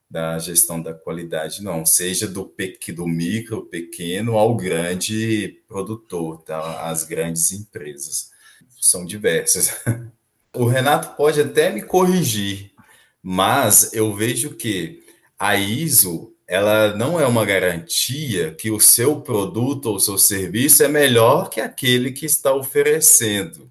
da 0.08 0.38
gestão 0.38 0.80
da 0.80 0.94
qualidade, 0.94 1.62
não, 1.62 1.84
seja 1.84 2.28
do, 2.28 2.54
do 2.94 3.06
micro, 3.06 3.66
pequeno 3.66 4.38
ao 4.38 4.56
grande 4.56 5.60
produtor, 5.66 6.42
tá? 6.42 6.88
as 6.88 7.04
grandes 7.04 7.52
empresas. 7.52 8.30
São 8.80 9.04
diversas. 9.04 9.82
O 10.54 10.64
Renato 10.64 11.14
pode 11.18 11.38
até 11.38 11.68
me 11.68 11.82
corrigir, 11.82 12.72
mas 13.22 13.92
eu 13.92 14.14
vejo 14.14 14.54
que 14.54 15.04
a 15.38 15.54
ISO 15.54 16.34
ela 16.48 16.96
não 16.96 17.20
é 17.20 17.26
uma 17.26 17.44
garantia 17.44 18.54
que 18.54 18.70
o 18.70 18.80
seu 18.80 19.20
produto 19.20 19.86
ou 19.86 20.00
seu 20.00 20.16
serviço 20.16 20.82
é 20.82 20.88
melhor 20.88 21.50
que 21.50 21.60
aquele 21.60 22.12
que 22.12 22.24
está 22.24 22.54
oferecendo, 22.54 23.70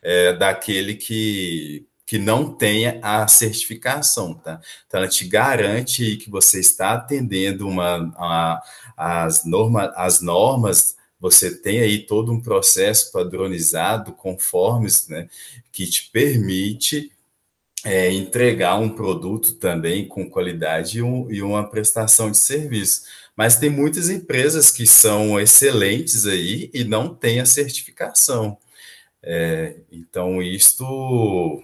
é, 0.00 0.32
daquele 0.32 0.94
que 0.94 1.86
que 2.06 2.18
não 2.18 2.52
tenha 2.52 2.98
a 3.02 3.26
certificação, 3.26 4.34
tá? 4.34 4.60
Então, 4.86 5.00
ela 5.00 5.08
te 5.08 5.26
garante 5.26 6.16
que 6.16 6.30
você 6.30 6.60
está 6.60 6.94
atendendo 6.94 7.66
uma, 7.66 8.12
a, 8.16 8.62
as, 8.96 9.44
norma, 9.44 9.92
as 9.96 10.20
normas, 10.20 10.96
você 11.18 11.54
tem 11.56 11.80
aí 11.80 12.04
todo 12.06 12.30
um 12.30 12.40
processo 12.40 13.10
padronizado, 13.10 14.12
conformes, 14.12 15.08
né, 15.08 15.28
que 15.72 15.86
te 15.86 16.10
permite 16.10 17.10
é, 17.84 18.10
entregar 18.12 18.76
um 18.76 18.90
produto 18.90 19.54
também 19.54 20.06
com 20.06 20.28
qualidade 20.28 20.98
e, 20.98 21.02
um, 21.02 21.30
e 21.30 21.42
uma 21.42 21.68
prestação 21.68 22.30
de 22.30 22.38
serviço. 22.38 23.02
Mas 23.36 23.56
tem 23.56 23.70
muitas 23.70 24.10
empresas 24.10 24.70
que 24.70 24.86
são 24.86 25.40
excelentes 25.40 26.26
aí 26.26 26.70
e 26.72 26.84
não 26.84 27.14
têm 27.14 27.40
a 27.40 27.46
certificação. 27.46 28.56
É, 29.22 29.76
então, 29.90 30.42
isto 30.42 31.62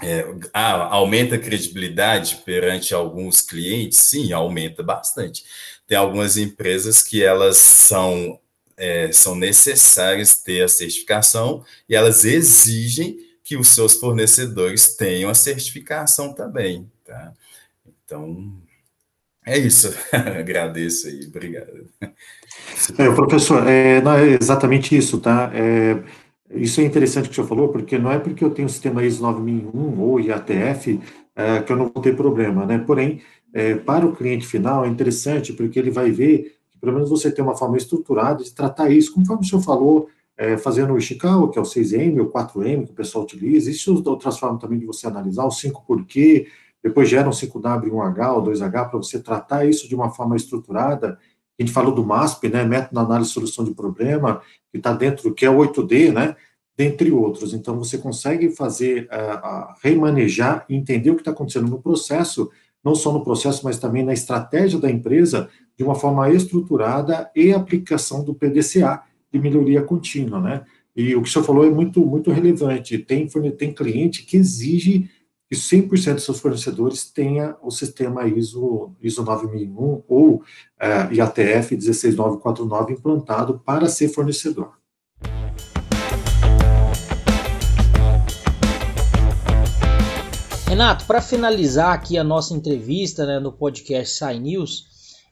é, 0.00 0.24
ah, 0.54 0.94
aumenta 0.94 1.34
a 1.34 1.38
credibilidade 1.38 2.36
perante 2.44 2.94
alguns 2.94 3.40
clientes? 3.40 3.98
Sim, 3.98 4.32
aumenta 4.32 4.82
bastante. 4.82 5.44
Tem 5.86 5.98
algumas 5.98 6.36
empresas 6.36 7.02
que 7.02 7.22
elas 7.22 7.58
são, 7.58 8.40
é, 8.76 9.12
são 9.12 9.34
necessárias 9.34 10.42
ter 10.42 10.62
a 10.62 10.68
certificação 10.68 11.64
e 11.88 11.94
elas 11.94 12.24
exigem 12.24 13.18
que 13.44 13.56
os 13.56 13.68
seus 13.68 13.94
fornecedores 13.94 14.96
tenham 14.96 15.28
a 15.28 15.34
certificação 15.34 16.32
também. 16.32 16.90
Tá? 17.04 17.34
Então, 18.04 18.62
é 19.44 19.58
isso. 19.58 19.94
Agradeço 20.12 21.08
aí, 21.08 21.26
obrigado. 21.26 21.90
É, 22.96 23.10
professor, 23.14 23.66
é, 23.66 24.00
não, 24.00 24.14
é 24.14 24.38
exatamente 24.40 24.96
isso, 24.96 25.20
tá? 25.20 25.50
É, 25.52 26.02
isso 26.54 26.80
é 26.80 26.84
interessante 26.84 27.26
que 27.26 27.32
o 27.32 27.34
senhor 27.34 27.46
falou, 27.46 27.68
porque 27.68 27.98
não 27.98 28.10
é 28.10 28.18
porque 28.18 28.44
eu 28.44 28.50
tenho 28.50 28.66
o 28.66 28.70
sistema 28.70 29.04
ISO 29.04 29.22
9001 29.22 30.00
ou 30.00 30.20
IATF 30.20 31.00
é, 31.34 31.60
que 31.62 31.72
eu 31.72 31.76
não 31.76 31.90
vou 31.92 32.02
ter 32.02 32.14
problema, 32.14 32.66
né? 32.66 32.78
Porém, 32.78 33.20
é, 33.52 33.74
para 33.74 34.06
o 34.06 34.14
cliente 34.14 34.46
final 34.46 34.84
é 34.84 34.88
interessante, 34.88 35.52
porque 35.52 35.78
ele 35.78 35.90
vai 35.90 36.10
ver 36.10 36.56
que 36.70 36.78
pelo 36.78 36.92
menos 36.92 37.10
você 37.10 37.30
tem 37.30 37.44
uma 37.44 37.56
forma 37.56 37.76
estruturada 37.76 38.42
de 38.42 38.52
tratar 38.52 38.90
isso, 38.90 39.14
conforme 39.14 39.42
o 39.42 39.46
senhor 39.46 39.62
falou, 39.62 40.08
é, 40.36 40.56
fazendo 40.56 40.92
o 40.92 40.98
Ishikawa, 40.98 41.50
que 41.50 41.58
é 41.58 41.62
o 41.62 41.64
6M, 41.64 42.20
o 42.20 42.30
4M, 42.30 42.86
que 42.86 42.92
o 42.92 42.94
pessoal 42.94 43.24
utiliza, 43.24 43.70
existem 43.70 43.94
outras 43.94 44.38
formas 44.38 44.60
também 44.60 44.78
de 44.78 44.86
você 44.86 45.06
analisar, 45.06 45.44
o 45.44 45.50
5 45.50 45.84
porquê, 45.86 46.48
depois 46.82 47.08
gera 47.08 47.28
um 47.28 47.32
5W, 47.32 47.90
1H 47.90 48.34
ou 48.34 48.42
2H, 48.42 48.90
para 48.90 48.98
você 48.98 49.20
tratar 49.20 49.64
isso 49.64 49.88
de 49.88 49.94
uma 49.94 50.10
forma 50.10 50.34
estruturada. 50.34 51.18
A 51.62 51.64
gente 51.64 51.72
falou 51.72 51.94
do 51.94 52.04
MASP, 52.04 52.48
né, 52.48 52.64
Método 52.64 52.94
de 52.94 53.06
Análise 53.06 53.30
e 53.30 53.32
Solução 53.32 53.64
de 53.64 53.72
Problema, 53.72 54.42
que 54.72 54.78
está 54.78 54.92
dentro, 54.92 55.32
que 55.32 55.46
é 55.46 55.50
o 55.50 55.58
8D, 55.58 56.12
né, 56.12 56.34
dentre 56.76 57.12
outros. 57.12 57.54
Então, 57.54 57.78
você 57.78 57.98
consegue 57.98 58.50
fazer, 58.50 59.04
uh, 59.04 59.72
remanejar 59.80 60.64
e 60.68 60.74
entender 60.74 61.10
o 61.10 61.14
que 61.14 61.20
está 61.20 61.30
acontecendo 61.30 61.68
no 61.68 61.80
processo, 61.80 62.50
não 62.82 62.96
só 62.96 63.12
no 63.12 63.22
processo, 63.22 63.64
mas 63.64 63.78
também 63.78 64.02
na 64.02 64.12
estratégia 64.12 64.80
da 64.80 64.90
empresa, 64.90 65.48
de 65.78 65.84
uma 65.84 65.94
forma 65.94 66.28
estruturada 66.30 67.30
e 67.36 67.52
aplicação 67.52 68.24
do 68.24 68.34
PDCA, 68.34 69.02
de 69.32 69.38
melhoria 69.38 69.82
contínua, 69.82 70.40
né? 70.40 70.62
E 70.96 71.14
o 71.14 71.22
que 71.22 71.28
o 71.28 71.32
senhor 71.32 71.44
falou 71.44 71.64
é 71.64 71.70
muito, 71.70 72.04
muito 72.04 72.30
relevante. 72.32 72.98
Tem, 72.98 73.26
tem 73.56 73.72
cliente 73.72 74.24
que 74.24 74.36
exige 74.36 75.08
que 75.52 75.56
100% 75.56 76.14
dos 76.14 76.24
seus 76.24 76.40
fornecedores 76.40 77.04
tenha 77.04 77.54
o 77.62 77.70
sistema 77.70 78.26
ISO, 78.26 78.90
ISO 79.02 79.22
9001 79.22 80.02
ou 80.08 80.36
uh, 80.36 81.12
IATF 81.12 81.76
16949 81.76 82.94
implantado 82.94 83.60
para 83.62 83.86
ser 83.86 84.08
fornecedor. 84.08 84.72
Renato, 90.66 91.04
para 91.04 91.20
finalizar 91.20 91.92
aqui 91.92 92.16
a 92.16 92.24
nossa 92.24 92.54
entrevista 92.54 93.26
né, 93.26 93.38
no 93.38 93.52
podcast 93.52 94.16
Sai 94.16 94.38
News, 94.38 94.86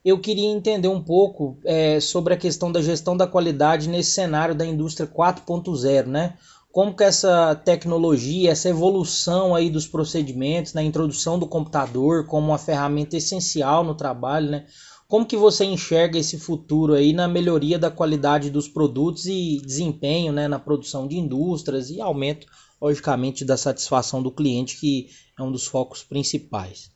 eu 0.05 0.19
queria 0.19 0.51
entender 0.51 0.89
um 0.89 1.03
pouco 1.03 1.57
é, 1.65 1.99
sobre 1.99 2.35
a 2.35 2.37
questão 2.37 2.71
da 2.71 2.83
gestão 2.83 3.17
da 3.17 3.27
qualidade 3.27 3.89
nesse 3.89 4.11
cenário 4.11 4.55
da 4.55 4.67
indústria 4.67 5.09
4.0, 5.09 6.05
né? 6.05 6.35
Como 6.73 6.95
que 6.95 7.03
essa 7.03 7.55
tecnologia, 7.55 8.51
essa 8.51 8.69
evolução 8.69 9.55
aí 9.55 9.71
dos 9.71 9.87
procedimentos, 9.87 10.73
na 10.73 10.83
introdução 10.83 11.39
do 11.39 11.47
computador 11.47 12.27
como 12.27 12.49
uma 12.49 12.59
ferramenta 12.59 13.17
essencial 13.17 13.83
no 13.83 13.95
trabalho, 13.95 14.51
né? 14.51 14.67
Como 15.09 15.27
que 15.27 15.37
você 15.37 15.65
enxerga 15.65 16.19
esse 16.19 16.39
futuro 16.39 16.95
aí 16.95 17.13
na 17.13 17.27
melhoria 17.27 17.77
da 17.77 17.91
qualidade 17.91 18.49
dos 18.49 18.69
produtos 18.69 19.27
e 19.27 19.61
desempenho, 19.67 20.33
né, 20.33 20.47
na 20.47 20.61
produção 20.61 21.09
de 21.09 21.19
indústrias 21.19 21.91
e 21.91 22.01
aumento, 22.01 22.47
logicamente, 22.81 23.45
da 23.45 23.57
satisfação 23.57 24.23
do 24.23 24.31
cliente, 24.31 24.79
que 24.79 25.09
é 25.37 25.43
um 25.43 25.51
dos 25.51 25.67
focos 25.67 26.05
principais? 26.05 26.93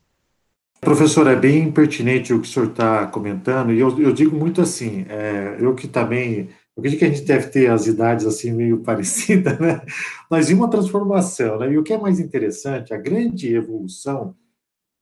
Professor, 0.80 1.26
é 1.26 1.34
bem 1.34 1.72
pertinente 1.72 2.32
o 2.32 2.40
que 2.40 2.46
o 2.46 2.50
senhor 2.50 2.68
está 2.68 3.06
comentando, 3.08 3.72
e 3.72 3.80
eu, 3.80 4.00
eu 4.00 4.12
digo 4.12 4.36
muito 4.36 4.60
assim, 4.60 5.04
é, 5.08 5.56
eu 5.58 5.74
que 5.74 5.88
também 5.88 6.50
acredito 6.80 6.98
que 6.98 7.04
a 7.04 7.08
gente 7.08 7.22
deve 7.22 7.48
ter 7.48 7.70
as 7.70 7.86
idades 7.86 8.26
assim 8.26 8.52
meio 8.52 8.80
parecidas, 8.84 9.58
né? 9.58 9.80
Mas 10.30 10.50
em 10.50 10.54
uma 10.54 10.68
transformação, 10.68 11.58
né? 11.58 11.72
E 11.72 11.78
o 11.78 11.82
que 11.82 11.92
é 11.92 11.98
mais 11.98 12.18
interessante, 12.18 12.92
a 12.92 12.96
grande 12.98 13.54
evolução, 13.54 14.34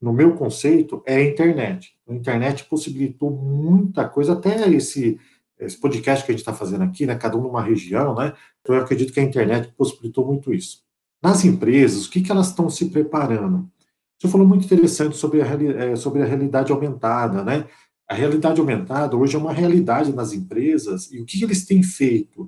no 0.00 0.12
meu 0.12 0.34
conceito, 0.34 1.02
é 1.06 1.16
a 1.16 1.24
internet. 1.24 1.94
A 2.08 2.12
internet 2.12 2.64
possibilitou 2.64 3.30
muita 3.30 4.08
coisa, 4.08 4.32
até 4.32 4.68
esse, 4.68 5.18
esse 5.58 5.78
podcast 5.78 6.24
que 6.24 6.32
a 6.32 6.34
gente 6.34 6.40
está 6.40 6.52
fazendo 6.52 6.84
aqui, 6.84 7.06
né? 7.06 7.14
Cada 7.16 7.36
um 7.36 7.42
numa 7.42 7.62
região, 7.62 8.14
né? 8.14 8.32
Então 8.60 8.74
eu 8.76 8.82
acredito 8.82 9.12
que 9.12 9.20
a 9.20 9.24
internet 9.24 9.72
possibilitou 9.76 10.26
muito 10.26 10.52
isso. 10.52 10.82
Nas 11.22 11.44
empresas, 11.44 12.06
o 12.06 12.10
que, 12.10 12.20
que 12.20 12.32
elas 12.32 12.48
estão 12.48 12.68
se 12.68 12.86
preparando? 12.90 13.70
Senhor 14.22 14.32
falou 14.32 14.46
muito 14.46 14.64
interessante 14.64 15.16
sobre 15.16 15.42
a, 15.42 15.46
eh, 15.46 15.96
sobre 15.96 16.22
a 16.22 16.24
realidade 16.24 16.70
aumentada, 16.70 17.42
né? 17.42 17.66
A 18.12 18.14
realidade 18.14 18.60
aumentada 18.60 19.16
hoje 19.16 19.36
é 19.36 19.38
uma 19.38 19.54
realidade 19.54 20.14
nas 20.14 20.34
empresas 20.34 21.10
e 21.10 21.18
o 21.18 21.24
que 21.24 21.42
eles 21.42 21.64
têm 21.64 21.82
feito? 21.82 22.42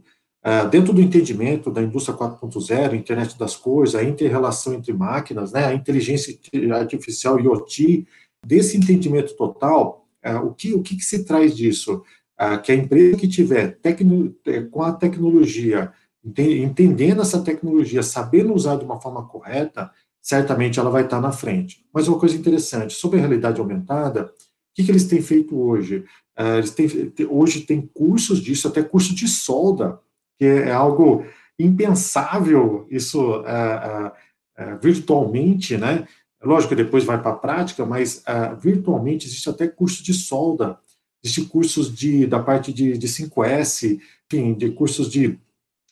Uh, 0.44 0.68
dentro 0.68 0.92
do 0.92 1.00
entendimento 1.00 1.70
da 1.70 1.80
indústria 1.80 2.14
4.0, 2.14 2.92
internet 2.92 3.38
das 3.38 3.56
coisas, 3.56 3.94
a 3.94 4.04
inter-relação 4.04 4.74
entre 4.74 4.92
máquinas, 4.92 5.52
né, 5.52 5.64
a 5.64 5.72
inteligência 5.72 6.38
artificial 6.74 7.40
IoT, 7.40 8.06
desse 8.44 8.76
entendimento 8.76 9.34
total, 9.38 10.06
uh, 10.22 10.46
o, 10.46 10.52
que, 10.52 10.74
o 10.74 10.82
que, 10.82 10.96
que, 10.96 11.04
se 11.04 11.24
traz 11.24 11.56
disso? 11.56 12.02
Uh, 12.38 12.60
que 12.62 12.70
a 12.70 12.74
empresa 12.74 13.16
que 13.16 13.26
tiver 13.26 13.78
tecno, 13.80 14.36
eh, 14.46 14.60
com 14.64 14.82
a 14.82 14.92
tecnologia, 14.92 15.94
entendendo 16.22 17.22
essa 17.22 17.40
tecnologia, 17.40 18.02
sabendo 18.02 18.52
usar 18.52 18.76
de 18.76 18.84
uma 18.84 19.00
forma 19.00 19.26
correta, 19.26 19.90
certamente 20.20 20.78
ela 20.78 20.90
vai 20.90 21.04
estar 21.04 21.22
na 21.22 21.32
frente. 21.32 21.86
Mas 21.90 22.06
uma 22.06 22.18
coisa 22.18 22.36
interessante, 22.36 22.92
sobre 22.92 23.18
a 23.18 23.22
realidade 23.22 23.58
aumentada, 23.58 24.30
que, 24.74 24.84
que 24.84 24.90
eles 24.90 25.04
têm 25.04 25.22
feito 25.22 25.56
hoje? 25.58 26.04
Uh, 26.38 26.58
eles 26.58 26.72
têm, 26.72 26.88
hoje 27.28 27.60
tem 27.60 27.80
cursos 27.80 28.40
disso, 28.40 28.66
até 28.66 28.82
curso 28.82 29.14
de 29.14 29.28
solda, 29.28 30.00
que 30.36 30.44
é, 30.44 30.68
é 30.68 30.72
algo 30.72 31.24
impensável 31.58 32.86
isso 32.90 33.38
uh, 33.40 34.08
uh, 34.08 34.78
virtualmente, 34.82 35.76
né? 35.76 36.06
Lógico 36.42 36.74
que 36.74 36.82
depois 36.82 37.04
vai 37.04 37.22
para 37.22 37.30
a 37.30 37.36
prática, 37.36 37.86
mas 37.86 38.22
virtualmente 38.60 39.26
existe 39.26 39.48
até 39.48 39.66
curso 39.66 40.04
de 40.04 40.12
solda, 40.12 40.78
existe 41.24 41.46
cursos 41.46 41.94
de, 41.94 42.26
da 42.26 42.38
parte 42.38 42.70
de, 42.70 42.98
de 42.98 43.08
5S, 43.08 43.98
enfim, 44.26 44.52
de 44.52 44.70
cursos 44.72 45.10
de 45.10 45.38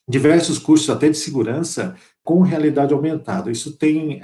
diversos 0.06 0.58
cursos 0.58 0.90
até 0.90 1.08
de 1.08 1.16
segurança 1.16 1.96
com 2.22 2.42
realidade 2.42 2.92
aumentada. 2.92 3.50
Isso 3.50 3.78
tem 3.78 4.20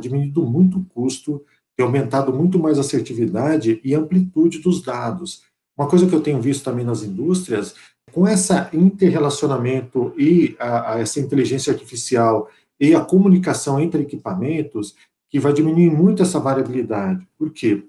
diminuído 0.00 0.46
muito 0.46 0.78
o 0.78 0.84
custo 0.84 1.44
tem 1.76 1.84
aumentado 1.84 2.32
muito 2.32 2.58
mais 2.58 2.78
assertividade 2.78 3.80
e 3.84 3.94
amplitude 3.94 4.60
dos 4.60 4.82
dados. 4.82 5.42
Uma 5.76 5.88
coisa 5.88 6.06
que 6.06 6.14
eu 6.14 6.20
tenho 6.20 6.40
visto 6.40 6.64
também 6.64 6.84
nas 6.84 7.02
indústrias, 7.02 7.74
com 8.12 8.26
essa 8.26 8.70
interrelacionamento 8.72 10.12
e 10.16 10.54
a, 10.58 10.94
a 10.94 11.00
essa 11.00 11.18
inteligência 11.18 11.72
artificial 11.72 12.48
e 12.78 12.94
a 12.94 13.00
comunicação 13.00 13.80
entre 13.80 14.02
equipamentos, 14.02 14.94
que 15.28 15.40
vai 15.40 15.52
diminuir 15.52 15.90
muito 15.90 16.22
essa 16.22 16.38
variabilidade. 16.38 17.26
Por 17.36 17.50
quê? 17.50 17.82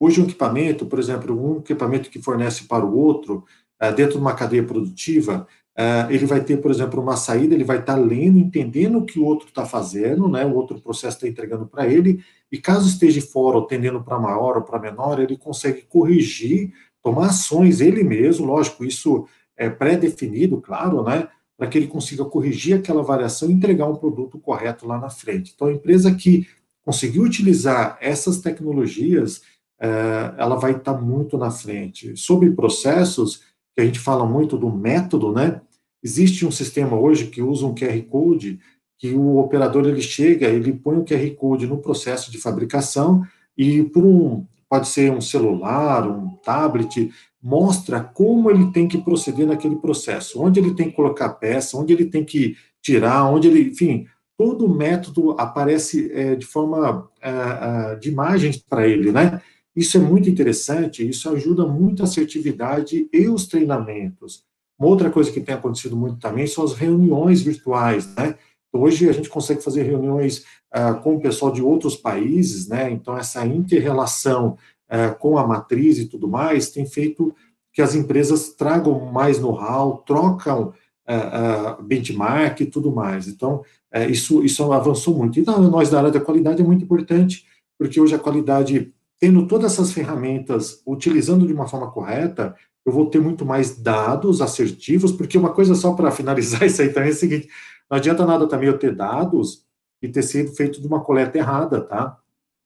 Hoje 0.00 0.20
um 0.20 0.24
equipamento, 0.24 0.86
por 0.86 0.98
exemplo, 0.98 1.34
um 1.40 1.58
equipamento 1.58 2.10
que 2.10 2.20
fornece 2.20 2.64
para 2.64 2.84
o 2.84 2.96
outro, 2.96 3.44
eh, 3.80 3.92
dentro 3.92 4.14
de 4.14 4.20
uma 4.20 4.34
cadeia 4.34 4.64
produtiva, 4.64 5.46
Uh, 5.78 6.10
ele 6.10 6.26
vai 6.26 6.42
ter, 6.42 6.56
por 6.56 6.72
exemplo, 6.72 7.00
uma 7.00 7.16
saída, 7.16 7.54
ele 7.54 7.62
vai 7.62 7.78
estar 7.78 7.94
tá 7.94 8.00
lendo, 8.00 8.36
entendendo 8.36 8.98
o 8.98 9.04
que 9.04 9.20
o 9.20 9.24
outro 9.24 9.46
está 9.46 9.64
fazendo, 9.64 10.28
né, 10.28 10.44
o 10.44 10.52
outro 10.52 10.80
processo 10.80 11.18
está 11.18 11.28
entregando 11.28 11.68
para 11.68 11.86
ele, 11.86 12.20
e 12.50 12.58
caso 12.58 12.88
esteja 12.88 13.22
fora 13.22 13.58
ou 13.58 13.62
tendendo 13.64 14.02
para 14.02 14.18
maior 14.18 14.56
ou 14.56 14.62
para 14.62 14.80
menor, 14.80 15.20
ele 15.20 15.36
consegue 15.36 15.82
corrigir, 15.82 16.72
tomar 17.00 17.26
ações 17.26 17.80
ele 17.80 18.02
mesmo, 18.02 18.44
lógico, 18.44 18.84
isso 18.84 19.28
é 19.56 19.70
pré-definido, 19.70 20.60
claro, 20.60 21.04
né, 21.04 21.28
para 21.56 21.68
que 21.68 21.78
ele 21.78 21.86
consiga 21.86 22.24
corrigir 22.24 22.76
aquela 22.76 23.02
variação 23.02 23.48
e 23.48 23.52
entregar 23.52 23.86
um 23.86 23.94
produto 23.94 24.36
correto 24.36 24.84
lá 24.84 24.98
na 24.98 25.10
frente. 25.10 25.52
Então, 25.54 25.68
a 25.68 25.72
empresa 25.72 26.12
que 26.12 26.44
conseguiu 26.84 27.22
utilizar 27.22 27.96
essas 28.00 28.38
tecnologias, 28.38 29.38
uh, 29.80 30.34
ela 30.36 30.56
vai 30.56 30.72
estar 30.72 30.94
tá 30.94 31.00
muito 31.00 31.38
na 31.38 31.52
frente. 31.52 32.16
Sobre 32.16 32.50
processos, 32.50 33.42
que 33.76 33.82
a 33.82 33.84
gente 33.84 34.00
fala 34.00 34.26
muito 34.26 34.56
do 34.56 34.70
método, 34.70 35.32
né, 35.32 35.60
Existe 36.02 36.46
um 36.46 36.50
sistema 36.50 36.98
hoje 36.98 37.26
que 37.26 37.42
usa 37.42 37.66
um 37.66 37.74
QR 37.74 38.00
Code, 38.02 38.58
que 38.98 39.14
o 39.14 39.38
operador 39.38 39.86
ele 39.86 40.02
chega, 40.02 40.46
ele 40.46 40.72
põe 40.72 40.96
o 40.96 41.04
QR 41.04 41.30
Code 41.36 41.66
no 41.66 41.78
processo 41.78 42.30
de 42.30 42.38
fabricação 42.38 43.22
e 43.56 43.82
por 43.82 44.04
um 44.04 44.46
pode 44.68 44.88
ser 44.88 45.10
um 45.10 45.20
celular, 45.20 46.06
um 46.06 46.28
tablet, 46.44 47.10
mostra 47.42 48.00
como 48.00 48.50
ele 48.50 48.70
tem 48.70 48.86
que 48.86 48.98
proceder 48.98 49.46
naquele 49.46 49.76
processo, 49.76 50.42
onde 50.42 50.60
ele 50.60 50.74
tem 50.74 50.90
que 50.90 50.96
colocar 50.96 51.26
a 51.26 51.32
peça, 51.32 51.76
onde 51.76 51.92
ele 51.92 52.04
tem 52.04 52.24
que 52.24 52.56
tirar, 52.82 53.24
onde 53.24 53.48
ele, 53.48 53.70
enfim, 53.70 54.06
todo 54.36 54.66
o 54.66 54.74
método 54.74 55.32
aparece 55.38 56.12
é, 56.12 56.36
de 56.36 56.44
forma 56.44 57.10
é, 57.20 57.30
é, 57.30 57.96
de 57.96 58.10
imagens 58.10 58.58
para 58.58 58.86
ele, 58.86 59.10
né? 59.10 59.40
Isso 59.74 59.96
é 59.96 60.00
muito 60.00 60.28
interessante, 60.28 61.08
isso 61.08 61.30
ajuda 61.30 61.66
muito 61.66 62.02
a 62.02 62.04
assertividade 62.04 63.08
e 63.12 63.28
os 63.28 63.46
treinamentos. 63.46 64.44
Uma 64.78 64.88
outra 64.88 65.10
coisa 65.10 65.32
que 65.32 65.40
tem 65.40 65.54
acontecido 65.54 65.96
muito 65.96 66.18
também 66.18 66.46
são 66.46 66.62
as 66.62 66.74
reuniões 66.74 67.42
virtuais, 67.42 68.14
né? 68.14 68.36
Hoje 68.72 69.08
a 69.08 69.12
gente 69.12 69.28
consegue 69.28 69.62
fazer 69.62 69.82
reuniões 69.82 70.44
uh, 70.74 71.00
com 71.02 71.16
o 71.16 71.20
pessoal 71.20 71.50
de 71.50 71.62
outros 71.62 71.96
países, 71.96 72.68
né? 72.68 72.90
Então 72.90 73.16
essa 73.16 73.44
interrelação 73.44 74.56
uh, 74.90 75.18
com 75.18 75.36
a 75.38 75.46
matriz 75.46 75.98
e 75.98 76.06
tudo 76.06 76.28
mais 76.28 76.70
tem 76.70 76.86
feito 76.86 77.34
que 77.72 77.82
as 77.82 77.94
empresas 77.94 78.50
tragam 78.50 79.06
mais 79.06 79.40
know-how, 79.40 79.98
trocam 80.06 80.72
uh, 81.08 81.82
benchmark 81.82 82.60
e 82.60 82.66
tudo 82.66 82.92
mais. 82.92 83.26
Então 83.26 83.62
isso 84.10 84.44
isso 84.44 84.70
avançou 84.70 85.16
muito. 85.16 85.40
Então 85.40 85.60
nós 85.62 85.88
da 85.88 85.98
área 85.98 86.10
da 86.10 86.20
qualidade 86.20 86.60
é 86.60 86.64
muito 86.64 86.84
importante 86.84 87.46
porque 87.78 87.98
hoje 87.98 88.14
a 88.14 88.18
qualidade 88.18 88.92
tendo 89.20 89.46
todas 89.46 89.72
essas 89.72 89.92
ferramentas, 89.92 90.80
utilizando 90.86 91.46
de 91.46 91.52
uma 91.52 91.66
forma 91.66 91.90
correta, 91.90 92.54
eu 92.88 92.92
vou 92.92 93.06
ter 93.06 93.20
muito 93.20 93.44
mais 93.44 93.76
dados 93.76 94.40
assertivos, 94.40 95.12
porque 95.12 95.36
uma 95.36 95.52
coisa 95.52 95.74
só 95.74 95.92
para 95.92 96.10
finalizar 96.10 96.62
isso 96.66 96.80
aí 96.80 96.92
também 96.92 97.10
é 97.10 97.12
o 97.12 97.16
seguinte, 97.16 97.48
não 97.90 97.98
adianta 97.98 98.26
nada 98.26 98.48
também 98.48 98.68
eu 98.68 98.78
ter 98.78 98.94
dados 98.94 99.64
e 100.02 100.08
ter 100.08 100.22
sido 100.22 100.52
feito 100.52 100.80
de 100.80 100.86
uma 100.86 101.04
coleta 101.04 101.36
errada, 101.36 101.80
tá? 101.80 102.18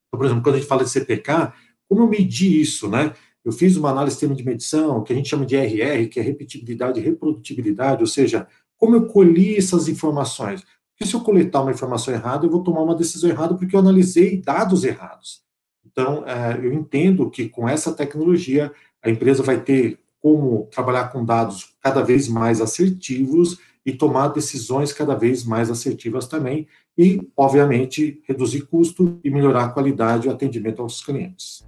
Então, 0.07 0.18
por 0.18 0.25
exemplo, 0.25 0.43
quando 0.43 0.55
a 0.57 0.59
gente 0.59 0.68
fala 0.68 0.85
de 0.85 0.91
CPK, 0.91 1.53
como 1.89 2.03
eu 2.03 2.09
medi 2.09 2.61
isso, 2.61 2.89
né? 2.89 3.12
Eu 3.45 3.51
fiz 3.51 3.77
uma 3.77 3.91
análise 3.91 4.27
de 4.27 4.35
de 4.35 4.45
medição, 4.45 5.03
que 5.03 5.12
a 5.12 5.16
gente 5.16 5.29
chama 5.29 5.45
de 5.45 5.57
RR, 5.57 6.09
que 6.09 6.20
é 6.20 6.23
repetibilidade 6.23 7.01
e 7.01 7.03
reprodutibilidade, 7.03 8.01
ou 8.01 8.07
seja, 8.07 8.47
como 8.77 8.95
eu 8.95 9.07
colhi 9.07 9.57
essas 9.57 9.89
informações? 9.89 10.64
Porque 10.91 11.07
se 11.07 11.14
eu 11.14 11.20
coletar 11.20 11.62
uma 11.62 11.73
informação 11.73 12.14
errada, 12.14 12.47
eu 12.47 12.51
vou 12.51 12.62
tomar 12.62 12.83
uma 12.83 12.95
decisão 12.95 13.29
errada 13.29 13.55
porque 13.55 13.75
eu 13.75 13.81
analisei 13.81 14.41
dados 14.41 14.85
errados. 14.85 15.43
Então, 15.85 16.25
é, 16.27 16.59
eu 16.64 16.73
entendo 16.73 17.29
que 17.29 17.49
com 17.49 17.68
essa 17.68 17.93
tecnologia, 17.93 18.73
a 19.03 19.11
empresa 19.11 19.43
vai 19.43 19.61
ter 19.61 19.99
como 20.23 20.68
trabalhar 20.70 21.09
com 21.09 21.25
dados 21.25 21.75
cada 21.83 22.03
vez 22.03 22.29
mais 22.29 22.61
assertivos 22.61 23.59
e 23.85 23.93
tomar 23.93 24.29
decisões 24.29 24.93
cada 24.93 25.16
vez 25.16 25.45
mais 25.45 25.68
assertivas 25.68 26.29
também, 26.29 26.68
e, 26.97 27.20
obviamente, 27.37 28.23
reduzir 28.29 28.62
custo 28.66 29.18
e 29.25 29.31
melhorar 29.31 29.64
a 29.64 29.68
qualidade 29.70 30.27
e 30.27 30.31
o 30.31 30.33
atendimento 30.33 30.81
aos 30.81 31.03
clientes. 31.05 31.64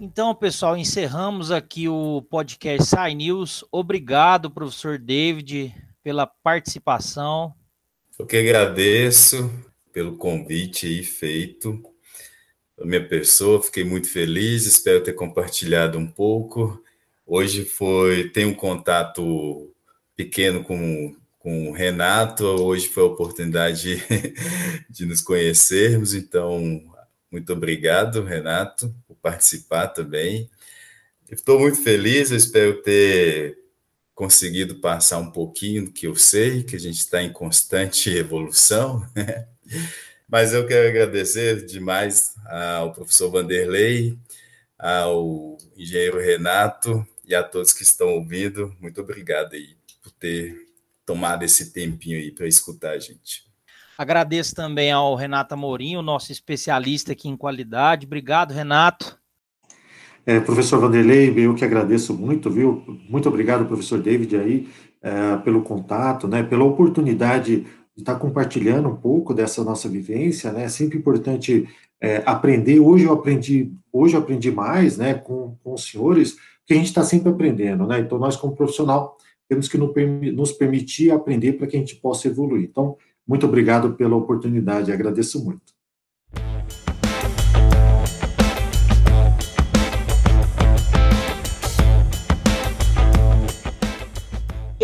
Então, 0.00 0.34
pessoal, 0.34 0.76
encerramos 0.76 1.52
aqui 1.52 1.88
o 1.88 2.22
podcast 2.22 2.88
Sai 2.88 3.14
News. 3.14 3.64
Obrigado, 3.70 4.50
professor 4.50 4.98
David, 4.98 5.72
pela 6.02 6.26
participação. 6.26 7.54
Eu 8.18 8.26
que 8.26 8.36
agradeço 8.36 9.48
pelo 9.92 10.16
convite 10.16 10.86
aí 10.86 11.04
feito 11.04 11.80
a 12.76 12.84
minha 12.84 13.06
pessoa, 13.06 13.62
fiquei 13.62 13.84
muito 13.84 14.10
feliz, 14.10 14.66
espero 14.66 15.04
ter 15.04 15.12
compartilhado 15.12 15.96
um 15.98 16.06
pouco. 16.06 16.82
Hoje 17.24 17.64
foi, 17.64 18.28
tem 18.30 18.44
um 18.44 18.54
contato 18.54 19.72
pequeno 20.16 20.64
com, 20.64 21.14
com 21.38 21.68
o 21.68 21.72
Renato, 21.72 22.44
hoje 22.44 22.88
foi 22.88 23.04
a 23.04 23.06
oportunidade 23.06 23.96
de, 23.96 24.34
de 24.90 25.06
nos 25.06 25.20
conhecermos, 25.20 26.12
então, 26.12 26.82
muito 27.30 27.52
obrigado, 27.52 28.24
Renato, 28.24 28.92
por 29.06 29.14
participar 29.14 29.88
também. 29.88 30.50
Estou 31.30 31.60
muito 31.60 31.80
feliz, 31.84 32.32
espero 32.32 32.82
ter 32.82 33.56
conseguido 34.18 34.74
passar 34.80 35.18
um 35.18 35.30
pouquinho 35.30 35.84
do 35.84 35.92
que 35.92 36.08
eu 36.08 36.16
sei, 36.16 36.64
que 36.64 36.74
a 36.74 36.78
gente 36.78 36.98
está 36.98 37.22
em 37.22 37.32
constante 37.32 38.10
evolução, 38.18 39.08
né? 39.14 39.46
Mas 40.28 40.52
eu 40.52 40.66
quero 40.66 40.88
agradecer 40.88 41.64
demais 41.64 42.34
ao 42.44 42.92
professor 42.92 43.30
Vanderlei, 43.30 44.18
ao 44.76 45.56
engenheiro 45.76 46.18
Renato 46.18 47.06
e 47.24 47.32
a 47.32 47.44
todos 47.44 47.72
que 47.72 47.84
estão 47.84 48.08
ouvindo. 48.08 48.76
Muito 48.80 49.00
obrigado 49.00 49.54
aí 49.54 49.76
por 50.02 50.10
ter 50.10 50.66
tomado 51.06 51.44
esse 51.44 51.72
tempinho 51.72 52.18
aí 52.18 52.32
para 52.32 52.48
escutar 52.48 52.90
a 52.90 52.98
gente. 52.98 53.44
Agradeço 53.96 54.52
também 54.52 54.90
ao 54.90 55.14
Renato 55.14 55.54
Amorim, 55.54 56.02
nosso 56.02 56.32
especialista 56.32 57.12
aqui 57.12 57.28
em 57.28 57.36
qualidade. 57.36 58.04
Obrigado, 58.04 58.52
Renato. 58.52 59.17
É, 60.28 60.38
professor 60.40 60.78
Vanderlei, 60.78 61.32
eu 61.38 61.54
que 61.54 61.64
agradeço 61.64 62.12
muito, 62.12 62.50
viu? 62.50 62.84
Muito 63.08 63.26
obrigado, 63.30 63.64
professor 63.64 63.98
David, 63.98 64.36
aí, 64.36 64.68
é, 65.00 65.38
pelo 65.38 65.62
contato, 65.62 66.28
né, 66.28 66.42
pela 66.42 66.64
oportunidade 66.64 67.60
de 67.96 68.02
estar 68.02 68.14
compartilhando 68.16 68.90
um 68.90 68.94
pouco 68.94 69.32
dessa 69.32 69.64
nossa 69.64 69.88
vivência, 69.88 70.52
né? 70.52 70.64
É 70.64 70.68
sempre 70.68 70.98
importante 70.98 71.66
é, 71.98 72.22
aprender. 72.26 72.78
Hoje 72.78 73.04
eu 73.04 73.12
aprendi, 73.14 73.72
hoje 73.90 74.16
eu 74.16 74.20
aprendi 74.20 74.50
mais, 74.50 74.98
né, 74.98 75.14
com, 75.14 75.56
com 75.64 75.72
os 75.72 75.90
senhores, 75.90 76.36
que 76.66 76.74
a 76.74 76.76
gente 76.76 76.88
está 76.88 77.02
sempre 77.02 77.30
aprendendo, 77.30 77.86
né? 77.86 77.98
Então 77.98 78.18
nós 78.18 78.36
como 78.36 78.54
profissional 78.54 79.16
temos 79.48 79.66
que 79.66 79.78
nos 79.78 80.52
permitir 80.52 81.10
aprender 81.10 81.54
para 81.54 81.66
que 81.66 81.74
a 81.74 81.80
gente 81.80 81.96
possa 81.96 82.28
evoluir. 82.28 82.68
Então 82.70 82.98
muito 83.26 83.46
obrigado 83.46 83.94
pela 83.94 84.14
oportunidade, 84.14 84.92
agradeço 84.92 85.42
muito. 85.42 85.77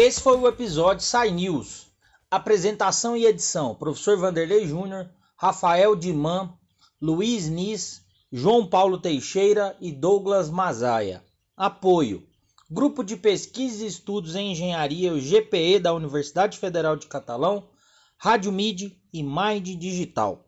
Esse 0.04 0.20
foi 0.20 0.36
o 0.36 0.46
episódio 0.46 1.02
Sai 1.02 1.30
News 1.30 1.86
Apresentação 2.30 3.16
e 3.16 3.24
edição: 3.24 3.74
Professor 3.74 4.18
Vanderlei 4.18 4.68
Júnior, 4.68 5.08
Rafael 5.34 5.96
Diman, 5.96 6.52
Luiz 7.00 7.48
Nis, 7.48 8.02
João 8.30 8.66
Paulo 8.66 8.98
Teixeira 8.98 9.74
e 9.80 9.90
Douglas 9.90 10.50
Mazaia. 10.50 11.24
Apoio: 11.56 12.22
Grupo 12.70 13.02
de 13.02 13.16
Pesquisa 13.16 13.82
e 13.82 13.88
Estudos 13.88 14.36
em 14.36 14.52
Engenharia, 14.52 15.14
o 15.14 15.18
GPE 15.18 15.78
da 15.78 15.94
Universidade 15.94 16.58
Federal 16.58 16.96
de 16.96 17.06
Catalão, 17.06 17.70
Rádio 18.18 18.52
Mid 18.52 18.92
e 19.10 19.22
Mind 19.22 19.66
Digital. 19.78 20.43